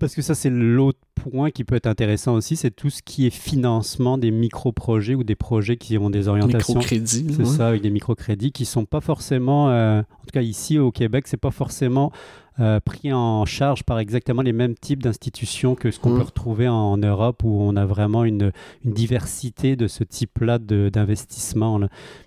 Parce 0.00 0.14
que 0.14 0.22
ça, 0.22 0.34
c'est 0.34 0.50
l'autre 0.50 0.98
point 1.30 1.50
qui 1.50 1.64
peut 1.64 1.76
être 1.76 1.86
intéressant 1.86 2.34
aussi, 2.34 2.56
c'est 2.56 2.70
tout 2.70 2.90
ce 2.90 3.02
qui 3.02 3.26
est 3.26 3.30
financement 3.30 4.18
des 4.18 4.30
micro-projets 4.30 5.14
ou 5.14 5.24
des 5.24 5.36
projets 5.36 5.76
qui 5.76 5.96
ont 5.98 6.10
des 6.10 6.28
orientations. 6.28 6.74
microcrédits. 6.74 7.26
C'est 7.30 7.38
ouais. 7.38 7.44
ça, 7.44 7.68
avec 7.68 7.82
des 7.82 7.90
microcrédits 7.90 8.52
qui 8.52 8.64
sont 8.64 8.84
pas 8.84 9.00
forcément, 9.00 9.70
euh, 9.70 10.00
en 10.00 10.24
tout 10.24 10.32
cas 10.32 10.42
ici 10.42 10.78
au 10.78 10.90
Québec, 10.90 11.28
c'est 11.28 11.36
pas 11.36 11.50
forcément 11.50 12.12
euh, 12.60 12.80
pris 12.80 13.12
en 13.12 13.44
charge 13.44 13.82
par 13.82 13.98
exactement 13.98 14.42
les 14.42 14.52
mêmes 14.52 14.74
types 14.74 15.02
d'institutions 15.02 15.74
que 15.74 15.90
ce 15.90 15.98
qu'on 15.98 16.10
Mm. 16.10 16.16
peut 16.18 16.24
retrouver 16.24 16.68
en, 16.68 16.96
Europe 16.98 17.42
où 17.44 17.60
on 17.60 17.76
a 17.76 17.86
vraiment 17.86 18.24
une, 18.24 18.52
une 18.84 18.92
diversité 18.92 19.74
de 19.76 19.88
ce 19.88 20.04
type-là 20.04 20.58
d'investissement. 20.58 21.80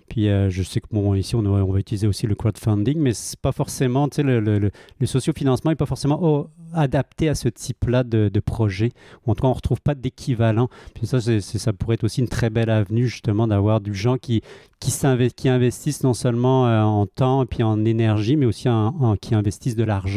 Puis 0.08 0.28
euh, 0.28 0.50
je 0.50 0.62
sais 0.62 0.80
que 0.80 0.86
bon, 0.92 1.14
ici 1.14 1.34
on, 1.34 1.42
va- 1.42 1.64
on 1.64 1.72
va 1.72 1.78
utiliser 1.80 2.06
aussi 2.06 2.26
le 2.26 2.34
crowdfunding, 2.34 2.98
mais 2.98 3.12
c'est 3.12 3.38
pas 3.40 3.52
forcément, 3.52 4.08
tu 4.08 4.16
sais, 4.16 4.22
le, 4.22 4.40
le, 4.40 4.58
le- 4.58 4.70
le 5.00 5.06
sociofinancement 5.06 5.70
n'est 5.72 5.76
pas 5.76 5.86
forcément 5.86 6.18
oh, 6.22 6.48
adapté 6.74 7.28
à 7.28 7.34
ce 7.34 7.48
type-là 7.48 8.04
de, 8.04 8.28
de 8.32 8.40
projet. 8.40 8.92
En 9.26 9.34
tout 9.34 9.42
cas, 9.42 9.48
on 9.48 9.52
retrouve 9.52 9.80
pas 9.80 9.94
d'équivalent. 9.94 10.68
Puis 10.94 11.06
ça, 11.08 11.20
c'est- 11.20 11.40
ça 11.40 11.72
pourrait 11.72 11.94
être 11.94 12.04
aussi 12.04 12.20
une 12.20 12.28
très 12.28 12.50
belle 12.50 12.70
avenue 12.70 13.06
justement 13.08 13.46
d'avoir 13.48 13.80
du 13.80 13.94
gens 13.94 14.16
qui 14.16 14.42
qui, 14.78 14.92
qui 15.34 15.48
investissent 15.48 16.02
non 16.04 16.12
seulement 16.12 16.66
euh, 16.68 16.82
en 16.82 17.06
temps 17.06 17.42
et 17.42 17.46
puis 17.46 17.62
en 17.62 17.82
énergie, 17.86 18.36
mais 18.36 18.44
aussi 18.46 18.68
en, 18.68 18.88
en- 19.00 19.16
qui 19.16 19.34
investissent 19.34 19.74
de 19.76 19.84
l'argent 19.84 20.15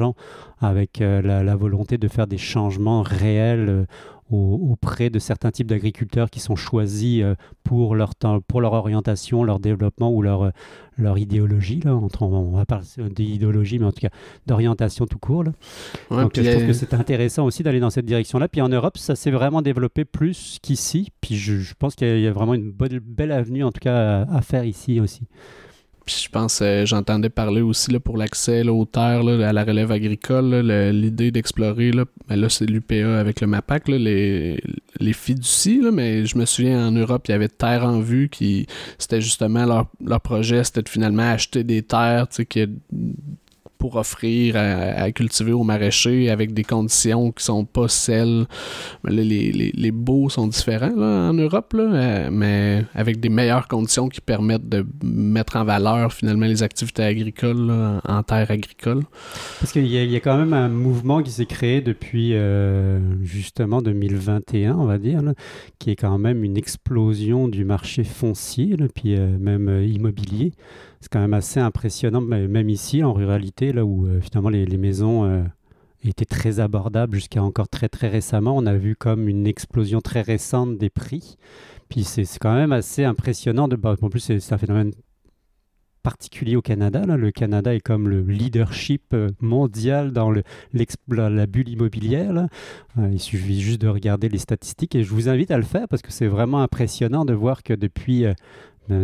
avec 0.60 1.02
euh, 1.02 1.22
la, 1.22 1.44
la 1.44 1.56
volonté 1.56 1.98
de 1.98 2.08
faire 2.08 2.28
des 2.28 2.38
changements 2.38 3.02
réels 3.02 3.70
euh, 3.70 3.86
au- 4.32 4.70
auprès 4.72 5.10
de 5.10 5.18
certains 5.20 5.50
types 5.52 5.68
d'agriculteurs 5.68 6.30
qui 6.30 6.40
sont 6.40 6.56
choisis 6.56 7.24
euh, 7.24 7.36
pour, 7.64 7.96
leur 7.96 8.14
temps, 8.16 8.42
pour 8.48 8.62
leur 8.62 8.74
orientation, 8.74 9.44
leur 9.44 9.60
développement 9.60 10.12
ou 10.12 10.22
leur, 10.22 10.52
leur 10.98 11.18
idéologie. 11.18 11.80
Là, 11.84 11.96
entre, 11.96 12.22
on 12.24 12.52
va 12.52 12.66
parler 12.66 12.86
d'idéologie, 13.10 13.80
mais 13.80 13.86
en 13.86 13.92
tout 13.92 14.02
cas 14.02 14.10
d'orientation 14.46 15.06
tout 15.08 15.18
court. 15.18 15.44
Là. 15.46 15.52
Ouais, 16.12 16.22
Donc 16.24 16.36
je 16.36 16.42
trouve 16.52 16.68
que 16.68 16.74
c'est 16.74 16.94
intéressant 16.94 17.46
aussi 17.46 17.64
d'aller 17.64 17.80
dans 17.80 17.90
cette 17.90 18.06
direction-là. 18.06 18.48
Puis 18.48 18.62
en 18.62 18.70
Europe, 18.70 18.98
ça 18.98 19.16
s'est 19.16 19.32
vraiment 19.32 19.62
développé 19.64 20.06
plus 20.06 20.60
qu'ici. 20.62 21.10
Puis 21.22 21.36
je, 21.36 21.56
je 21.58 21.74
pense 21.74 21.96
qu'il 21.96 22.08
y 22.08 22.12
a- 22.12 22.18
il 22.18 22.24
y 22.24 22.28
a 22.28 22.32
vraiment 22.32 22.54
une 22.54 22.72
bonne, 22.72 23.00
belle 23.00 23.32
avenue 23.32 23.64
en 23.64 23.72
tout 23.72 23.80
cas 23.82 24.24
à, 24.24 24.36
à 24.38 24.42
faire 24.42 24.64
ici 24.66 25.00
aussi. 25.00 25.22
Puis 26.10 26.24
je 26.24 26.30
pense, 26.30 26.62
euh, 26.64 26.88
j'entendais 26.88 27.30
parler 27.30 27.62
aussi 27.62 27.92
là, 27.92 28.00
pour 28.00 28.18
l'accès 28.18 28.68
aux 28.68 28.86
terres, 28.86 29.28
à 29.28 29.54
la 29.54 29.64
relève 29.64 29.92
agricole, 29.92 30.56
l'idée 30.92 31.30
d'explorer, 31.30 31.92
là, 31.92 32.06
ben 32.28 32.36
là 32.36 32.50
c'est 32.50 32.66
l'UPA 32.66 33.20
avec 33.20 33.42
le 33.42 33.46
MAPAC, 33.48 33.88
les, 33.90 34.60
fiducies, 35.14 35.82
là, 35.82 35.92
mais 35.92 36.26
je 36.26 36.36
me 36.40 36.46
souviens 36.46 36.88
en 36.88 36.92
Europe, 36.92 37.28
il 37.28 37.32
y 37.32 37.36
avait 37.36 37.48
Terre 37.48 37.86
en 37.86 38.00
vue 38.00 38.28
qui, 38.28 38.66
c'était 38.98 39.22
justement 39.22 39.68
leur, 39.68 39.86
leur 40.04 40.20
projet, 40.20 40.64
c'était 40.64 40.82
de 40.82 40.90
finalement 40.90 41.30
acheter 41.30 41.64
des 41.64 41.84
terres, 41.84 42.28
qui 42.50 42.66
pour 43.80 43.96
offrir 43.96 44.58
à, 44.58 45.10
cultiver 45.12 45.54
aux 45.54 45.64
maraîchers 45.64 46.30
avec 46.30 46.54
des 46.54 46.66
conditions 46.66 47.32
qui 47.32 47.44
sont 47.46 47.64
pas 47.64 47.88
celles. 47.88 48.46
Les, 49.06 49.24
les, 49.24 49.72
les 49.74 49.92
baux 49.92 50.30
sont 50.30 50.48
différents 50.48 50.96
là, 50.96 51.30
en 51.30 51.34
Europe, 51.34 51.74
là, 51.74 51.84
euh, 51.84 52.30
mais 52.30 52.84
avec 52.94 53.22
des 53.22 53.30
meilleures 53.30 53.70
conditions 53.70 54.10
qui 54.10 54.20
permettent 54.20 54.68
de 54.68 54.86
mettre 55.02 55.56
en 55.56 55.64
valeur 55.64 56.12
finalement 56.12 56.46
les 56.46 56.62
activités 56.62 57.04
agricoles 57.04 57.72
en, 58.06 58.24
terre 58.24 58.52
agricole. 58.52 59.04
Parce 59.62 59.72
qu'il 59.72 59.88
y, 59.88 59.96
y 59.96 60.16
a 60.16 60.20
quand 60.20 60.38
même 60.38 60.54
un 60.54 60.68
mouvement 60.68 61.24
qui 61.24 61.32
s'est 61.32 61.46
créé 61.46 61.80
depuis 61.80 62.34
euh, 62.34 63.00
justement 63.24 63.82
2021, 63.82 64.76
on 64.76 64.86
va 64.86 64.98
dire, 64.98 65.22
qui 65.80 65.92
est 65.92 65.96
quand 65.96 66.18
même 66.18 66.44
une 66.44 66.58
explosion 66.58 67.48
du 67.48 67.64
marché 67.64 68.04
foncier, 68.04 68.76
puis 68.94 69.16
euh, 69.16 69.38
même 69.40 69.84
immobilier. 69.86 70.52
C'est 71.02 71.10
quand 71.12 71.22
même 71.22 71.34
assez 71.34 71.60
impressionnant, 71.60 72.22
même 72.22 72.70
ici, 72.70 73.04
en 73.04 73.14
ruralité, 73.14 73.72
là 73.72 73.86
où 73.86 74.06
euh, 74.06 74.20
finalement 74.20 74.50
les, 74.50 74.66
maisons 74.78 75.24
euh, 75.24 75.44
étaient 76.04 76.26
très 76.26 76.60
abordables 76.60 77.16
jusqu'à 77.16 77.42
encore 77.42 77.70
très 77.70 77.88
très 77.88 78.10
récemment, 78.10 78.56
on 78.58 78.66
a 78.66 78.76
vu 78.76 78.96
comme 78.98 79.30
une 79.30 79.48
explosion 79.48 80.02
très 80.02 80.22
récente 80.22 80.78
des 80.78 80.90
prix. 80.90 81.38
Puis 81.88 82.04
c'est 82.04 82.26
quand 82.40 82.54
même 82.54 82.74
assez 82.74 83.06
impressionnant. 83.06 83.68
De, 83.68 83.76
bah, 83.76 83.96
en 84.02 84.10
plus, 84.10 84.20
c'est 84.20 84.54
un 84.54 84.58
phénomène 84.58 84.92
particulier 86.04 86.56
au 86.56 86.62
Canada. 86.62 87.06
Le 87.06 87.32
Canada 87.32 87.74
est 87.74 87.80
comme 87.80 88.10
le 88.10 88.22
leadership 88.22 89.14
euh, 89.14 89.30
mondial 89.40 90.12
dans 90.12 90.32
la, 90.32 91.46
bulle 91.48 91.70
immobilière. 91.70 92.48
il 92.98 93.20
suffit 93.20 93.62
juste 93.62 93.82
de 93.82 93.88
regarder 93.88 94.28
les 94.28 94.38
statistiques 94.38 94.96
et 94.96 95.04
je 95.04 95.14
vous 95.14 95.30
invite 95.30 95.52
à 95.52 95.58
le 95.58 95.64
faire 95.64 95.88
parce 95.88 96.02
que 96.02 96.12
c'est 96.12 96.28
vraiment 96.28 96.62
impressionnant 96.62 97.24
de 97.24 97.34
voir 97.34 97.64
que 97.64 97.74
depuis 97.74 98.26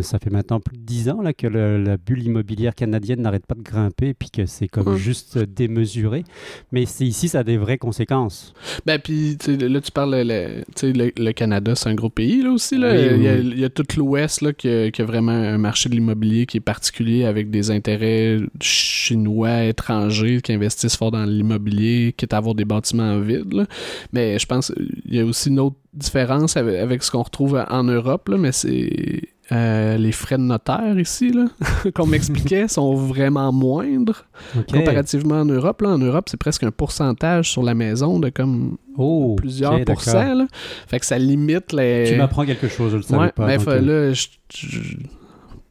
ça 0.02 0.18
fait 0.18 0.30
maintenant 0.30 0.60
plus 0.60 0.76
de 0.76 0.82
10 0.82 1.08
ans 1.10 1.22
là, 1.22 1.32
que 1.32 1.46
le- 1.46 1.82
la 1.82 1.96
bulle 1.96 2.22
immobilière 2.24 2.74
canadienne 2.74 3.20
n'arrête 3.22 3.46
pas 3.46 3.54
de 3.54 3.62
grimper, 3.62 4.14
puis 4.14 4.30
que 4.30 4.46
c'est 4.46 4.68
comme 4.68 4.96
juste 4.96 5.38
démesuré. 5.38 6.24
Mais 6.72 6.86
c'est 6.86 7.06
ici, 7.06 7.28
ça 7.28 7.40
a 7.40 7.44
des 7.44 7.56
vraies 7.56 7.78
conséquences. 7.78 8.54
Ben, 8.86 8.98
puis 8.98 9.36
là, 9.46 9.80
tu 9.80 9.92
parles, 9.92 10.14
le, 10.24 10.62
tu 10.74 10.80
sais, 10.80 10.92
le, 10.92 11.12
le 11.16 11.32
Canada, 11.32 11.74
c'est 11.74 11.88
un 11.88 11.94
gros 11.94 12.10
pays, 12.10 12.42
là 12.42 12.50
aussi. 12.50 12.76
Là. 12.78 12.92
Oui, 12.92 12.98
il, 13.16 13.22
y 13.22 13.28
a, 13.28 13.34
oui. 13.34 13.50
il 13.52 13.60
y 13.60 13.64
a 13.64 13.70
tout 13.70 13.84
l'Ouest 13.96 14.42
là, 14.42 14.52
qui, 14.52 14.68
a, 14.68 14.90
qui 14.90 15.02
a 15.02 15.04
vraiment 15.04 15.32
un 15.32 15.58
marché 15.58 15.88
de 15.88 15.94
l'immobilier 15.94 16.46
qui 16.46 16.56
est 16.58 16.60
particulier 16.60 17.24
avec 17.24 17.50
des 17.50 17.70
intérêts 17.70 18.38
chinois, 18.60 19.64
étrangers 19.64 20.40
qui 20.42 20.52
investissent 20.52 20.96
fort 20.96 21.10
dans 21.10 21.24
l'immobilier, 21.24 22.14
quitte 22.16 22.32
à 22.32 22.38
avoir 22.38 22.54
des 22.54 22.64
bâtiments 22.64 23.18
vides. 23.20 23.52
là. 23.52 23.66
Mais 24.12 24.38
je 24.38 24.46
pense 24.46 24.72
qu'il 24.74 25.14
y 25.14 25.20
a 25.20 25.24
aussi 25.24 25.48
une 25.48 25.60
autre 25.60 25.76
différence 25.94 26.56
avec, 26.56 26.76
avec 26.78 27.02
ce 27.02 27.10
qu'on 27.10 27.22
retrouve 27.22 27.64
en 27.68 27.84
Europe, 27.84 28.28
là, 28.28 28.36
mais 28.36 28.52
c'est. 28.52 29.22
Euh, 29.52 29.96
les 29.96 30.12
frais 30.12 30.38
de 30.38 30.42
notaire 30.42 30.98
ici, 30.98 31.32
qu'on 31.94 32.06
m'expliquait, 32.06 32.66
sont 32.68 32.94
vraiment 32.94 33.52
moindres 33.52 34.24
comparativement 34.72 35.40
en 35.40 35.44
Europe. 35.44 35.82
Là, 35.82 35.90
en 35.90 35.98
Europe, 35.98 36.28
c'est 36.28 36.36
presque 36.36 36.64
un 36.64 36.70
pourcentage 36.70 37.50
sur 37.50 37.62
la 37.62 37.74
maison 37.74 38.18
de 38.18 38.28
comme 38.28 38.76
Oh, 38.98 39.34
plusieurs 39.36 39.84
pourcents. 39.84 40.34
Là. 40.34 40.46
Fait 40.88 40.98
que 40.98 41.06
ça 41.06 41.18
limite 41.18 41.72
les. 41.72 42.06
Tu 42.08 42.16
m'apprends 42.16 42.46
quelque 42.46 42.66
chose, 42.68 42.92
je 42.92 42.96
le 42.96 43.02
savais 43.02 43.24
Ouais, 43.24 43.32
pas. 43.32 43.46
mais 43.46 43.56
donc, 43.58 43.64
fa- 43.66 43.72
euh, 43.72 44.08
là, 44.08 44.12
je, 44.14 44.26
je 44.54 44.96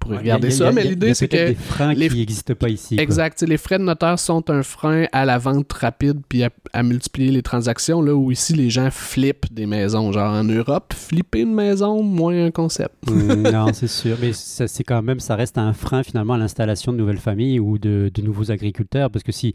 ouais, 0.09 0.17
regarder 0.17 0.47
a- 0.47 0.51
ça, 0.51 0.67
a- 0.67 0.71
mais 0.71 0.81
il 0.81 0.85
y 0.85 0.87
a 0.87 0.91
l'idée, 0.91 1.13
c'est 1.13 1.27
que. 1.27 1.47
des 1.47 1.55
freins 1.55 1.93
les- 1.93 2.09
qui 2.09 2.17
n'existent 2.17 2.53
pas 2.55 2.69
ici. 2.69 2.95
Exact. 2.99 3.41
Les 3.41 3.57
frais 3.57 3.77
de 3.77 3.83
notaire 3.83 4.17
sont 4.19 4.49
un 4.49 4.63
frein 4.63 5.05
à 5.11 5.25
la 5.25 5.37
vente 5.37 5.71
rapide 5.73 6.21
puis 6.27 6.43
à, 6.43 6.49
à 6.73 6.83
multiplier 6.83 7.31
les 7.31 7.41
transactions. 7.41 8.01
Là 8.01 8.13
où 8.15 8.31
ici, 8.31 8.53
les 8.53 8.69
gens 8.69 8.89
flippent 8.91 9.53
des 9.53 9.65
maisons. 9.65 10.11
Genre 10.11 10.31
en 10.33 10.43
Europe, 10.43 10.93
flipper 10.95 11.41
une 11.41 11.53
maison, 11.53 12.03
moins 12.03 12.45
un 12.45 12.51
concept. 12.51 12.93
Mm, 13.09 13.49
non, 13.51 13.73
c'est 13.73 13.87
sûr. 13.87 14.17
Mais 14.21 14.31
c'est 14.33 14.83
quand 14.83 15.01
même, 15.01 15.19
ça 15.19 15.35
reste 15.35 15.57
un 15.57 15.73
frein 15.73 16.03
finalement 16.03 16.33
à 16.33 16.37
l'installation 16.37 16.91
de 16.91 16.97
nouvelles 16.97 17.17
familles 17.17 17.59
ou 17.59 17.77
de, 17.77 18.11
de 18.13 18.21
nouveaux 18.21 18.51
agriculteurs. 18.51 19.09
Parce 19.09 19.23
que 19.23 19.31
si, 19.31 19.53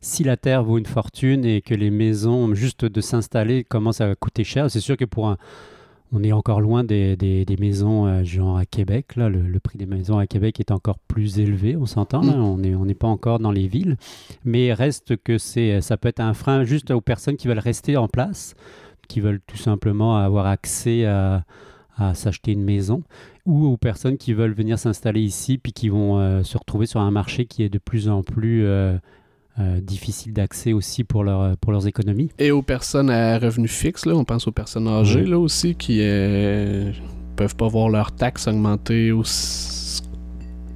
si 0.00 0.24
la 0.24 0.36
terre 0.36 0.64
vaut 0.64 0.78
une 0.78 0.86
fortune 0.86 1.44
et 1.44 1.60
que 1.60 1.74
les 1.74 1.90
maisons, 1.90 2.54
juste 2.54 2.84
de 2.84 3.00
s'installer, 3.00 3.64
commencent 3.64 4.00
à 4.00 4.14
coûter 4.14 4.44
cher, 4.44 4.70
c'est 4.70 4.80
sûr 4.80 4.96
que 4.96 5.04
pour 5.04 5.28
un. 5.28 5.36
On 6.12 6.22
est 6.24 6.32
encore 6.32 6.60
loin 6.60 6.82
des, 6.82 7.16
des- 7.16 7.44
des 7.44 7.56
maisons 7.56 8.06
euh, 8.06 8.24
genre 8.24 8.58
à 8.58 8.66
Québec. 8.66 9.14
Là, 9.16 9.28
le, 9.28 9.40
le 9.42 9.60
prix 9.60 9.78
des 9.78 9.86
maisons 9.86 10.18
à 10.18 10.26
Québec 10.26 10.58
est 10.58 10.72
encore 10.72 10.98
plus 10.98 11.38
élevé, 11.38 11.76
on 11.76 11.86
s'entend. 11.86 12.22
Mm. 12.22 12.30
On 12.30 12.58
n'est 12.58 12.74
on 12.74 12.84
pas 12.94 13.06
encore 13.08 13.38
dans 13.38 13.52
les 13.52 13.68
villes. 13.68 13.96
Mais 14.44 14.72
reste 14.72 15.16
que 15.22 15.38
c'est, 15.38 15.80
ça 15.80 15.96
peut 15.96 16.08
être 16.08 16.20
un 16.20 16.34
frein 16.34 16.64
juste 16.64 16.90
aux 16.90 17.00
personnes 17.00 17.36
qui 17.36 17.46
veulent 17.48 17.58
rester 17.60 17.96
en 17.96 18.08
place, 18.08 18.54
qui 19.08 19.20
veulent 19.20 19.40
tout 19.46 19.56
simplement 19.56 20.16
avoir 20.16 20.46
accès 20.46 21.04
à, 21.04 21.44
à 21.96 22.14
s'acheter 22.14 22.52
une 22.52 22.64
maison, 22.64 23.02
ou 23.46 23.66
aux 23.66 23.76
personnes 23.76 24.16
qui 24.18 24.32
veulent 24.32 24.52
venir 24.54 24.78
s'installer 24.78 25.20
ici, 25.22 25.58
puis 25.58 25.72
qui 25.72 25.88
vont 25.88 26.18
euh, 26.18 26.42
se 26.42 26.58
retrouver 26.58 26.86
sur 26.86 27.00
un 27.00 27.10
marché 27.10 27.46
qui 27.46 27.62
est 27.62 27.68
de 27.68 27.78
plus 27.78 28.08
en 28.08 28.22
plus 28.22 28.64
euh, 28.64 28.96
euh, 29.58 29.80
difficile 29.80 30.32
d'accès 30.32 30.72
aussi 30.72 31.04
pour, 31.04 31.24
leur, 31.24 31.56
pour 31.58 31.72
leurs 31.72 31.86
économies. 31.86 32.30
Et 32.38 32.50
aux 32.50 32.62
personnes 32.62 33.10
à 33.10 33.38
revenus 33.38 33.70
fixes, 33.72 34.06
là, 34.06 34.14
on 34.14 34.24
pense 34.24 34.46
aux 34.46 34.52
personnes 34.52 34.88
âgées 34.88 35.24
là 35.26 35.38
aussi 35.38 35.74
qui 35.74 35.98
euh, 36.00 36.92
peuvent 37.36 37.56
pas 37.56 37.68
voir 37.68 37.88
leurs 37.88 38.12
taxes 38.12 38.46
augmenter 38.48 39.12
aussi- 39.12 40.02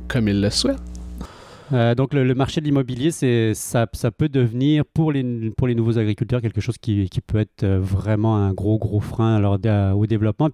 comme 0.08 0.28
ils 0.28 0.40
le 0.40 0.50
souhaitent. 0.50 0.78
Euh, 1.72 1.94
donc 1.94 2.12
le, 2.12 2.34
marché 2.34 2.60
de 2.60 2.66
l'immobilier, 2.66 3.10
c'est, 3.10 3.54
ça, 3.54 3.86
peut 3.86 4.28
devenir 4.28 4.84
pour 4.84 5.12
les, 5.12 5.50
pour 5.50 5.66
les 5.66 5.74
nouveaux 5.74 5.98
agriculteurs 5.98 6.40
quelque 6.40 6.60
chose 6.60 6.76
qui, 6.78 7.08
peut 7.26 7.38
être 7.38 7.62
euh, 7.62 7.80
vraiment 7.80 8.36
un 8.36 8.52
gros 8.52 8.78
gros 8.78 9.00
frein 9.00 9.58
dé- 9.58 9.92
au 9.96 10.06
développement. 10.06 10.50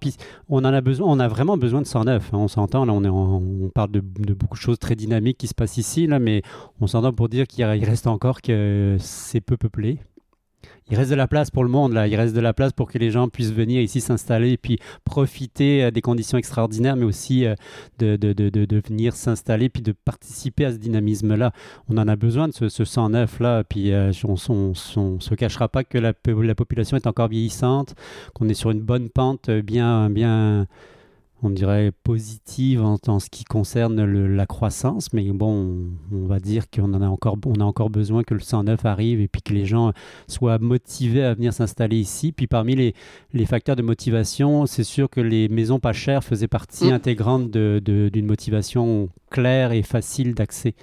On 0.49 0.59
en 0.59 0.65
a 0.65 0.81
besoin, 0.81 1.07
on 1.09 1.19
a 1.19 1.27
vraiment 1.27 1.57
besoin 1.57 1.81
de 1.81 1.87
109. 1.87 2.33
hein, 2.33 2.37
on 2.37 2.47
s'entend 2.47 2.85
là, 2.85 2.93
on, 2.93 3.03
est 3.03 3.09
en- 3.09 3.41
on 3.41 3.69
parle 3.69 3.91
de, 3.91 3.99
beaucoup 3.99 4.57
de 4.57 4.61
choses 4.61 4.79
très 4.79 4.95
dynamiques 4.95 5.37
qui 5.37 5.47
se 5.47 5.53
passent 5.53 5.77
ici 5.77 6.07
là, 6.07 6.19
mais 6.19 6.41
on 6.79 6.87
s'entend 6.87 7.13
pour 7.13 7.29
dire 7.29 7.47
qu'il 7.47 7.65
reste 7.65 8.07
encore 8.07 8.41
que 8.41 8.95
c'est 8.99 9.41
peu 9.41 9.57
peuplé. 9.57 9.99
Il 10.89 10.97
reste 10.97 11.09
de 11.09 11.15
la 11.15 11.27
place 11.27 11.51
pour 11.51 11.63
le 11.63 11.69
monde 11.69 11.93
là. 11.93 12.07
Il 12.07 12.15
reste 12.15 12.35
de 12.35 12.41
la 12.41 12.53
place 12.53 12.73
pour 12.73 12.91
que 12.91 12.97
les 12.97 13.11
gens 13.11 13.29
puissent 13.29 13.53
venir 13.53 13.81
ici 13.81 14.01
s'installer 14.01 14.51
et 14.51 14.57
puis 14.57 14.77
profiter 15.05 15.83
euh, 15.83 15.91
des 15.91 16.01
conditions 16.01 16.37
extraordinaires, 16.37 16.95
mais 16.95 17.05
aussi 17.05 17.45
euh, 17.45 17.55
de, 17.99 18.15
de, 18.17 18.33
de, 18.33 18.49
de, 18.49 18.81
venir 18.85 19.15
s'installer 19.15 19.69
puis 19.69 19.81
de 19.81 19.93
participer 19.93 20.65
à 20.65 20.71
ce 20.71 20.77
dynamisme-là. 20.77 21.53
On 21.87 21.97
en 21.97 22.07
a 22.07 22.15
besoin 22.15 22.47
de 22.47 22.53
ce, 22.53 22.67
ce 22.67 22.83
109-là, 22.83 23.63
puis 23.63 23.93
euh, 23.93 24.11
on 24.25 24.33
ne 24.33 25.19
se 25.19 25.35
cachera 25.35 25.69
pas 25.69 25.83
que 25.83 25.97
la, 25.97 26.13
la 26.25 26.55
population 26.55 26.97
est 26.97 27.07
encore 27.07 27.29
vieillissante, 27.29 27.95
qu'on 28.33 28.49
est 28.49 28.53
sur 28.53 28.71
une 28.71 28.81
bonne 28.81 29.09
pente 29.09 29.49
bien, 29.49 30.09
bien 30.09 30.67
on 31.43 31.49
dirait 31.49 31.91
positive 32.03 32.83
en, 32.83 32.97
en 33.07 33.19
ce 33.19 33.29
qui 33.29 33.43
concerne 33.43 34.03
le- 34.03 34.27
la 34.27 34.45
croissance, 34.45 35.11
mais 35.13 35.23
bon, 35.31 35.89
on, 36.11 36.15
on 36.17 36.25
va 36.27 36.39
dire 36.39 36.69
qu'on 36.69 36.93
en 36.93 37.01
a 37.01 37.07
encore, 37.07 37.37
on 37.45 37.59
a 37.59 37.63
encore 37.63 37.89
besoin 37.89 38.23
que 38.23 38.33
le 38.33 38.39
109 38.39 38.85
arrive 38.85 39.21
et 39.21 39.27
puis 39.27 39.41
que 39.41 39.53
les 39.53 39.65
gens 39.65 39.91
soient 40.27 40.59
motivés 40.59 41.23
à 41.23 41.33
venir 41.33 41.53
s'installer 41.53 41.97
ici. 41.97 42.31
Puis 42.31 42.47
parmi 42.47 42.75
les, 42.75 42.93
les 43.33 43.45
facteurs 43.45 43.75
de 43.75 43.81
motivation, 43.81 44.65
c'est 44.65 44.83
sûr 44.83 45.09
que 45.09 45.21
les 45.21 45.49
maisons 45.49 45.79
pas 45.79 45.93
chères 45.93 46.23
faisaient 46.23 46.47
partie 46.47 46.87
Mm. 46.89 46.93
intégrante 46.93 47.49
de- 47.51 47.81
de- 47.83 48.09
d'une 48.11 48.25
motivation 48.25 49.09
claire 49.29 49.71
et 49.71 49.81
facile 49.81 50.33
d'accès. 50.33 50.75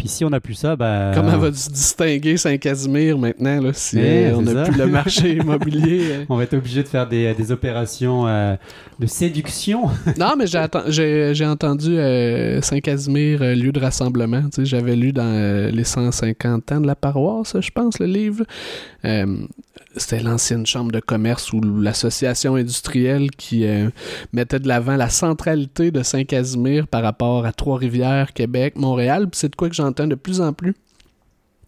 Puis 0.00 0.08
si 0.08 0.24
on 0.24 0.30
n'a 0.30 0.40
plus 0.40 0.54
ça, 0.54 0.76
bah, 0.76 1.10
Comment 1.14 1.36
va 1.36 1.52
se 1.52 1.68
distinguer 1.68 2.38
Saint-Casimir 2.38 3.18
maintenant, 3.18 3.60
là, 3.60 3.70
si 3.74 3.98
Eh, 3.98 4.28
euh, 4.28 4.34
on 4.36 4.40
n'a 4.40 4.62
plus 4.64 4.78
le 4.78 4.86
marché 4.86 5.32
immobilier? 5.36 6.00
euh? 6.10 6.24
on 6.30 6.36
va 6.36 6.44
être 6.44 6.54
obligé 6.54 6.82
de 6.82 6.88
faire 6.88 7.06
des, 7.06 7.34
des 7.34 7.52
opérations 7.52 8.26
euh, 8.26 8.56
de 8.98 9.04
séduction. 9.06 9.82
Non, 10.18 10.32
mais 10.38 10.46
j'ai 10.46 11.44
entendu 11.46 11.98
euh, 11.98 12.62
Saint-Casimir, 12.62 13.42
euh, 13.42 13.54
lieu 13.54 13.72
de 13.72 13.80
rassemblement. 13.80 14.42
J'avais 14.56 14.96
lu 14.96 15.12
dans 15.12 15.22
euh, 15.24 15.70
les 15.70 15.84
150 15.84 16.72
ans 16.72 16.80
de 16.80 16.86
la 16.86 16.94
paroisse, 16.94 17.54
je 17.60 17.70
pense, 17.70 17.98
le 17.98 18.06
livre. 18.06 18.44
Euh, 19.04 19.26
C'était 19.96 20.20
l'ancienne 20.22 20.64
chambre 20.66 20.92
de 20.92 21.00
commerce 21.00 21.52
ou 21.52 21.60
l'association 21.60 22.54
industrielle 22.54 23.30
qui 23.32 23.66
euh, 23.66 23.88
mettait 24.32 24.60
de 24.60 24.68
l'avant 24.68 24.96
la 24.96 25.08
centralité 25.08 25.90
de 25.90 26.02
Saint-Casimir 26.02 26.86
par 26.86 27.02
rapport 27.02 27.44
à 27.44 27.52
Trois-Rivières, 27.52 28.32
Québec, 28.32 28.74
Montréal. 28.76 29.24
Puis 29.30 29.38
c'est 29.40 29.48
de 29.48 29.56
quoi 29.56 29.68
que 29.68 29.74
j'entends 29.90 30.06
de 30.06 30.14
plus 30.14 30.40
en 30.40 30.52
plus 30.52 30.74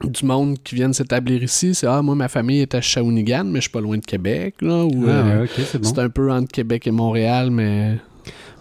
du 0.04 0.24
monde 0.26 0.56
qui 0.62 0.74
viennent 0.74 0.92
s'établir 0.92 1.42
ici. 1.42 1.74
C'est 1.74 1.86
«Ah, 1.88 2.02
moi, 2.02 2.14
ma 2.14 2.28
famille 2.28 2.60
est 2.60 2.74
à 2.74 2.80
Shawinigan, 2.80 3.44
mais 3.44 3.58
je 3.58 3.62
suis 3.62 3.70
pas 3.70 3.80
loin 3.80 3.98
de 3.98 4.04
Québec.» 4.04 4.56
là, 4.60 4.84
ou, 4.84 5.04
Ah, 5.06 5.10
euh, 5.10 5.46
bon. 5.46 5.80
C'est 5.82 5.98
un 5.98 6.08
peu 6.08 6.32
entre 6.32 6.50
Québec 6.50 6.86
et 6.86 6.90
Montréal, 6.90 7.50
mais... 7.50 7.98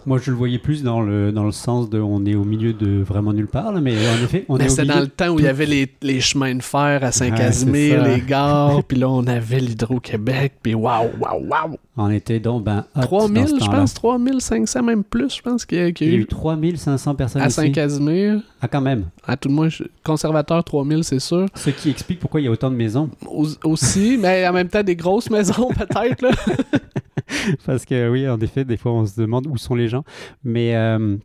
Moi, 0.06 0.20
je 0.24 0.32
le 0.32 0.38
voyais 0.38 0.58
plus 0.58 0.84
dans 0.84 1.02
le, 1.02 1.32
dans 1.32 1.44
le 1.44 1.52
sens 1.52 1.90
de 1.90 2.00
on 2.00 2.26
est 2.26 2.36
au 2.36 2.44
milieu 2.44 2.74
de 2.74 3.02
vraiment 3.02 3.34
nulle 3.34 3.48
part, 3.48 3.72
là, 3.72 3.82
mais 3.82 3.94
en 3.94 4.24
effet, 4.24 4.46
on 4.50 4.58
est 4.58 4.70
c'était 4.70 4.86
dans 4.86 5.00
le 5.00 5.08
temps 5.08 5.30
où 5.30 5.40
il 5.40 5.46
y 5.46 5.48
avait 5.48 5.66
les, 5.66 5.88
les 6.02 6.20
chemins 6.20 6.56
de 6.56 6.64
fer 6.64 7.04
à 7.04 7.12
Saint-Casimir, 7.12 8.02
Ouais, 8.02 8.16
les 8.16 8.22
gares, 8.22 8.84
puis 8.88 8.98
là, 8.98 9.10
on 9.10 9.26
avait 9.28 9.60
l'Hydro-Québec, 9.60 10.54
puis 10.64 10.74
waouh, 10.74 11.10
waouh, 11.20 11.48
waouh! 11.48 11.78
On 11.98 12.10
était 12.10 12.40
donc 12.40 12.64
ben, 12.64 12.86
hot 12.96 13.02
dans 13.02 13.08
3000, 13.08 13.48
ce 13.48 13.60
je 13.64 13.70
pense, 13.70 13.94
3500, 13.94 14.82
même 14.84 15.04
plus, 15.04 15.36
je 15.36 15.42
pense 15.42 15.66
qu'il 15.66 15.78
y 15.78 15.82
a, 15.82 15.92
qu'il 15.92 16.08
Il 16.08 16.14
y 16.14 16.16
a 16.16 16.20
eu 16.20 16.22
eu 16.22 16.26
3500 16.26 17.16
personnes 17.16 17.42
à. 17.42 17.50
Saint-Casimir. 17.50 18.42
Ah, 18.62 18.68
quand 18.68 18.82
même. 18.82 19.06
À 19.28 19.38
tout 19.38 19.50
le 19.50 19.56
moins, 19.56 19.68
conservateur, 20.04 20.64
3000, 20.64 21.04
c'est 21.04 21.20
sûr. 21.20 21.46
Ce 21.56 21.70
qui 21.70 21.90
explique 21.90 22.20
pourquoi 22.20 22.42
il 22.42 22.46
y 22.46 22.48
a 22.48 22.52
autant 22.52 22.72
de 22.72 22.76
maisons. 22.76 23.10
Au- 23.28 23.48
aussi, 23.64 24.18
mais 24.20 24.48
en 24.48 24.54
même 24.54 24.70
temps, 24.70 24.84
des 24.84 24.96
grosses 24.96 25.30
maisons, 25.30 25.70
peut-être, 25.78 26.22
là. 26.22 26.32
Parce 27.66 27.86
que 27.86 28.10
oui, 28.10 28.28
en 28.28 28.40
effet, 28.40 28.66
des 28.66 28.78
fois, 28.78 28.92
on 28.94 29.06
se 29.06 29.20
demande 29.20 29.48
où 29.48 29.58
sont 29.58 29.76
les 29.76 29.88
gens. 29.88 30.04
Mais 30.44 30.76
euh, 30.76 31.18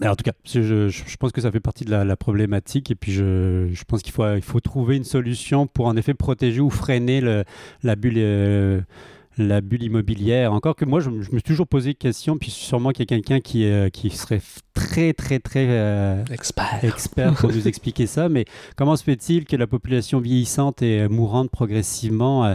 alors, 0.00 0.12
en 0.12 0.16
tout 0.16 0.24
cas, 0.24 0.32
je, 0.44 0.62
je- 0.62 0.88
je 0.88 1.16
pense 1.16 1.32
que 1.32 1.40
ça 1.40 1.50
fait 1.50 1.60
partie 1.60 1.84
de 1.84 1.90
la, 1.90 2.04
la 2.04 2.16
problématique. 2.16 2.90
Et 2.90 2.94
puis, 2.94 3.12
je, 3.12 3.68
je 3.72 3.84
pense 3.84 4.02
qu'il 4.02 4.12
faut, 4.12 4.26
il 4.34 4.42
faut 4.42 4.60
trouver 4.60 4.96
une 4.96 5.04
solution 5.04 5.66
pour, 5.66 5.86
en 5.86 5.96
effet, 5.96 6.14
protéger 6.14 6.60
ou 6.60 6.70
freiner 6.70 7.20
le- 7.20 7.44
la 7.82 7.96
bulle. 7.96 8.14
euh, 8.18 8.80
la 9.38 9.62
bulle 9.62 9.84
immobilière. 9.84 10.52
Encore 10.52 10.74
que 10.76 10.84
moi, 10.84 11.00
je, 11.00 11.04
je 11.08 11.16
me 11.30 11.36
suis 11.38 11.42
toujours 11.42 11.66
posé 11.66 11.94
question, 11.94 12.36
puis 12.36 12.50
sûrement 12.50 12.90
qu'il 12.90 13.00
y 13.00 13.02
a 13.04 13.06
quelqu'un 13.06 13.40
qui, 13.40 13.64
euh, 13.64 13.88
qui 13.88 14.10
serait 14.10 14.42
très, 14.74 15.14
très, 15.14 15.38
très 15.38 15.66
euh, 15.68 16.22
Expert. 16.30 16.80
expert 16.82 17.34
pour 17.34 17.50
nous 17.50 17.66
expliquer 17.66 18.06
ça, 18.06 18.28
mais 18.28 18.44
comment 18.76 18.96
se 18.96 19.04
fait-il 19.04 19.46
que 19.46 19.56
la 19.56 19.66
population 19.68 20.18
vieillissante 20.20 20.82
et 20.82 21.08
mourante 21.08 21.48
progressivement, 21.50 22.54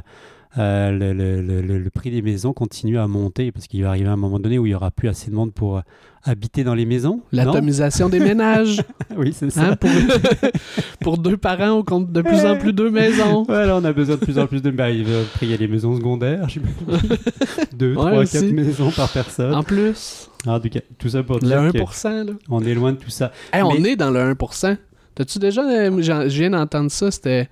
euh, 0.58 0.92
le, 0.92 1.14
le- 1.14 1.42
le- 1.42 1.62
le- 1.62 1.78
le 1.80 1.90
prix 1.90 2.12
des 2.12 2.22
maisons 2.22 2.54
continue 2.54 2.98
à 2.98 3.08
monter 3.08 3.52
Parce 3.52 3.68
qu'il 3.68 3.84
va 3.84 3.90
arriver 3.90 4.08
un 4.10 4.16
moment 4.16 4.40
donné 4.40 4.58
où 4.58 4.66
il 4.66 4.70
n'y 4.70 4.76
aura 4.76 4.92
plus 4.92 5.10
assez 5.10 5.30
de 5.30 5.36
monde 5.36 5.54
pour 5.54 5.78
euh, 5.78 5.82
habiter 6.24 6.64
dans 6.64 6.74
les 6.76 6.86
maisons. 6.86 7.22
L'atomisation 7.32 8.10
des 8.10 8.20
ménages. 8.20 8.82
Oui, 9.18 9.32
c'est 9.34 9.50
ça. 9.50 9.70
Hein, 9.72 9.76
pour, 9.78 9.90
pour 11.00 11.18
deux 11.18 11.38
parents, 11.38 11.72
on 11.72 11.84
compte 11.84 12.12
de 12.12 12.22
plus 12.22 12.46
en 12.46 12.58
plus 12.58 12.74
deux 12.74 12.90
maisons. 12.90 13.44
Voilà, 13.44 13.78
on 13.78 13.84
a 13.86 13.94
besoin 13.94 14.16
de 14.16 14.20
plus 14.22 14.38
en 14.40 14.46
plus 14.48 14.62
de... 14.62 14.72
Bah, 14.72 14.90
il 14.92 15.06
va- 15.06 15.22
après, 15.22 15.46
il 15.46 15.52
y 15.52 15.54
a 15.54 15.58
les 15.58 15.68
maisons 15.70 15.96
secondaires. 15.96 16.48
Deux, 17.76 17.90
Ouais, 17.90 17.96
trois, 17.96 18.18
aussi. 18.20 18.34
quatre 18.34 18.52
maisons 18.52 18.92
par 18.92 19.10
personne. 19.10 19.54
En 19.54 19.64
plus, 19.64 20.30
En 20.48 20.60
tout 20.60 21.10
ça 21.10 21.24
pour 21.24 21.36
le 21.38 21.48
dire 21.48 21.62
1%, 21.62 22.26
là. 22.28 22.34
qu'on 22.50 22.62
est 22.66 22.74
loin 22.74 22.92
de 22.94 22.98
tout 22.98 23.10
ça. 23.10 23.32
Hey, 23.54 23.62
on 23.64 23.72
est 23.84 23.96
dans 23.96 24.12
le 24.12 24.34
1%. 24.34 24.78
T'as-tu 25.16 25.40
déjà. 25.40 25.62
euh, 25.62 26.02
j'en- 26.02 26.24
Je 26.30 26.40
viens 26.40 26.50
d'entendre 26.52 26.92
ça. 26.92 27.10
C'était, 27.10 27.48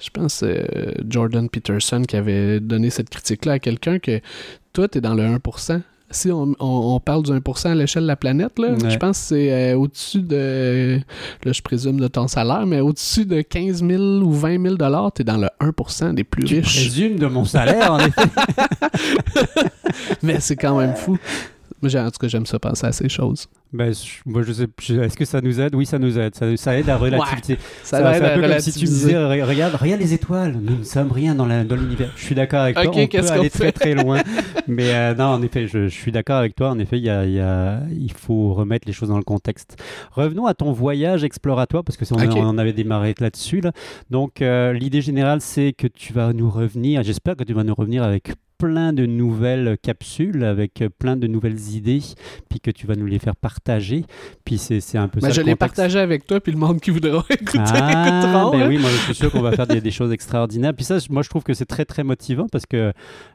je 0.00 0.10
pense, 0.10 0.42
euh, 0.42 0.64
Jordan 1.08 1.48
Peterson 1.48 2.02
qui 2.02 2.16
avait 2.16 2.60
donné 2.60 2.90
cette 2.90 3.08
critique-là 3.10 3.54
à 3.54 3.58
quelqu'un 3.58 3.98
que 3.98 4.20
toi, 4.72 4.88
t'es 4.88 5.00
dans 5.00 5.14
le 5.14 5.22
1%. 5.24 5.80
si 6.10 6.30
on, 6.30 6.54
on- 6.60 6.94
on 6.94 7.00
parle 7.00 7.24
du 7.24 7.32
1% 7.32 7.70
à 7.70 7.74
l'échelle 7.74 8.04
de 8.04 8.08
la 8.08 8.14
planète, 8.14 8.56
là, 8.60 8.74
Ouais. 8.74 8.90
je 8.90 8.96
pense 8.98 9.18
que 9.18 9.24
c'est 9.24 9.52
euh, 9.52 9.76
au-dessus 9.76 10.20
de, 10.20 11.00
là 11.44 11.50
je 11.52 11.60
présume 11.62 11.98
de 11.98 12.06
ton 12.06 12.28
salaire, 12.28 12.66
mais 12.66 12.78
au-dessus 12.78 13.24
de 13.24 13.40
15 13.42 13.82
000 13.84 14.00
ou 14.22 14.30
20 14.32 14.62
000 14.62 14.74
dollars, 14.76 15.10
t'es 15.10 15.24
dans 15.24 15.38
le 15.38 15.48
1% 15.60 16.12
des 16.14 16.22
plus 16.22 16.44
Tu 16.44 16.56
riches. 16.56 16.86
présumes 16.88 17.18
de 17.18 17.26
mon 17.26 17.44
salaire, 17.44 17.92
en 17.92 17.98
effet. 17.98 18.22
mais 20.22 20.40
c'est 20.40 20.56
quand 20.56 20.76
même 20.78 20.94
fou. 20.94 21.18
Moi, 21.84 21.90
j'ai- 21.90 21.98
en 21.98 22.10
tout 22.10 22.16
cas, 22.18 22.28
j'aime 22.28 22.46
ça 22.46 22.58
penser 22.58 22.86
à 22.86 22.92
ces 22.92 23.10
choses. 23.10 23.46
Ben, 23.70 23.92
je- 23.92 24.22
moi, 24.24 24.42
je 24.42 24.52
sais. 24.54 24.66
Est-ce 25.02 25.18
que 25.18 25.26
ça 25.26 25.42
nous 25.42 25.60
aide? 25.60 25.74
Oui, 25.74 25.84
ça 25.84 25.98
nous 25.98 26.18
aide. 26.18 26.34
Ça, 26.34 26.46
ça 26.56 26.78
aide 26.78 26.88
à 26.88 26.96
relativiser. 26.96 27.58
Ça, 27.82 27.98
être 28.16 28.24
un 28.24 28.34
peu 28.38 28.44
à 28.44 28.48
comme 28.48 28.58
si 28.60 28.72
tu 28.72 28.80
me 28.86 28.86
disais, 28.86 29.18
regarde, 29.22 29.74
regarde 29.74 30.00
les 30.00 30.14
étoiles, 30.14 30.52
nous 30.62 30.78
ne 30.78 30.82
sommes 30.82 31.12
rien 31.12 31.34
dans 31.34 31.44
l'univers. 31.44 32.10
Je 32.16 32.24
suis 32.24 32.34
d'accord 32.34 32.60
avec 32.60 32.76
toi, 32.76 32.84
on 32.90 33.06
peut 33.06 33.30
aller 33.32 33.50
très 33.50 33.70
très 33.72 33.94
loin. 33.94 34.22
Mais 34.66 34.94
euh, 34.94 35.14
non, 35.14 35.24
en 35.26 35.42
effet, 35.42 35.66
je, 35.66 35.88
je 35.88 35.94
suis 35.94 36.10
d'accord 36.10 36.36
avec 36.36 36.54
toi. 36.56 36.70
En 36.70 36.78
effet, 36.78 36.96
il, 36.96 37.04
y 37.04 37.10
a- 37.10 37.26
il 37.26 37.32
y 37.34 37.40
a- 37.40 37.80
il 37.90 38.12
faut 38.12 38.54
remettre 38.54 38.86
les 38.86 38.94
choses 38.94 39.10
dans 39.10 39.18
le 39.18 39.24
contexte. 39.24 39.76
Revenons 40.12 40.46
à 40.46 40.54
ton 40.54 40.72
voyage 40.72 41.22
exploratoire, 41.22 41.84
parce 41.84 41.98
que 41.98 42.06
si 42.06 42.14
on, 42.14 42.16
Ok. 42.16 42.32
on 42.36 42.44
en 42.46 42.56
avait 42.56 42.72
démarré 42.72 43.14
là-dessus. 43.20 43.60
Là. 43.60 43.72
Donc, 44.08 44.40
euh, 44.40 44.72
l'idée 44.72 45.02
générale, 45.02 45.42
c'est 45.42 45.74
que 45.76 45.86
tu 45.86 46.14
vas 46.14 46.32
nous 46.32 46.48
revenir, 46.48 47.02
j'espère 47.02 47.36
que 47.36 47.44
tu 47.44 47.52
vas 47.52 47.62
nous 47.64 47.74
revenir 47.74 48.02
avec 48.04 48.32
plein 48.58 48.92
de 48.92 49.06
nouvelles 49.06 49.76
capsules, 49.82 50.44
avec 50.44 50.82
euh, 50.82 50.88
plein 50.88 51.16
de 51.16 51.26
nouvelles 51.26 51.58
idées, 51.74 52.00
puis 52.48 52.60
que 52.60 52.70
tu 52.70 52.86
vas 52.86 52.94
nous 52.96 53.06
les 53.06 53.18
faire 53.18 53.36
partager. 53.36 54.04
Puis 54.44 54.58
c'est 54.58 54.80
c'est 54.80 54.98
un 54.98 55.08
peu 55.08 55.20
Ben, 55.20 55.28
ça 55.28 55.32
je 55.34 55.40
le 55.40 55.46
l'ai 55.46 55.52
contexte. 55.52 55.76
partagé 55.76 55.98
avec 55.98 56.26
toi, 56.26 56.40
puis 56.40 56.52
le 56.52 56.58
monde 56.58 56.80
qui 56.80 56.90
voudra 56.90 57.24
écouter 57.30 57.58
Ah, 57.64 58.48
ben 58.52 58.62
hein. 58.62 58.68
oui, 58.68 58.78
moi 58.78 58.90
je 58.90 58.96
suis 59.04 59.14
sûr 59.14 59.30
qu'on 59.30 59.40
va 59.42 59.52
faire 59.52 59.66
des, 59.66 59.80
des 59.80 59.90
choses 59.90 60.12
extraordinaires. 60.12 60.72
Puis 60.74 60.84
ça, 60.84 60.98
moi 61.10 61.22
je 61.22 61.28
trouve 61.28 61.42
que 61.42 61.54
c'est 61.54 61.64
très 61.66 61.84
très 61.84 62.04
motivant 62.04 62.46
parce 62.50 62.66
que 62.66 62.92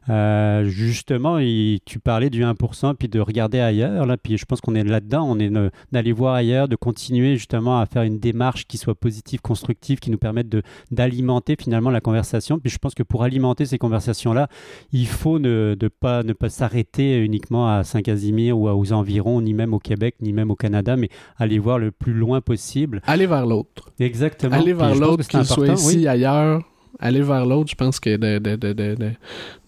euh, 0.09 0.65
justement, 0.65 1.37
il- 1.39 1.79
tu 1.85 1.99
parlais 1.99 2.29
du 2.29 2.43
1%, 2.43 2.95
puis 2.95 3.07
de 3.09 3.19
regarder 3.19 3.59
ailleurs. 3.59 4.05
Là, 4.05 4.17
puis 4.17 4.37
je 4.37 4.45
pense 4.45 4.61
qu'on 4.61 4.75
est 4.75 4.83
là-dedans, 4.83 5.23
on 5.29 5.37
est 5.39 5.49
ne- 5.49 5.69
d'aller 5.91 6.11
voir 6.11 6.33
ailleurs, 6.35 6.67
de 6.67 6.75
continuer 6.75 7.35
justement 7.35 7.79
à 7.79 7.85
faire 7.85 8.03
une 8.03 8.19
démarche 8.19 8.65
qui 8.67 8.77
soit 8.77 8.95
positive, 8.95 9.41
constructive, 9.41 9.99
qui 9.99 10.11
nous 10.11 10.17
permette 10.17 10.49
de 10.49 10.61
d'alimenter 10.91 11.55
finalement 11.59 11.89
la 11.91 12.01
conversation. 12.01 12.57
Puis 12.59 12.69
je 12.71 12.77
pense 12.77 12.93
que 12.95 13.03
pour 13.03 13.23
alimenter 13.23 13.65
ces 13.65 13.77
conversations-là, 13.77 14.47
il 14.91 15.07
faut 15.07 15.18
ne, 15.25 15.75
de 15.75 15.87
pas, 15.87 16.23
ne 16.23 16.33
pas 16.33 16.49
s'arrêter 16.49 17.17
uniquement 17.17 17.69
à 17.69 17.83
Saint-Casimir 17.83 18.57
ou 18.57 18.69
aux 18.69 18.93
environs, 18.93 19.41
ni 19.41 19.53
même 19.53 19.73
au 19.73 19.79
Québec, 19.79 20.15
ni 20.21 20.33
même 20.33 20.51
au 20.51 20.55
Canada, 20.55 20.95
mais 20.95 21.09
aller 21.37 21.59
voir 21.59 21.79
le 21.79 21.91
plus 21.91 22.13
loin 22.13 22.41
possible. 22.41 23.01
Allez 23.05 23.27
vers 23.27 23.45
l'autre. 23.45 23.91
Exactement. 23.99 24.55
Aller 24.55 24.73
vers 24.73 24.95
l'autre, 24.95 25.27
qu'il 25.27 25.45
soit 25.45 25.67
ici, 25.67 25.97
oui. 25.97 26.07
ailleurs. 26.07 26.61
Aller 26.99 27.21
vers 27.21 27.45
l'autre, 27.45 27.69
je 27.69 27.75
pense 27.75 27.99
que 27.99 28.17
de, 28.17 28.39
de, 28.39 28.55
de, 28.55 28.73
de, 28.73 28.95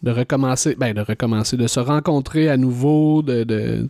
de, 0.01 0.11
recommencer, 0.11 0.75
ben 0.75 0.93
de 0.93 1.01
recommencer, 1.01 1.55
de 1.55 1.67
se 1.67 1.79
rencontrer 1.79 2.49
à 2.49 2.57
nouveau, 2.57 3.21
de, 3.21 3.43
de 3.43 3.87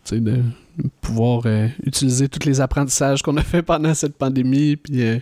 pouvoir 1.01 1.43
euh, 1.45 1.67
utiliser 1.85 2.27
tous 2.27 2.45
les 2.47 2.61
apprentissages 2.61 3.21
qu'on 3.21 3.37
a 3.37 3.41
fait 3.41 3.61
pendant 3.61 3.93
cette 3.93 4.15
pandémie, 4.15 4.75
puis 4.75 5.03
euh, 5.03 5.19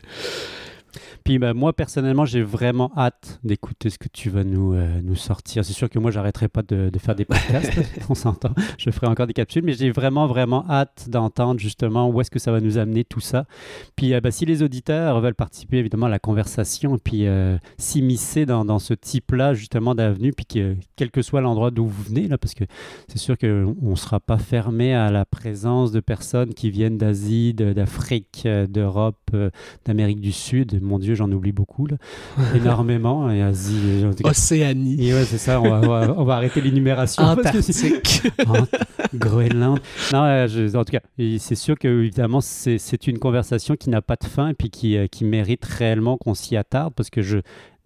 Puis 1.23 1.39
ben, 1.39 1.53
moi, 1.53 1.73
personnellement, 1.73 2.25
j'ai 2.25 2.41
vraiment 2.41 2.91
hâte 2.97 3.39
d'écouter 3.43 3.89
ce 3.89 3.97
que 3.97 4.07
tu 4.07 4.29
vas 4.29 4.43
nous, 4.43 4.73
euh, 4.73 5.01
nous 5.03 5.15
sortir. 5.15 5.65
C'est 5.65 5.73
sûr 5.73 5.89
que 5.89 5.99
moi, 5.99 6.11
j'arrêterai 6.11 6.47
pas 6.47 6.61
de, 6.61 6.89
de 6.89 6.99
faire 6.99 7.15
des 7.15 7.25
podcasts, 7.25 7.71
on 8.09 8.15
s'entend. 8.15 8.51
Je 8.77 8.89
ferai 8.91 9.07
encore 9.07 9.27
des 9.27 9.33
capsules, 9.33 9.63
mais 9.63 9.73
j'ai 9.73 9.91
vraiment, 9.91 10.27
vraiment 10.27 10.65
hâte 10.69 11.07
d'entendre 11.09 11.59
justement 11.59 12.09
où 12.09 12.21
est-ce 12.21 12.31
que 12.31 12.39
ça 12.39 12.51
va 12.51 12.61
nous 12.61 12.77
amener 12.77 13.03
tout 13.03 13.19
ça. 13.19 13.45
Puis 13.95 14.13
euh, 14.13 14.21
ben, 14.21 14.31
si 14.31 14.45
les 14.45 14.63
auditeurs 14.63 15.19
veulent 15.21 15.35
participer 15.35 15.77
évidemment 15.77 16.07
à 16.07 16.09
la 16.09 16.19
conversation 16.19 16.95
et 16.95 16.99
puis 17.03 17.27
euh, 17.27 17.57
s'immiscer 17.77 18.45
dans, 18.45 18.65
dans 18.65 18.79
ce 18.79 18.93
type-là 18.93 19.53
justement 19.53 19.95
d'avenue, 19.95 20.33
puis 20.33 20.45
que 20.45 20.75
quel 20.95 21.11
que 21.11 21.21
soit 21.21 21.41
l'endroit 21.41 21.71
d'où 21.71 21.85
vous 21.85 22.03
venez, 22.03 22.27
là, 22.27 22.37
parce 22.37 22.53
que 22.53 22.63
c'est 23.07 23.19
sûr 23.19 23.37
qu'on 23.37 23.75
ne 23.81 23.95
sera 23.95 24.19
pas 24.19 24.37
fermé 24.37 24.93
à 24.93 25.11
la 25.11 25.25
présence 25.25 25.91
de 25.91 25.99
personnes 25.99 26.53
qui 26.53 26.69
viennent 26.69 26.97
d'Asie, 26.97 27.53
d'Afrique, 27.53 28.47
d'Europe, 28.69 29.31
d'Amérique 29.85 30.21
du 30.21 30.31
Sud. 30.31 30.81
Mon 30.81 30.99
Dieu, 30.99 31.08
j'en 31.15 31.31
oublie 31.31 31.51
beaucoup, 31.51 31.87
là. 31.87 31.97
énormément. 32.55 33.29
Et 33.31 33.41
Asie, 33.41 34.03
tout 34.15 34.23
cas. 34.23 34.29
Océanie, 34.29 35.07
Et 35.09 35.13
ouais, 35.13 35.25
c'est 35.25 35.37
ça, 35.37 35.59
on 35.61 35.69
va, 35.69 35.81
on 35.83 35.87
va- 35.87 36.15
on 36.17 36.23
va 36.23 36.35
arrêter 36.35 36.61
l'énumération. 36.61 37.23
Antarctique. 37.23 38.21
Ant- 38.47 38.67
Groenland. 39.13 39.79
Non, 40.13 40.23
euh, 40.23 40.47
je- 40.47 40.75
en 40.75 40.83
tout 40.83 40.91
cas, 40.91 41.01
et 41.17 41.39
c'est 41.39 41.55
sûr 41.55 41.77
que 41.77 41.87
évidemment, 41.87 42.41
c'est 42.41 42.77
c'est 42.77 43.07
une 43.07 43.19
conversation 43.19 43.75
qui 43.75 43.89
n'a 43.89 44.01
pas 44.01 44.15
de 44.15 44.25
fin 44.25 44.49
et 44.49 44.53
puis 44.53 44.69
qui, 44.69 44.97
euh, 44.97 45.07
qui 45.07 45.25
mérite 45.25 45.65
réellement 45.65 46.17
qu'on 46.17 46.33
s'y 46.33 46.55
attarde 46.55 46.93
parce 46.95 47.09
que 47.09 47.21
je. 47.21 47.39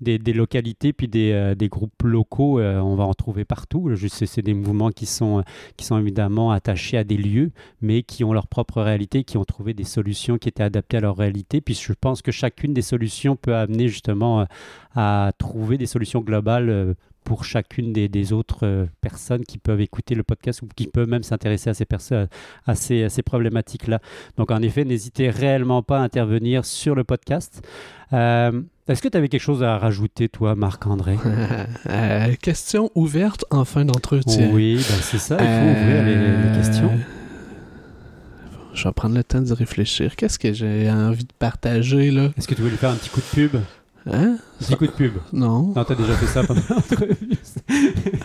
Des, 0.03 0.33
localités 0.33 0.93
puis 0.93 1.07
des, 1.07 1.31
euh, 1.31 1.55
groupes 1.67 2.03
locaux, 2.03 2.59
euh, 2.59 2.79
on 2.79 2.95
va 2.95 3.05
en 3.05 3.13
trouver 3.13 3.45
partout. 3.45 3.89
Je 3.93 4.07
sais, 4.07 4.25
c'est 4.25 4.41
des 4.41 4.53
mouvements 4.53 4.91
qui 4.91 5.05
sont, 5.05 5.39
euh, 5.39 5.41
qui 5.77 5.85
sont 5.85 5.97
évidemment 5.97 6.51
attachés 6.51 6.97
à 6.97 7.03
des 7.03 7.17
lieux, 7.17 7.51
mais 7.81 8.03
qui 8.03 8.23
ont 8.23 8.33
leur 8.33 8.47
propre 8.47 8.81
réalité, 8.81 9.23
qui 9.23 9.37
ont 9.37 9.45
trouvé 9.45 9.73
des 9.73 9.83
solutions 9.83 10.37
qui 10.37 10.49
étaient 10.49 10.63
adaptées 10.63 10.97
à 10.97 11.01
leur 11.01 11.17
réalité. 11.17 11.61
Puis 11.61 11.73
je 11.73 11.93
pense 11.93 12.21
que 12.21 12.31
chacune 12.31 12.73
des 12.73 12.81
solutions 12.81 13.35
peut 13.35 13.55
amener 13.55 13.87
justement 13.87 14.45
à 14.93 15.31
trouver 15.37 15.77
des 15.77 15.85
solutions 15.85 16.21
globales 16.21 16.95
pour 17.23 17.45
chacune 17.45 17.93
des, 17.93 18.07
des 18.07 18.33
autres 18.33 18.65
euh, 18.65 18.85
personnes 19.01 19.43
qui 19.43 19.57
peuvent 19.57 19.81
écouter 19.81 20.15
le 20.15 20.23
podcast 20.23 20.61
ou 20.61 20.67
qui 20.75 20.87
peuvent 20.87 21.07
même 21.07 21.23
s'intéresser 21.23 21.69
à 21.69 21.73
ces, 21.73 21.85
personnes, 21.85 22.27
à 22.65 22.75
ces, 22.75 23.09
problématiques-là. 23.23 23.99
Donc 24.37 24.51
en 24.51 24.61
effet, 24.61 24.85
n'hésitez 24.85 25.29
réellement 25.29 25.81
pas 25.81 25.99
à 25.99 26.01
intervenir 26.01 26.65
sur 26.65 26.95
le 26.95 27.03
podcast. 27.03 27.65
Euh, 28.11 28.61
Est-ce 28.87 29.01
que 29.01 29.07
tu 29.07 29.17
avais 29.17 29.29
quelque 29.29 29.41
chose 29.41 29.63
à 29.63 29.77
rajouter, 29.77 30.29
toi, 30.29 30.55
Marc-André? 30.55 31.17
Euh, 31.89 32.33
question 32.41 32.91
ouverte 32.95 33.45
en 33.51 33.65
fin 33.65 33.85
d'entretien. 33.85 34.49
Oui, 34.51 34.75
ben 34.75 34.97
c'est 35.01 35.17
ça, 35.17 35.37
il 35.39 35.45
faut 35.45 35.79
ouvrir 35.79 36.03
les, 36.03 36.15
les 36.15 36.57
questions. 36.57 36.91
Je 38.73 38.87
vais 38.87 38.93
prendre 38.93 39.15
le 39.15 39.23
temps 39.23 39.41
d'y 39.41 39.53
réfléchir. 39.53 40.15
Qu'est-ce 40.15 40.39
que 40.39 40.51
j'ai 40.53 40.89
envie 40.89 41.25
de 41.25 41.33
partager, 41.37 42.09
là? 42.11 42.29
Est-ce 42.37 42.47
que 42.47 42.55
tu 42.55 42.61
veux 42.61 42.69
lui 42.69 42.77
faire 42.77 42.89
un 42.89 42.95
petit 42.95 43.09
coup 43.09 43.21
de 43.21 43.25
pub? 43.25 43.61
Hein? 44.11 44.37
Un 44.63 44.75
petit 44.75 44.75
coup 44.77 44.85
de 44.87 44.91
pub. 44.91 45.13
Non. 45.31 45.73
Non, 45.75 45.83
t'as 45.83 45.95
déjà 45.95 46.13
fait 46.15 46.25
ça 46.27 46.43
pendant 46.43 46.61
l'entrevue. 46.69 47.15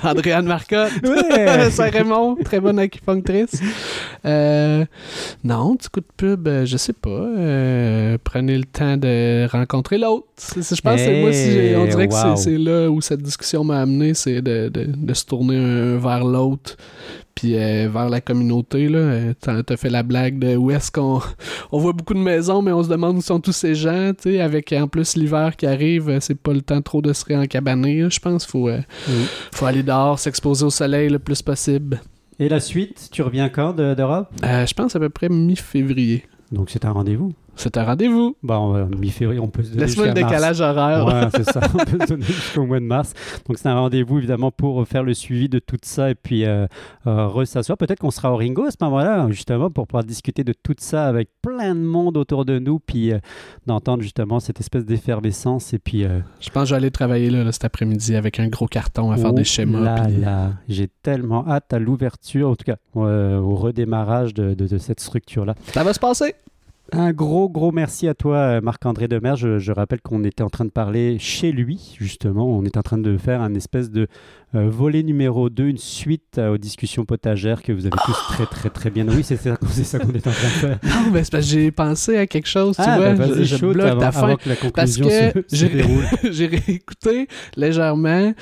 Andréane 0.02 0.46
Marcotte. 0.46 0.92
Ouais. 1.04 1.70
Saint-Raymond, 1.70 2.36
très 2.44 2.60
bonne 2.60 2.78
acupunctrice. 2.78 3.60
Euh, 4.24 4.84
non, 5.44 5.76
petit 5.76 5.88
coup 5.88 6.00
de 6.00 6.06
pub, 6.16 6.48
euh, 6.48 6.66
je 6.66 6.76
sais 6.76 6.92
pas. 6.92 7.08
euh, 7.10 8.18
prenez 8.22 8.56
le 8.58 8.64
temps 8.64 8.96
de 8.96 9.46
rencontrer 9.50 9.98
l'autre. 9.98 10.26
Je 10.54 10.60
pense 10.80 10.94
que 10.94 10.98
c'est 10.98 11.20
moi, 11.20 11.32
si 11.32 11.74
on 11.76 11.86
dirait 11.86 12.08
que 12.08 12.14
Hey, 12.14 12.24
wow. 12.30 12.36
c'est- 12.36 12.44
c'est 12.50 12.58
là 12.58 12.88
où 12.90 13.00
cette 13.00 13.22
discussion 13.22 13.64
m'a 13.64 13.80
amené, 13.80 14.14
c'est 14.14 14.40
de, 14.40 14.68
de- 14.68 14.86
de 14.86 15.14
se 15.14 15.24
tourner 15.24 15.56
un 15.56 15.96
vers 15.98 16.24
l'autre, 16.24 16.76
puis 17.34 17.54
euh, 17.56 17.88
vers 17.92 18.08
la 18.08 18.20
communauté. 18.20 18.88
là. 18.88 19.32
T'as 19.40 19.76
fait 19.76 19.90
la 19.90 20.02
blague 20.02 20.38
de 20.38 20.56
où 20.56 20.70
est-ce 20.70 20.90
qu'on 20.90 21.20
on 21.72 21.78
voit 21.78 21.92
beaucoup 21.92 22.14
de 22.14 22.18
maisons, 22.20 22.62
mais 22.62 22.72
on 22.72 22.82
se 22.82 22.88
demande 22.88 23.16
où 23.16 23.20
sont 23.22 23.40
tous 23.40 23.52
ces 23.52 23.74
gens. 23.74 24.12
tu 24.20 24.30
sais, 24.32 24.40
Avec 24.40 24.72
en 24.72 24.88
plus 24.88 25.16
l'hiver 25.16 25.56
qui 25.56 25.66
arrive, 25.66 26.18
c'est 26.28 26.34
pas 26.38 26.52
le 26.52 26.60
temps 26.60 26.82
trop 26.82 27.00
de 27.00 27.12
se 27.14 27.24
réencabaner. 27.24 28.08
Je 28.10 28.20
pense 28.20 28.44
qu'il 28.44 28.50
faut, 28.52 28.68
euh, 28.68 28.80
Oui. 29.08 29.24
faut 29.54 29.64
aller 29.66 29.82
dehors, 29.82 30.18
s'exposer 30.18 30.64
au 30.66 30.70
soleil 30.70 31.08
le 31.08 31.18
plus 31.18 31.40
possible. 31.42 32.00
Et 32.38 32.48
la 32.50 32.60
suite, 32.60 33.08
tu 33.10 33.22
reviens 33.22 33.48
quand 33.48 33.72
de- 33.72 33.94
d'Europe? 33.94 34.28
Euh, 34.44 34.66
je 34.66 34.74
pense 34.74 34.94
à 34.94 35.00
peu 35.00 35.08
près 35.08 35.28
mi-février. 35.30 36.24
Donc 36.52 36.68
c'est 36.70 36.84
un 36.84 36.92
rendez-vous. 36.92 37.32
C'est 37.60 37.76
un 37.76 37.84
rendez-vous. 37.84 38.36
Bon, 38.42 38.74
euh, 38.76 38.84
mi-février, 38.86 39.40
on 39.40 39.48
peut 39.48 39.62
se 39.64 39.70
donner 39.70 39.80
Laisse-moi 39.82 40.06
le 40.06 40.10
jusqu'à 40.12 40.20
mars. 40.22 40.32
décalage 40.32 40.60
horaire. 40.60 41.06
Ouais, 41.06 41.28
c'est 41.34 41.50
ça. 41.52 41.60
On 41.74 41.78
peut 41.84 41.98
se 42.00 42.06
donner 42.06 42.24
jusqu'au 42.24 42.64
mois 42.66 42.78
de 42.78 42.84
mars. 42.84 43.12
Donc, 43.48 43.58
c'est 43.58 43.68
un 43.68 43.74
rendez-vous, 43.74 44.18
évidemment, 44.18 44.50
pour 44.52 44.86
faire 44.86 45.02
le 45.02 45.12
suivi 45.12 45.48
de 45.48 45.58
tout 45.58 45.76
ça 45.82 46.10
et 46.10 46.14
puis 46.14 46.44
euh, 46.44 46.66
euh, 47.08 47.26
ressasseoir. 47.26 47.76
Peut-être 47.76 47.98
qu'on 47.98 48.12
sera 48.12 48.32
au 48.32 48.36
Ringo 48.36 48.64
à 48.64 48.70
ce 48.70 48.76
moment-là, 48.80 49.26
justement, 49.30 49.70
pour 49.70 49.88
pouvoir 49.88 50.04
discuter 50.04 50.44
de 50.44 50.52
tout 50.52 50.76
ça 50.78 51.06
avec 51.08 51.30
plein 51.42 51.74
de 51.74 51.80
monde 51.80 52.16
autour 52.16 52.44
de 52.44 52.58
nous, 52.60 52.78
puis 52.78 53.12
euh, 53.12 53.18
d'entendre 53.66 54.02
justement 54.04 54.38
cette 54.38 54.60
espèce 54.60 54.84
d'effervescence. 54.84 55.74
Et 55.74 55.80
puis, 55.80 56.04
euh, 56.04 56.20
Je 56.40 56.50
pense 56.50 56.62
que 56.62 56.68
je 56.68 56.74
vais 56.74 56.78
aller 56.78 56.90
travailler 56.92 57.30
là, 57.30 57.42
là, 57.42 57.50
cet 57.50 57.64
après-midi 57.64 58.14
avec 58.14 58.38
un 58.38 58.46
gros 58.46 58.66
carton 58.68 59.10
à 59.10 59.16
faire 59.16 59.30
oh 59.30 59.34
des 59.34 59.42
schémas. 59.44 59.80
là 59.80 60.04
puis- 60.06 60.16
là, 60.20 60.52
j'ai 60.68 60.88
tellement 61.02 61.44
hâte 61.48 61.72
à 61.72 61.80
l'ouverture, 61.80 62.50
en 62.50 62.54
tout 62.54 62.64
cas, 62.64 62.76
euh, 62.96 63.38
au 63.40 63.56
redémarrage 63.56 64.32
de, 64.32 64.54
de- 64.54 64.66
de 64.68 64.78
cette 64.78 65.00
structure-là. 65.00 65.54
Ça 65.72 65.82
va 65.82 65.92
se 65.92 65.98
passer. 66.00 66.34
Un 66.90 67.12
gros, 67.12 67.50
gros 67.50 67.70
merci 67.70 68.08
à 68.08 68.14
toi, 68.14 68.36
euh, 68.36 68.60
Marc-André 68.62 69.08
Demer. 69.08 69.34
Je, 69.36 69.58
je 69.58 69.72
rappelle 69.72 70.00
qu'on 70.00 70.24
était 70.24 70.42
en 70.42 70.48
train 70.48 70.64
de 70.64 70.70
parler 70.70 71.18
chez 71.18 71.52
lui, 71.52 71.94
justement. 72.00 72.46
On 72.48 72.64
est 72.64 72.78
en 72.78 72.82
train 72.82 72.96
de 72.96 73.18
faire 73.18 73.42
un 73.42 73.52
espèce 73.54 73.90
de 73.90 74.06
euh, 74.54 74.70
volet 74.70 75.02
numéro 75.02 75.50
2, 75.50 75.64
une 75.64 75.76
suite 75.76 76.38
euh, 76.38 76.54
aux 76.54 76.56
discussions 76.56 77.04
potagères 77.04 77.62
que 77.62 77.72
vous 77.72 77.84
avez 77.84 77.98
tous 78.06 78.16
très, 78.30 78.46
très, 78.46 78.70
très 78.70 78.88
bien. 78.90 79.06
Oui, 79.06 79.22
c'est 79.22 79.36
ça, 79.36 79.58
c'est 79.68 79.84
ça 79.84 79.98
qu'on 79.98 80.14
est 80.14 80.26
en 80.26 80.30
train 80.30 80.30
de 80.30 80.52
faire. 80.52 80.78
Non, 80.88 81.10
mais 81.12 81.22
c'est 81.24 81.32
parce 81.32 81.44
que 81.44 81.52
j'ai 81.52 81.70
pensé 81.70 82.16
à 82.16 82.26
quelque 82.26 82.48
chose, 82.48 82.74
tu 82.76 82.82
ah, 82.86 82.96
vois. 82.96 83.12
ben, 83.12 83.26
je, 83.26 83.32
vas-y, 83.34 83.44
je 83.44 83.56
shoot 83.58 83.74
bloque 83.74 83.86
avant, 83.86 84.00
ta 84.00 84.12
fin. 84.12 84.22
avant 84.22 84.36
que 84.36 84.48
la 84.48 84.54
Parce 84.54 84.96
conclusion 84.96 85.32
que 85.34 85.44
se, 85.54 85.66
se 85.66 86.32
j'ai 86.32 86.46
réécouté 86.46 87.28
légèrement, 87.56 88.32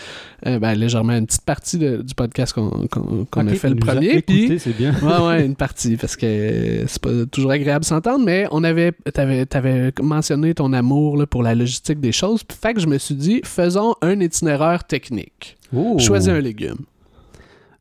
euh, 0.47 0.59
ben, 0.61 0.75
légèrement 0.75 1.15
une 1.15 1.27
petite 1.27 1.45
partie 1.45 1.79
de- 1.79 2.03
du 2.03 2.15
podcast 2.15 2.53
qu'on 2.53 3.47
a 3.49 3.55
fait 3.55 3.71
le 3.71 3.75
premier. 3.75 4.19
Écouté, 4.19 4.61
c'est 4.61 4.77
bien. 4.77 4.95
Ouais, 5.03 5.27
ouais, 5.27 5.47
une 5.47 5.57
partie, 5.57 5.97
parce 5.97 6.15
que 6.15 6.85
c'est 6.87 7.03
pas 7.03 7.27
toujours 7.27 7.51
agréable 7.51 7.85
s'entendre, 7.85 8.25
mais 8.25 8.36
on 8.51 8.63
avait, 8.65 8.93
t'avais, 9.13 9.47
t'avais 9.47 9.93
mentionné 10.01 10.55
ton 10.55 10.73
amour 10.73 11.17
là, 11.17 11.27
pour 11.27 11.43
la 11.43 11.55
logistique 11.55 12.01
des 12.01 12.13
choses, 12.13 12.43
fait 12.61 12.75
que 12.75 12.81
je 12.81 12.87
me 12.87 12.99
suis 12.99 13.15
dit, 13.15 13.41
faisons 13.45 13.95
un 14.03 14.21
itinéraire 14.21 14.85
technique. 14.85 15.57
Choisis 15.99 16.31
un 16.31 16.41
légume. 16.41 16.79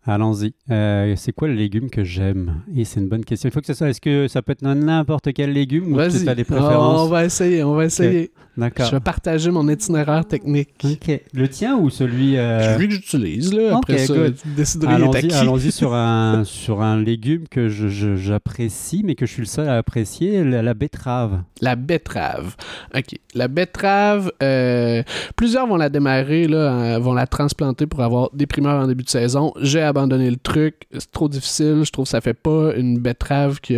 Allons-y. 0.08 0.54
Euh, 0.70 1.14
c'est 1.18 1.32
quoi 1.32 1.48
le 1.48 1.56
légume 1.56 1.90
que 1.90 2.04
j'aime? 2.04 2.62
Et 2.76 2.86
c'est 2.86 3.00
une 3.00 3.10
bonne 3.10 3.26
question. 3.26 3.50
Il 3.50 3.52
faut 3.52 3.62
que 3.62 3.68
ce 3.68 3.74
soit. 3.74 3.90
Est-ce 3.90 4.02
que 4.02 4.28
ça 4.28 4.42
peut 4.42 4.52
être 4.52 4.62
n'importe 4.62 5.34
quel 5.34 5.52
légume 5.52 5.94
ou 5.94 5.96
tu 5.98 6.30
as 6.30 6.36
des 6.36 6.44
préférences? 6.44 7.02
On 7.02 7.08
va 7.08 7.26
essayer. 7.26 7.64
On 7.64 7.74
va 7.74 7.86
essayer. 7.86 8.32
D'accord. 8.58 8.86
Je 8.86 8.92
vais 8.92 9.02
partager 9.02 9.52
mon 9.52 9.68
itinéraire 9.68 10.26
technique. 10.26 10.70
Ok. 10.84 11.20
Le 11.34 11.48
tien 11.50 11.78
ou 11.78 11.90
celui 11.90 12.38
euh... 12.38 12.74
Celui 12.74 12.88
que 12.88 12.94
j'utilise 12.94 13.54
là. 13.54 13.78
Après 13.78 13.98
ça, 13.98 14.14
tu 14.14 14.88
Allons-y, 14.88 15.34
allons-y 15.34 15.72
sur 15.72 15.94
un 15.94 16.44
sur 16.46 16.82
un 16.82 17.02
légume 17.02 17.48
que 17.50 17.68
j'apprécie, 17.68 19.02
mais 19.04 19.16
que 19.16 19.26
je 19.26 19.32
suis 19.32 19.42
le 19.42 19.48
seul 19.48 19.68
à 19.68 19.78
apprécier, 19.78 20.44
la, 20.44 20.74
betterave. 20.74 21.42
La 21.60 21.76
betterave. 21.76 22.56
Ok. 22.96 23.18
La 23.34 23.48
betterave. 23.50 24.32
Euh, 24.42 25.04
plusieurs 25.36 25.68
vont 25.68 25.76
la 25.76 25.90
démarrer 25.90 26.48
là, 26.48 26.98
vont 27.00 27.14
la 27.14 27.28
transplanter 27.28 27.88
pour 27.88 28.02
avoir 28.02 28.30
des 28.34 28.46
primeurs 28.46 28.82
en 28.82 28.88
début 28.88 29.04
de 29.04 29.10
saison. 29.10 29.52
J'ai 29.62 29.82
abandonné 29.96 30.30
le 30.30 30.38
truc. 30.38 30.88
C'est 30.92 31.12
trop 31.12 31.30
difficile. 31.30 31.84
Je 31.84 31.92
trouve 31.92 32.06
que 32.06 32.10
ça 32.10 32.22
fait 32.22 32.34
pas 32.34 32.74
une 32.76 33.00
betterave 33.00 33.60
qui 33.62 33.76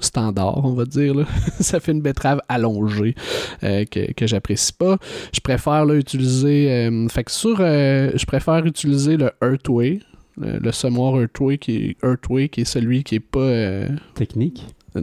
standard, 0.00 0.64
on 0.64 0.74
va 0.74 0.84
dire. 0.84 1.14
ça 1.60 1.80
fait 1.80 1.92
une 1.92 2.02
betterave 2.02 2.40
allongée. 2.48 3.14
Euh, 3.62 3.84
que, 3.84 4.26
j'apprécie 4.26 4.72
pas. 4.72 4.98
Je 5.32 5.40
préfère 5.40 5.84
là, 5.84 5.94
utiliser. 5.94 6.70
Euh, 6.70 7.08
fait 7.08 7.24
que 7.24 7.30
sur. 7.30 7.58
Euh, 7.60 8.10
je 8.14 8.26
préfère 8.26 8.64
utiliser 8.66 9.16
le 9.16 9.30
Earthway. 9.42 10.00
Le, 10.38 10.58
le 10.58 10.72
semoir 10.72 11.20
Earthway 11.20 11.58
qui, 11.58 11.76
est, 11.76 11.96
Earthway 12.02 12.48
qui 12.48 12.62
est 12.62 12.64
celui 12.64 13.04
qui 13.04 13.16
est 13.16 13.20
pas. 13.20 13.40
Euh, 13.40 13.88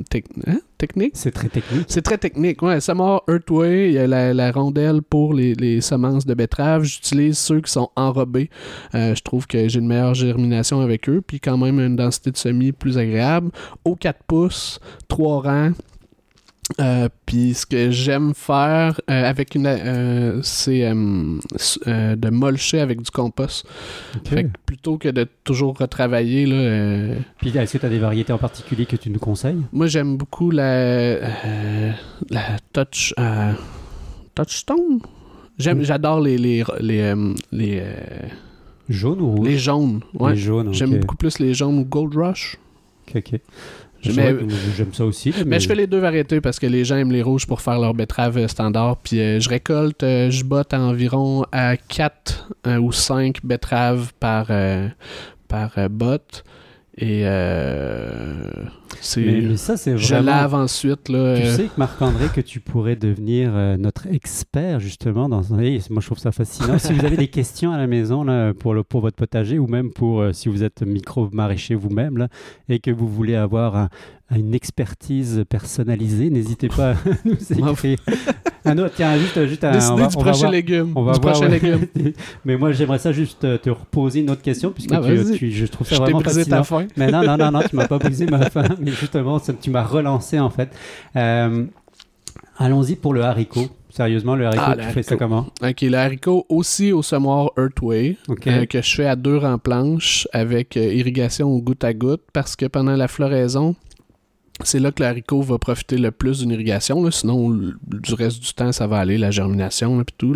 technique. 0.09 0.47
Hein? 0.47 0.59
Technique? 0.77 1.11
C'est 1.15 1.31
très 1.31 1.49
technique. 1.49 1.85
C'est 1.87 2.01
très 2.01 2.17
technique, 2.17 2.61
ouais. 2.61 2.79
Semoir 2.79 3.23
Earthway, 3.27 3.89
il 3.89 3.93
y 3.93 3.97
a 3.97 4.07
la, 4.07 4.51
rondelle 4.51 5.01
pour 5.01 5.33
les, 5.33 5.53
les, 5.55 5.81
semences 5.81 6.25
de 6.25 6.33
betterave. 6.33 6.83
J'utilise 6.83 7.37
ceux 7.37 7.61
qui 7.61 7.71
sont 7.71 7.89
enrobés. 7.95 8.49
je 8.93 9.21
trouve 9.21 9.47
que 9.47 9.67
j'ai 9.67 9.79
une 9.79 9.87
meilleure 9.87 10.13
germination 10.13 10.81
avec 10.81 11.09
eux, 11.09 11.21
puis 11.25 11.39
quand 11.39 11.57
même 11.57 11.79
une 11.79 11.95
densité 11.95 12.31
de 12.31 12.37
semis 12.37 12.71
plus 12.71 12.97
agréable. 12.97 13.51
Au 13.83 13.95
4 13.95 14.23
pouces, 14.25 14.79
3 15.09 15.41
rangs, 15.41 15.71
euh, 16.79 17.09
puis 17.25 17.55
ce 17.55 17.65
que 17.65 17.89
j'aime 17.89 18.33
faire 18.35 19.01
euh, 19.09 19.29
avec 19.29 19.55
une 19.55 19.65
euh, 19.65 20.39
c'est 20.43 20.81
de 20.81 22.29
molcher 22.29 22.79
avec 22.79 23.01
du 23.01 23.09
compost. 23.09 23.67
plutôt 24.65 24.97
que 24.97 25.09
de 25.09 25.27
toujours 25.43 25.77
retravailler 25.77 26.45
là. 26.45 27.15
Puis 27.39 27.57
est-ce 27.57 27.73
que 27.73 27.77
tu 27.79 27.85
as 27.85 27.89
des 27.89 27.99
variétés 27.99 28.33
en 28.33 28.37
particulier 28.37 28.85
que 28.85 28.95
tu 28.95 29.09
nous 29.09 29.19
conseilles? 29.19 29.61
Moi 29.71 29.87
j'aime 29.87 30.17
beaucoup 30.17 30.51
la 30.51 31.19
la 32.29 32.57
touch 32.71 33.13
touchstone. 34.35 34.99
J'aime 35.57 35.79
mm. 35.79 35.83
j'adore 35.83 36.21
les 36.21 36.37
les 36.37 36.63
les, 36.79 37.15
les 37.51 37.83
jaunes 38.89 39.21
ou 39.21 39.43
Les 39.43 39.57
jaunes. 39.57 40.01
Ouais. 40.13 40.33
Les 40.33 40.37
jaunes. 40.37 40.73
J'aime 40.73 40.99
beaucoup 40.99 41.17
plus 41.17 41.39
les 41.39 41.53
jaunes 41.53 41.79
ou 41.79 41.85
Gold 41.85 42.15
Rush. 42.15 42.57
Ok. 43.15 43.39
J'aime 44.01 44.93
ça 44.93 45.05
aussi. 45.05 45.33
mais... 45.45 45.59
je 45.59 45.67
fais 45.67 45.75
les 45.75 45.87
deux 45.87 45.99
variétés 45.99 46.41
parce 46.41 46.59
que 46.59 46.67
les 46.67 46.85
gens 46.85 46.97
aiment 46.97 47.11
les 47.11 47.21
rouges 47.21 47.45
pour 47.45 47.61
faire 47.61 47.79
leur 47.79 47.93
betterave 47.93 48.37
euh, 48.37 48.47
standard. 48.47 48.97
Puis 48.97 49.19
euh, 49.19 49.39
je 49.39 49.49
récolte, 49.49 50.03
euh, 50.03 50.29
je 50.29 50.43
botte 50.43 50.73
environ 50.73 51.45
à 51.51 51.77
4 51.77 52.49
ou 52.79 52.91
5 52.91 53.45
betteraves 53.45 54.13
par, 54.19 54.47
par 55.47 55.71
botte. 55.89 56.43
Et 57.01 57.23
c'est. 59.01 59.55
ça, 59.57 59.77
c'est 59.77 59.97
Je 59.97 60.15
lave 60.15 60.53
ensuite. 60.53 61.09
Là, 61.09 61.39
tu 61.39 61.47
sais 61.47 61.63
que 61.63 61.77
Marc-André, 61.77 62.25
que 62.33 62.41
tu 62.41 62.59
pourrais 62.59 62.95
devenir 62.95 63.51
notre 63.77 64.07
expert 64.07 64.79
justement 64.79 65.29
dans. 65.29 65.41
moi, 65.49 66.01
je 66.01 66.05
trouve 66.05 66.17
ça 66.19 66.31
fascinant. 66.31 66.77
si 66.77 66.93
vous 66.93 67.05
avez 67.05 67.17
des 67.17 67.27
questions 67.39 67.71
à 67.71 67.77
la 67.77 67.87
maison 67.87 68.23
là, 68.23 68.53
pour, 68.53 68.73
le, 68.73 68.83
pour 68.83 69.01
votre 69.01 69.15
potager 69.15 69.59
ou 69.59 69.67
même 69.67 69.91
pour 69.91 70.23
si 70.33 70.49
vous 70.49 70.63
êtes 70.63 70.81
micro-maraîcher 70.81 71.75
vous-même 71.75 72.27
et 72.67 72.79
que 72.79 72.91
vous 72.91 73.07
voulez 73.07 73.35
avoir 73.35 73.75
un, 73.75 73.89
une 74.35 74.53
expertise 74.53 75.43
personnalisée, 75.49 76.29
n'hésitez 76.29 76.67
pas 76.67 76.91
à 76.91 76.95
nous 77.25 77.51
écrire. 77.51 77.97
Ah 78.65 78.75
non, 78.75 78.87
tiens, 78.93 79.17
juste, 79.17 79.45
juste 79.47 79.63
un, 79.63 79.91
on 79.91 79.95
va, 79.95 80.07
du 80.07 80.17
prochain 80.17 80.51
légume. 80.51 80.91
On 80.95 81.03
va 81.03 81.13
voir, 81.13 81.39
Mais 82.45 82.57
moi, 82.57 82.71
j'aimerais 82.71 82.99
ça 82.99 83.11
juste 83.11 83.61
te 83.61 83.69
reposer 83.69 84.21
une 84.21 84.29
autre 84.29 84.41
question, 84.41 84.71
puisque 84.71 84.91
ah, 84.93 85.01
tu, 85.35 85.51
je 85.51 85.65
trouve 85.65 85.87
ça 85.87 85.95
je 85.95 86.01
vraiment 86.01 86.19
brisé 86.19 86.45
ta 86.45 86.63
faim. 86.63 86.87
Mais 86.97 87.09
non, 87.11 87.23
non, 87.23 87.37
non, 87.37 87.51
non, 87.51 87.61
tu 87.67 87.75
m'as 87.75 87.87
pas 87.87 87.97
brisé 87.97 88.25
ma 88.25 88.49
faim, 88.49 88.67
mais 88.79 88.91
justement, 88.91 89.39
tu 89.39 89.69
m'as 89.69 89.83
relancé 89.83 90.39
en 90.39 90.49
fait. 90.49 90.69
Euh, 91.15 91.65
allons-y 92.57 92.95
pour 92.95 93.13
le 93.13 93.23
haricot. 93.23 93.67
Sérieusement, 93.89 94.35
le 94.35 94.45
haricot, 94.45 94.63
ah, 94.65 94.75
tu 94.77 94.85
fais 94.93 95.03
ça 95.03 95.15
comment? 95.15 95.47
Ok, 95.63 95.81
le 95.81 95.95
haricot 95.95 96.45
aussi 96.47 96.91
au 96.91 97.01
semoir 97.01 97.51
Earthway, 97.57 98.17
euh, 98.29 98.65
que 98.65 98.81
je 98.81 98.95
fais 98.95 99.07
à 99.07 99.15
deux 99.15 99.39
en 99.39 99.57
planche 99.57 100.27
avec 100.31 100.77
euh, 100.77 100.93
irrigation 100.93 101.49
au 101.49 101.59
goutte 101.59 101.83
à 101.83 101.93
goutte, 101.93 102.21
parce 102.31 102.55
que 102.55 102.67
pendant 102.67 102.95
la 102.95 103.07
floraison, 103.07 103.75
c'est 104.63 104.79
là 104.79 104.91
que 104.91 105.01
l'haricot 105.01 105.41
va 105.41 105.57
profiter 105.57 105.97
le 105.97 106.11
plus 106.11 106.39
d'une 106.39 106.51
irrigation. 106.51 107.09
Sinon, 107.11 107.49
du 107.49 108.13
reste 108.13 108.41
du 108.41 108.53
temps, 108.53 108.71
ça 108.71 108.87
va 108.87 108.97
aller, 108.97 109.17
la 109.17 109.31
germination 109.31 110.01
et 110.01 110.05
tout. 110.17 110.35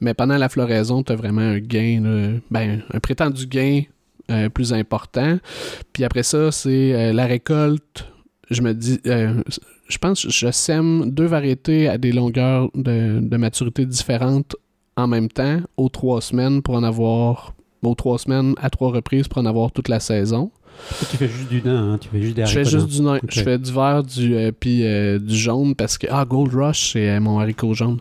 Mais 0.00 0.14
pendant 0.14 0.36
la 0.36 0.48
floraison, 0.48 1.02
tu 1.02 1.12
as 1.12 1.16
vraiment 1.16 1.40
un 1.40 1.58
gain, 1.58 2.40
ben, 2.50 2.82
un 2.92 3.00
prétendu 3.00 3.46
gain 3.46 3.82
euh, 4.30 4.48
plus 4.48 4.72
important. 4.72 5.38
Puis 5.92 6.04
après 6.04 6.22
ça, 6.22 6.52
c'est 6.52 6.94
euh, 6.94 7.12
la 7.12 7.26
récolte. 7.26 8.08
Je 8.50 8.62
me 8.62 8.72
dis, 8.72 9.00
euh, 9.06 9.42
je 9.88 9.98
pense 9.98 10.28
je 10.28 10.50
sème 10.50 11.10
deux 11.10 11.26
variétés 11.26 11.88
à 11.88 11.98
des 11.98 12.12
longueurs 12.12 12.70
de, 12.74 13.18
de, 13.20 13.36
maturité 13.36 13.84
différentes 13.84 14.54
en 14.96 15.08
même 15.08 15.28
temps, 15.28 15.60
aux 15.76 15.88
trois 15.88 16.20
semaines 16.20 16.62
pour 16.62 16.76
en 16.76 16.84
avoir, 16.84 17.54
aux 17.82 17.94
trois 17.94 18.18
semaines 18.18 18.54
à 18.62 18.70
trois 18.70 18.92
reprises 18.92 19.26
pour 19.26 19.38
en 19.38 19.46
avoir 19.46 19.72
toute 19.72 19.88
la 19.88 19.98
saison. 19.98 20.50
Tu 21.10 21.16
fais 21.16 21.28
juste 21.28 21.48
du 21.48 21.62
nain, 21.62 21.92
hein? 21.92 21.98
tu 21.98 22.08
fais 22.08 22.20
juste 22.20 22.36
des 22.36 22.46
Je 22.46 22.52
fais 22.52 22.64
juste 22.64 22.86
du 22.86 23.02
nain. 23.02 23.18
Je 23.28 23.42
fais 23.42 23.58
du 23.58 23.72
vert, 23.72 24.02
du, 24.02 24.34
euh, 24.34 24.52
puis 24.58 24.84
euh, 24.84 25.18
du 25.18 25.36
jaune 25.36 25.74
parce 25.74 25.96
que 25.98 26.06
ah, 26.10 26.24
Gold 26.24 26.54
Rush, 26.54 26.92
c'est 26.92 27.10
euh, 27.10 27.20
mon 27.20 27.38
haricot 27.38 27.74
jaune. 27.74 27.98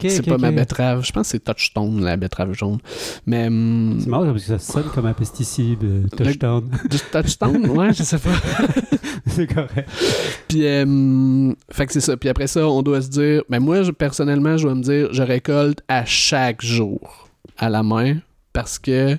c'est 0.00 0.26
pas 0.26 0.38
ma 0.38 0.50
betterave. 0.50 1.04
Je 1.04 1.12
pense 1.12 1.26
que 1.26 1.30
c'est 1.32 1.44
Touchstone, 1.44 2.02
la 2.02 2.16
betterave 2.16 2.52
jaune. 2.52 2.78
Mais. 3.26 3.46
Hum, 3.46 3.98
c'est 4.00 4.08
marrant 4.08 4.26
parce 4.26 4.44
que 4.44 4.58
ça 4.58 4.58
sonne 4.58 4.90
comme 4.94 5.06
un 5.06 5.12
pesticide, 5.12 6.08
Touchstone. 6.16 6.70
Du 6.90 6.98
Touchstone, 7.12 7.66
ouais, 7.76 7.92
je 7.92 8.02
sais 8.02 8.18
pas. 8.18 8.30
c'est 9.26 9.46
correct. 9.46 9.88
Puis, 10.48 10.66
hum, 10.66 11.54
fait 11.70 11.86
que 11.86 11.92
c'est 11.92 12.00
ça. 12.00 12.16
Puis 12.16 12.28
après 12.28 12.46
ça, 12.46 12.66
on 12.66 12.82
doit 12.82 13.02
se 13.02 13.08
dire, 13.08 13.42
mais 13.48 13.60
moi, 13.60 13.80
personnellement, 13.96 14.56
je 14.56 14.64
dois 14.64 14.74
me 14.74 14.82
dire, 14.82 15.08
je 15.12 15.22
récolte 15.22 15.80
à 15.88 16.04
chaque 16.04 16.62
jour 16.62 17.28
à 17.58 17.68
la 17.68 17.82
main 17.82 18.16
parce 18.52 18.78
que 18.78 19.16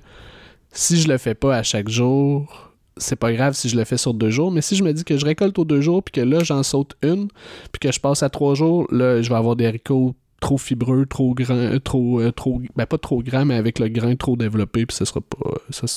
si 0.72 1.00
je 1.00 1.08
le 1.08 1.18
fais 1.18 1.36
pas 1.36 1.56
à 1.58 1.64
chaque 1.64 1.89
jour, 1.89 2.64
c'est 2.98 3.16
pas 3.16 3.34
grave 3.34 3.54
si 3.54 3.70
je 3.70 3.78
le 3.78 3.84
fais 3.84 3.98
sur 3.98 4.14
deux 4.14 4.30
jours, 4.30 4.52
mais 4.52 4.62
si 4.62 4.76
je 4.76 4.84
me 4.84 4.93
dis 4.93 5.04
que 5.04 5.18
je 5.18 5.26
récolte 5.26 5.58
aux 5.60 5.66
deux 5.66 5.82
jours, 5.82 6.04
puis 6.04 6.12
que 6.12 6.22
là, 6.22 6.43
j'en 6.43 6.64
saute 6.64 6.96
une, 7.02 7.28
puis 7.72 7.80
que 7.80 7.91
je 7.91 8.00
passe 8.00 8.24
à 8.24 8.30
trois 8.30 8.56
jours, 8.56 8.88
là, 8.91 9.22
je 9.22 9.30
vais 9.30 9.36
avoir 9.36 9.56
des 9.56 9.66
haricots 9.66 10.16
trop 10.41 10.58
fibreux, 10.58 11.06
trop 11.06 11.34
grands, 11.34 11.56
euh, 11.56 11.80
trop, 11.80 12.22
euh, 12.22 12.32
trop, 12.32 12.62
ben 12.76 12.86
pas 12.86 12.98
trop 12.98 13.24
grands, 13.24 13.46
mais 13.46 13.56
avec 13.56 13.80
le 13.80 13.88
grain 13.88 14.16
trop 14.16 14.36
développé, 14.36 14.86
puis 14.86 14.96
ce 14.96 15.06
sera 15.06 15.22
pas, 15.22 15.52
ça, 15.70 15.88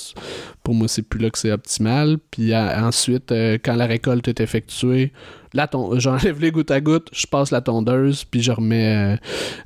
pour 0.62 0.74
moi, 0.74 0.88
c'est 0.88 1.02
plus 1.02 1.20
là 1.20 1.30
que 1.30 1.38
c'est 1.38 1.50
optimal. 1.50 2.18
Puis 2.30 2.54
ensuite, 2.54 3.30
euh, 3.32 3.58
quand 3.62 3.74
la 3.74 3.86
récolte 3.86 4.28
est 4.28 4.40
effectuée, 4.40 5.12
là, 5.54 5.68
j'enlève 5.94 6.40
les 6.40 6.50
gouttes 6.50 6.70
à 6.70 6.80
gouttes, 6.80 7.08
je 7.12 7.26
passe 7.26 7.50
la 7.50 7.60
tondeuse, 7.60 8.24
puis 8.24 8.40
je 8.40 8.52
remets 8.52 9.18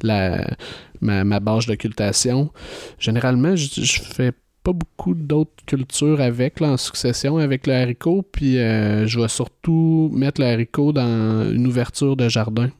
la, 0.02 0.46
ma, 1.00 1.22
ma 1.24 1.38
bâche 1.38 1.66
d'occultation. 1.66 2.50
Généralement, 2.98 3.54
je, 3.54 3.82
je 3.82 4.00
fais 4.00 4.32
pas 4.62 4.72
beaucoup 4.72 5.14
d'autres 5.14 5.64
cultures 5.66 6.20
avec, 6.20 6.60
là, 6.60 6.70
en 6.70 6.76
succession 6.76 7.38
avec 7.38 7.66
le 7.66 7.74
haricot. 7.74 8.22
Puis 8.30 8.58
euh, 8.58 9.06
je 9.06 9.20
vais 9.20 9.28
surtout 9.28 10.10
mettre 10.12 10.40
le 10.40 10.48
haricot 10.48 10.92
dans 10.92 11.50
une 11.50 11.66
ouverture 11.66 12.16
de 12.16 12.28
jardin. 12.28 12.70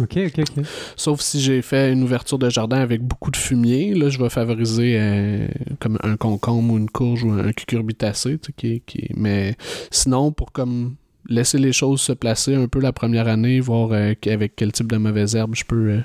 OK, 0.00 0.16
OK, 0.16 0.38
OK. 0.38 0.64
Sauf 0.96 1.20
si 1.20 1.40
j'ai 1.40 1.60
fait 1.60 1.92
une 1.92 2.02
ouverture 2.02 2.38
de 2.38 2.48
jardin 2.48 2.78
avec 2.78 3.02
beaucoup 3.02 3.30
de 3.30 3.36
fumier, 3.36 3.94
là, 3.94 4.08
je 4.08 4.18
vais 4.18 4.28
favoriser 4.28 4.96
euh, 4.96 5.48
comme 5.80 5.98
un 6.02 6.16
concombre 6.16 6.74
ou 6.74 6.78
une 6.78 6.90
courge 6.90 7.24
ou 7.24 7.32
un 7.32 7.52
cucurbitacé, 7.52 8.38
qui, 8.56 8.82
qui... 8.86 9.08
mais 9.16 9.56
sinon, 9.90 10.30
pour 10.30 10.52
comme 10.52 10.94
laisser 11.28 11.58
les 11.58 11.72
choses 11.72 12.00
se 12.00 12.12
placer 12.12 12.54
un 12.54 12.68
peu 12.68 12.80
la 12.80 12.92
première 12.92 13.28
année, 13.28 13.60
voir 13.60 13.92
euh, 13.92 14.14
avec 14.26 14.56
quel 14.56 14.72
type 14.72 14.90
de 14.90 14.96
mauvaises 14.96 15.36
herbes 15.36 15.54
je 15.54 15.64
peux 15.64 16.00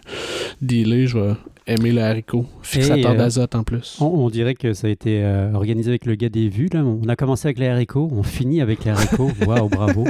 dealer, 0.61 1.07
je 1.07 1.17
vais 1.17 1.33
aimer 1.67 1.91
le 1.91 2.01
haricot, 2.01 2.45
fixateur 2.61 3.11
euh, 3.11 3.17
d'azote 3.17 3.55
en 3.55 3.63
plus. 3.63 3.97
On, 4.01 4.29
dirait 4.29 4.55
que 4.55 4.73
ça 4.73 4.87
a 4.87 4.89
été 4.89 5.23
euh, 5.23 5.53
organisé 5.53 5.91
avec 5.91 6.05
le 6.05 6.15
gars 6.15 6.29
des 6.29 6.49
vues. 6.49 6.69
Là. 6.71 6.83
On 6.83 7.07
a 7.07 7.15
commencé 7.15 7.47
avec 7.47 7.59
les 7.59 7.67
haricots, 7.67 8.09
on 8.11 8.23
finit 8.23 8.61
avec 8.61 8.83
les 8.85 8.91
haricots. 8.91 9.31
Waouh, 9.45 9.69
bravo. 9.69 10.05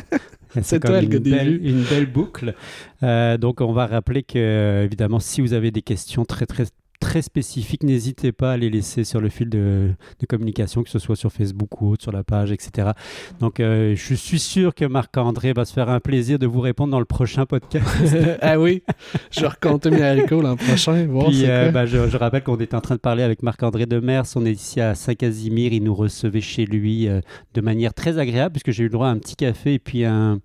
C'est 0.61 0.79
toi 0.79 1.01
le 1.01 1.07
gars 1.07 1.19
des 1.19 1.39
vues. 1.39 1.61
Une 1.63 1.83
belle 1.83 2.05
boucle. 2.05 2.55
Euh, 3.03 3.37
donc, 3.37 3.61
on 3.61 3.73
va 3.73 3.87
rappeler 3.87 4.23
que, 4.23 4.83
évidemment, 4.83 5.19
si 5.19 5.41
vous 5.41 5.53
avez 5.53 5.71
des 5.71 5.81
questions 5.81 6.25
très, 6.25 6.45
très 6.45 6.65
très 7.03 7.21
spécifiques, 7.21 7.83
n'hésitez 7.83 8.31
pas 8.31 8.53
à 8.53 8.57
les 8.57 8.69
laisser 8.69 9.03
sur 9.03 9.19
le 9.19 9.27
fil 9.27 9.49
de, 9.49 9.89
de, 10.21 10.25
communication, 10.25 10.83
que 10.83 10.89
ce 10.89 10.99
soit 10.99 11.17
sur 11.17 11.33
Facebook 11.33 11.81
ou 11.81 11.91
autre, 11.91 12.01
sur 12.01 12.13
la 12.13 12.23
page, 12.23 12.53
etc. 12.53 12.91
Donc, 13.41 13.59
euh, 13.59 13.93
je 13.93 14.13
suis 14.13 14.39
sûr 14.39 14.73
que 14.73 14.85
Marc-André 14.85 15.51
va 15.51 15.65
se 15.65 15.73
faire 15.73 15.89
un 15.89 15.99
plaisir 15.99 16.39
de 16.39 16.47
vous 16.47 16.61
répondre 16.61 16.91
dans 16.91 16.99
le 16.99 17.05
prochain 17.05 17.45
podcast. 17.45 17.85
ah 18.41 18.57
oui, 18.57 18.83
je 19.31 19.41
vais 19.41 19.47
raconter 19.47 19.91
mes 19.91 20.01
haricots 20.01 20.41
l'an 20.41 20.55
prochain. 20.55 21.05
Puis, 21.27 21.43
euh, 21.45 21.71
bah, 21.71 21.85
je, 21.85 22.07
je, 22.07 22.15
rappelle 22.15 22.43
qu'on 22.43 22.55
était 22.55 22.75
en 22.75 22.81
train 22.81 22.95
de 22.95 23.01
parler 23.01 23.23
avec 23.23 23.43
Marc-André 23.43 23.85
Demers. 23.85 24.23
On 24.35 24.45
est 24.45 24.53
ici 24.53 24.79
à 24.79 24.95
Saint-Casimir. 24.95 25.73
Il 25.73 25.83
nous 25.83 25.95
recevait 25.95 26.39
chez 26.39 26.65
lui 26.65 27.09
euh, 27.09 27.19
de 27.53 27.59
manière 27.59 27.93
très 27.93 28.17
agréable, 28.17 28.53
puisque 28.53 28.71
j'ai 28.71 28.83
eu 28.83 28.87
le 28.87 28.93
droit 28.93 29.07
à 29.07 29.11
un 29.11 29.17
petit 29.17 29.35
café 29.35 29.73
et 29.73 29.79
puis 29.79 30.05
un 30.05 30.39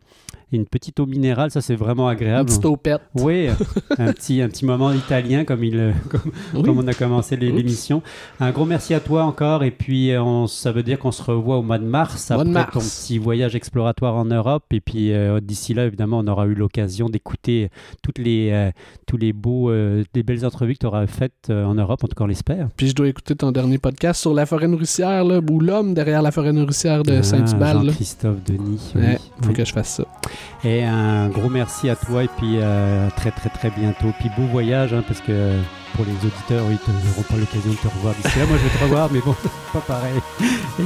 une 0.53 0.67
petite 0.67 0.99
eau 1.01 1.07
minérale, 1.07 1.51
ça 1.51 1.61
c'est 1.61 1.75
vraiment 1.75 2.09
agréable. 2.09 2.49
Une 2.51 2.57
petite 2.57 2.65
eau 2.65 2.77
pète. 2.77 3.03
Oui, 3.15 3.49
un 3.99 4.13
petit, 4.13 4.41
un 4.41 4.49
petit 4.49 4.65
moment 4.65 4.93
italien 4.93 5.45
comme, 5.45 5.65
il, 5.65 5.95
comme, 6.53 6.79
on 6.79 6.87
a 6.87 6.95
commencé 6.95 7.37
l'émission. 7.37 8.03
Un 8.41 8.51
gros 8.51 8.65
merci 8.65 8.95
à 8.95 9.01
toi 9.01 9.25
encore 9.25 9.65
et 9.65 9.71
puis 9.71 10.13
on, 10.19 10.47
ça 10.47 10.73
veut 10.73 10.83
dire 10.83 10.99
qu'on 10.99 11.13
se 11.13 11.23
revoit 11.23 11.59
au 11.59 11.63
mois 11.63 11.79
de 11.79 11.85
mars 11.85 12.31
après 12.31 12.45
mars. 12.45 12.73
ton 12.73 12.81
petit 12.81 13.19
voyage 13.19 13.55
exploratoire 13.55 14.15
en 14.15 14.25
Europe 14.25 14.65
et 14.73 14.81
puis 14.81 15.13
euh, 15.13 15.41
d'ici 15.41 15.75
là 15.75 15.87
évidemment 15.87 16.19
on 16.19 16.27
aura 16.27 16.47
eu 16.47 16.55
l'occasion 16.55 17.09
d'écouter 17.09 17.71
toutes 18.03 18.19
les, 18.19 18.51
euh, 18.53 18.71
tous 19.07 19.17
les 19.17 19.33
beaux, 19.33 19.71
euh, 19.71 20.05
des 20.15 20.23
belles 20.23 20.47
entrevues 20.47 20.75
que 20.75 20.81
tu 20.81 20.87
auras 20.87 21.07
faites 21.07 21.51
en 21.51 21.75
Europe, 21.75 22.03
en 22.05 22.09
tout 22.09 22.15
cas 22.15 22.25
on 22.25 22.29
l'espère. 22.29 22.69
Puis 22.77 22.89
je 22.89 22.95
dois 22.95 23.09
écouter 23.09 23.35
ton 23.35 23.53
dernier 23.53 23.79
podcast 23.79 24.21
sur 24.21 24.35
la 24.35 24.47
forêt 24.47 24.69
nourricière 24.69 25.25
là, 25.25 25.41
ou 25.51 25.61
l'homme 25.61 25.95
derrière 25.95 26.23
la 26.23 26.31
forêt 26.31 26.53
nourricière 26.53 27.03
de 27.03 27.19
ah, 27.19 27.23
Saint-Hubal. 27.23 27.91
Christophe 27.93 28.43
Denis. 28.45 28.93
Ouais, 28.95 29.19
faut 29.43 29.53
que 29.53 29.65
je 29.65 29.73
fasse 29.73 29.97
ça. 29.97 30.05
Et 30.65 30.85
un 30.85 31.29
gros 31.29 31.49
merci 31.49 31.89
à 31.89 31.97
toi 31.97 32.25
et 32.25 32.29
puis 32.29 32.59
euh, 32.61 33.09
très 33.17 33.31
très 33.31 33.49
très 33.49 33.71
bientôt. 33.71 34.13
Puis 34.19 34.31
beau 34.37 34.45
voyage 34.45 34.93
hein, 34.93 35.03
parce 35.07 35.21
que 35.21 35.59
pour 35.95 36.05
les 36.05 36.13
auditeurs, 36.13 36.65
ils 36.71 37.09
n'auront 37.09 37.23
pas 37.23 37.37
l'occasion 37.37 37.71
de 37.71 37.77
te 37.77 37.89
revoir 37.89 38.15
d'ici 38.15 38.39
là. 38.39 38.47
Moi 38.47 38.57
je 38.59 38.65
vais 38.65 38.79
te 38.79 38.83
revoir 38.85 39.09
mais 39.13 39.21
bon, 39.21 39.35
pas 39.73 39.81
pareil. 39.81 40.21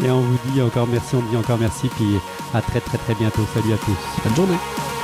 Et 0.05 0.11
on 0.11 0.21
vous 0.21 0.39
dit 0.53 0.63
encore 0.63 0.87
merci, 0.87 1.17
on 1.17 1.23
dit 1.23 1.37
encore 1.37 1.59
merci 1.59 1.89
puis 1.89 2.17
à 2.55 2.61
très 2.61 2.81
très 2.81 2.99
très 2.99 3.15
bientôt. 3.15 3.47
Salut 3.55 3.73
à 3.73 3.79
tous. 3.79 4.23
Bonne 4.25 4.37
journée. 4.37 5.02